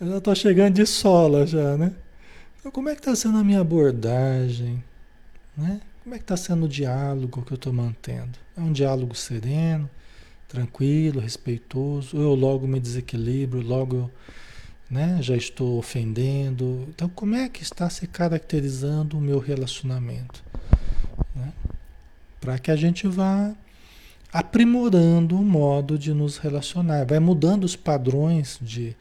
Eu 0.00 0.08
já 0.08 0.18
estou 0.18 0.34
chegando 0.34 0.74
de 0.74 0.86
sola 0.86 1.46
já, 1.46 1.76
né? 1.76 1.92
Então, 2.58 2.70
como 2.70 2.88
é 2.88 2.94
que 2.94 3.00
está 3.00 3.14
sendo 3.14 3.38
a 3.38 3.44
minha 3.44 3.60
abordagem? 3.60 4.82
Né? 5.56 5.80
Como 6.02 6.14
é 6.14 6.18
que 6.18 6.24
está 6.24 6.36
sendo 6.36 6.66
o 6.66 6.68
diálogo 6.68 7.42
que 7.42 7.52
eu 7.52 7.56
estou 7.56 7.72
mantendo? 7.72 8.38
É 8.56 8.60
um 8.60 8.72
diálogo 8.72 9.14
sereno, 9.14 9.88
tranquilo, 10.48 11.20
respeitoso? 11.20 12.16
Ou 12.16 12.22
eu 12.22 12.34
logo 12.34 12.66
me 12.66 12.80
desequilibro, 12.80 13.60
logo 13.60 13.96
eu 13.96 14.10
né? 14.90 15.18
Já 15.22 15.36
estou 15.36 15.78
ofendendo. 15.78 16.86
Então, 16.88 17.08
como 17.08 17.36
é 17.36 17.48
que 17.48 17.62
está 17.62 17.88
se 17.88 18.06
caracterizando 18.06 19.16
o 19.16 19.20
meu 19.20 19.38
relacionamento? 19.38 20.42
Né? 21.34 21.52
Para 22.40 22.58
que 22.58 22.70
a 22.70 22.76
gente 22.76 23.06
vá 23.06 23.54
aprimorando 24.32 25.36
o 25.36 25.44
modo 25.44 25.98
de 25.98 26.12
nos 26.12 26.38
relacionar, 26.38 27.04
vai 27.04 27.18
mudando 27.18 27.64
os 27.64 27.76
padrões 27.76 28.58
de 28.60 28.96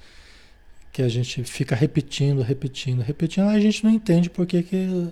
que 0.92 1.02
a 1.02 1.10
gente 1.10 1.44
fica 1.44 1.76
repetindo, 1.76 2.42
repetindo, 2.42 3.02
repetindo, 3.02 3.48
a 3.48 3.60
gente 3.60 3.84
não 3.84 3.92
entende 3.92 4.30
por 4.30 4.46
que, 4.46 4.64
que 4.64 5.12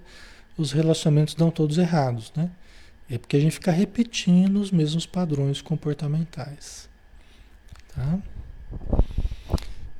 os 0.57 0.71
relacionamentos 0.71 1.35
dão 1.35 1.51
todos 1.51 1.77
errados, 1.77 2.31
né? 2.35 2.49
É 3.09 3.17
porque 3.17 3.37
a 3.37 3.39
gente 3.39 3.53
fica 3.53 3.71
repetindo 3.71 4.57
os 4.59 4.69
mesmos 4.69 5.05
padrões 5.05 5.61
comportamentais. 5.61 6.89
Tá? 7.95 8.19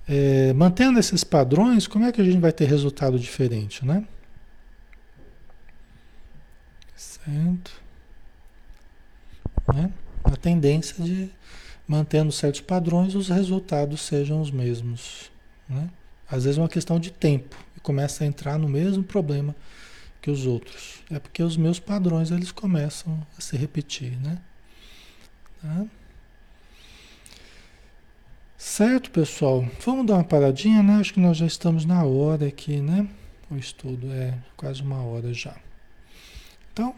É, 0.08 0.54
mantendo 0.54 1.00
esses 1.00 1.24
padrões, 1.24 1.86
como 1.86 2.06
é 2.06 2.12
que 2.12 2.22
a 2.22 2.24
gente 2.24 2.40
vai 2.40 2.52
ter 2.52 2.66
resultado 2.66 3.20
diferente, 3.20 3.86
né? 3.86 4.06
Certo? 6.96 7.82
Né? 9.74 9.92
A 10.24 10.36
tendência 10.38 11.04
de, 11.04 11.30
mantendo 11.88 12.32
certos 12.32 12.62
padrões, 12.62 13.16
os 13.16 13.28
resultados 13.28 14.02
sejam 14.02 14.42
os 14.42 14.50
mesmos. 14.50 15.30
Né? 15.68 15.90
Às 16.30 16.46
vezes 16.46 16.58
é 16.58 16.62
uma 16.62 16.70
questão 16.70 17.00
de 17.00 17.12
tempo 17.12 17.58
e 17.76 17.80
começa 17.80 18.24
a 18.24 18.28
entrar 18.28 18.58
no 18.58 18.70
mesmo 18.70 19.04
problema 19.04 19.56
que 20.22 20.32
os 20.32 20.46
outros. 20.46 21.04
É 21.12 21.20
porque 21.20 21.44
os 21.44 21.58
meus 21.58 21.80
padrões 21.80 22.32
eles 22.32 22.52
começam 22.52 23.26
a 23.38 23.42
se 23.42 23.56
repetir, 23.56 24.18
né? 24.20 24.40
Tá? 25.62 25.86
Certo, 28.58 29.12
pessoal? 29.12 29.70
Vamos 29.86 30.08
dar 30.08 30.16
uma 30.16 30.24
paradinha, 30.24 30.82
né? 30.82 30.96
Acho 30.96 31.14
que 31.14 31.20
nós 31.20 31.38
já 31.38 31.46
estamos 31.46 31.86
na 31.86 32.04
hora 32.04 32.48
aqui, 32.48 32.82
né? 32.82 33.08
O 33.52 33.56
estudo 33.56 34.12
é 34.12 34.34
quase 34.58 34.82
uma 34.82 35.00
hora 35.04 35.32
já. 35.32 35.56
Então, 36.74 36.96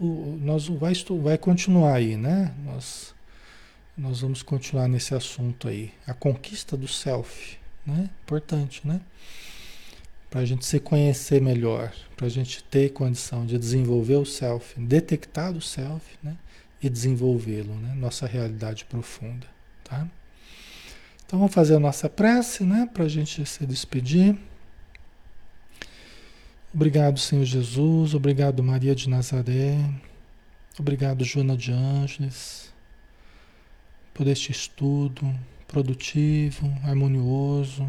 o, 0.00 0.38
nós 0.40 0.68
vai, 0.68 0.92
vai 1.20 1.36
continuar 1.36 1.94
aí, 1.94 2.16
né? 2.16 2.54
Nós, 2.64 3.12
nós 3.98 4.20
vamos 4.20 4.44
continuar 4.44 4.86
nesse 4.86 5.12
assunto 5.12 5.66
aí. 5.66 5.92
A 6.06 6.14
conquista 6.14 6.76
do 6.76 6.86
self, 6.86 7.58
né? 7.84 8.08
Importante, 8.22 8.86
né? 8.86 9.00
Para 10.30 10.42
a 10.42 10.44
gente 10.44 10.64
se 10.64 10.78
conhecer 10.78 11.42
melhor, 11.42 11.92
para 12.16 12.26
a 12.26 12.30
gente 12.30 12.62
ter 12.62 12.92
condição 12.92 13.44
de 13.44 13.58
desenvolver 13.58 14.16
o 14.16 14.24
self, 14.24 14.78
detectar 14.78 15.50
o 15.50 15.60
self, 15.60 16.16
né? 16.22 16.36
E 16.80 16.88
desenvolvê-lo, 16.88 17.74
né? 17.74 17.92
Nossa 17.96 18.24
realidade 18.24 18.84
profunda, 18.84 19.48
tá? 19.82 20.06
Então 21.32 21.40
vamos 21.40 21.54
fazer 21.54 21.76
a 21.76 21.80
nossa 21.80 22.10
prece, 22.10 22.62
né? 22.62 22.86
Para 22.92 23.04
a 23.04 23.08
gente 23.08 23.46
se 23.46 23.64
despedir. 23.64 24.36
Obrigado, 26.74 27.18
Senhor 27.18 27.46
Jesus. 27.46 28.12
Obrigado, 28.12 28.62
Maria 28.62 28.94
de 28.94 29.08
Nazaré. 29.08 29.78
Obrigado, 30.78 31.24
Joana 31.24 31.56
de 31.56 31.72
Ângeles, 31.72 32.70
por 34.12 34.26
este 34.26 34.52
estudo 34.52 35.34
produtivo, 35.66 36.70
harmonioso, 36.84 37.88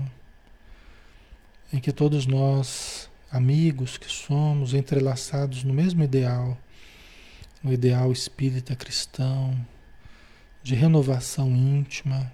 em 1.73 1.81
que 1.81 1.91
todos 1.91 2.25
nós, 2.25 3.09
amigos 3.29 3.97
que 3.97 4.09
somos, 4.09 4.73
entrelaçados 4.73 5.65
no 5.65 5.73
mesmo 5.73 6.01
ideal, 6.01 6.57
no 7.61 7.73
ideal 7.73 8.09
espírita 8.09 8.73
cristão, 8.73 9.53
de 10.63 10.75
renovação 10.75 11.49
íntima, 11.49 12.31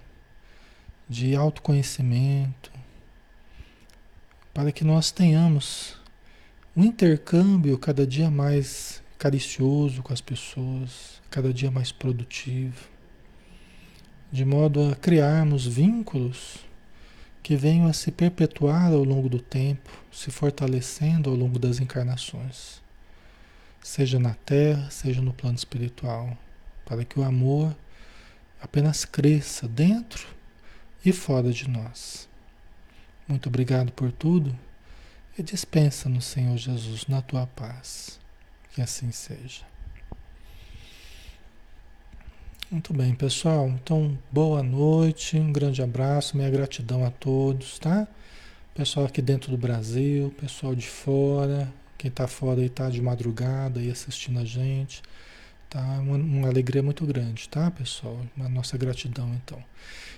de 1.09 1.35
autoconhecimento, 1.35 2.71
para 4.53 4.71
que 4.71 4.83
nós 4.83 5.09
tenhamos 5.09 5.97
um 6.77 6.83
intercâmbio 6.83 7.79
cada 7.79 8.05
dia 8.05 8.29
mais 8.29 9.01
caricioso 9.17 10.03
com 10.03 10.13
as 10.13 10.21
pessoas, 10.21 11.19
cada 11.31 11.51
dia 11.51 11.71
mais 11.71 11.91
produtivo, 11.91 12.87
de 14.31 14.45
modo 14.45 14.87
a 14.87 14.95
criarmos 14.95 15.65
vínculos 15.65 16.59
que 17.41 17.55
venham 17.55 17.87
a 17.87 17.93
se 17.93 18.11
perpetuar 18.11 18.91
ao 18.91 19.03
longo 19.03 19.27
do 19.27 19.39
tempo, 19.39 19.89
se 20.11 20.29
fortalecendo 20.29 21.31
ao 21.31 21.35
longo 21.35 21.57
das 21.57 21.79
encarnações, 21.79 22.83
seja 23.81 24.19
na 24.19 24.35
Terra, 24.35 24.91
seja 24.91 25.23
no 25.23 25.33
plano 25.33 25.55
espiritual, 25.55 26.37
para 26.85 27.03
que 27.03 27.19
o 27.19 27.23
amor 27.23 27.75
apenas 28.61 29.05
cresça 29.05 29.67
dentro 29.67 30.38
e 31.03 31.11
fora 31.11 31.51
de 31.51 31.69
nós. 31.69 32.27
Muito 33.27 33.47
obrigado 33.47 33.91
por 33.91 34.11
tudo 34.11 34.57
e 35.37 35.43
dispensa 35.43 36.09
no 36.09 36.21
Senhor 36.21 36.57
Jesus 36.57 37.07
na 37.07 37.21
tua 37.21 37.47
paz. 37.47 38.19
Que 38.71 38.81
assim 38.81 39.11
seja. 39.11 39.63
Muito 42.71 42.93
bem, 42.93 43.15
pessoal. 43.15 43.67
Então, 43.67 44.17
boa 44.31 44.61
noite, 44.61 45.37
um 45.37 45.51
grande 45.51 45.81
abraço, 45.81 46.37
minha 46.37 46.49
gratidão 46.51 47.03
a 47.03 47.09
todos, 47.09 47.79
tá? 47.79 48.07
Pessoal 48.75 49.07
aqui 49.07 49.21
dentro 49.21 49.49
do 49.49 49.57
Brasil, 49.57 50.33
pessoal 50.39 50.75
de 50.75 50.87
fora, 50.87 51.71
quem 51.97 52.09
está 52.09 52.27
fora 52.27 52.61
aí 52.61 52.67
está 52.67 52.89
de 52.89 53.01
madrugada 53.01 53.79
aí 53.79 53.89
assistindo 53.89 54.39
a 54.39 54.45
gente. 54.45 55.01
Tá? 55.69 55.81
Uma, 55.99 56.17
uma 56.17 56.47
alegria 56.47 56.81
muito 56.81 57.05
grande, 57.05 57.47
tá, 57.47 57.69
pessoal? 57.69 58.19
A 58.39 58.49
nossa 58.49 58.77
gratidão, 58.77 59.31
então. 59.35 59.63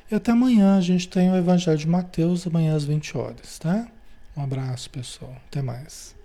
E 0.09 0.15
até 0.15 0.31
amanhã 0.31 0.77
a 0.77 0.81
gente 0.81 1.07
tem 1.07 1.29
o 1.29 1.35
Evangelho 1.35 1.77
de 1.77 1.87
Mateus, 1.87 2.47
amanhã 2.47 2.75
às 2.75 2.85
20 2.85 3.17
horas, 3.17 3.59
tá? 3.59 3.87
Um 4.35 4.43
abraço, 4.43 4.89
pessoal. 4.89 5.35
Até 5.47 5.61
mais. 5.61 6.15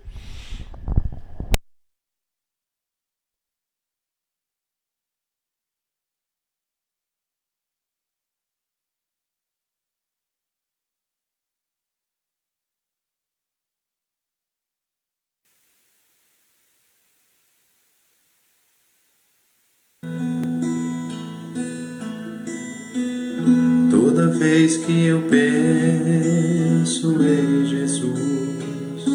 Vez 24.67 24.77
que 24.85 25.05
eu 25.05 25.21
penso 25.29 27.15
em 27.23 27.65
Jesus, 27.65 29.05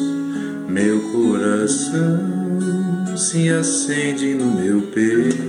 meu 0.66 0.98
coração 1.12 2.18
se 3.14 3.50
acende 3.50 4.32
no 4.32 4.46
meu 4.46 4.80
peito. 4.80 5.42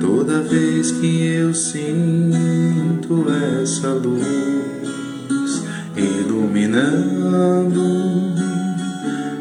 Toda 0.00 0.40
vez 0.40 0.92
que 0.92 1.26
eu 1.26 1.52
sinto 1.52 3.26
essa 3.62 3.92
luz 3.92 5.62
iluminando 5.94 7.82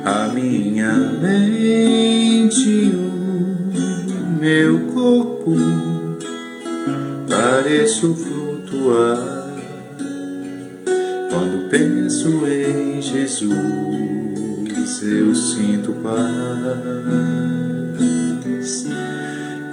a 0.04 0.28
minha 0.34 0.92
mente, 1.22 2.92
o 2.94 4.42
meu 4.42 4.80
corpo 4.94 5.73
pareço 8.04 8.14
flutuar 8.16 9.48
quando 11.30 11.70
penso 11.70 12.46
em 12.46 13.02
Jesus. 13.02 13.64
Eu 15.02 15.34
sinto 15.34 15.94
paz. 16.04 16.14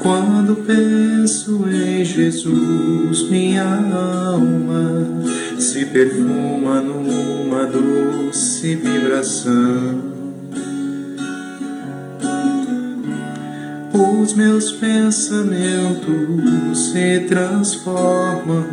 Quando 0.03 0.57
penso 0.65 1.65
em 1.69 2.05
Jesus, 2.05 3.29
minha 3.29 3.65
alma 3.65 5.07
se 5.59 5.85
perfuma 5.87 6.81
numa 6.81 7.67
doce 7.67 8.77
vibração 8.77 10.10
os 14.21 14.35
meus 14.35 14.73
pensamentos 14.73 16.09
se 16.93 17.21
transformam 17.21 18.67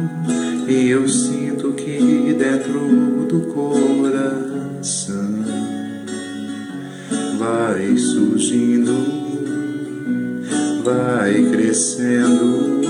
e 0.68 0.90
eu 0.90 1.08
sinto 1.08 1.72
que 1.72 2.36
dentro 2.38 3.26
do 3.30 3.40
coração 3.54 5.46
vai 7.40 7.96
surgindo, 7.96 8.94
vai 10.84 11.50
crescendo 11.50 12.82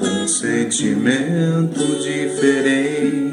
um 0.00 0.26
sentimento 0.26 1.84
diferente, 2.02 3.29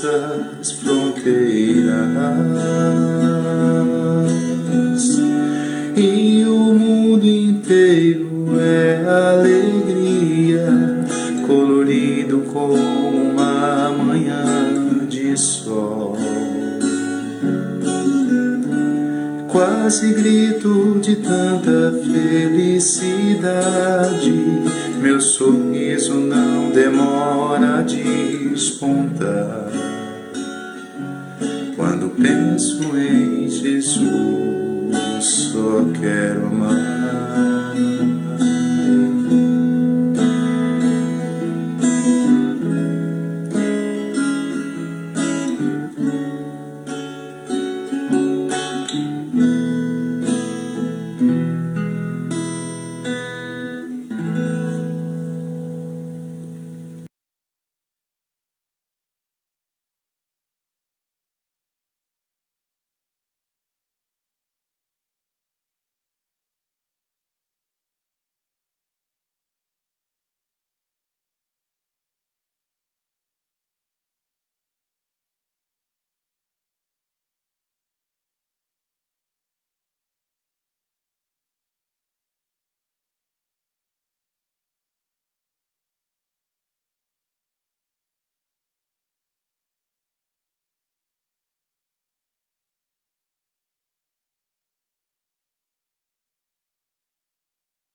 todas 0.00 0.37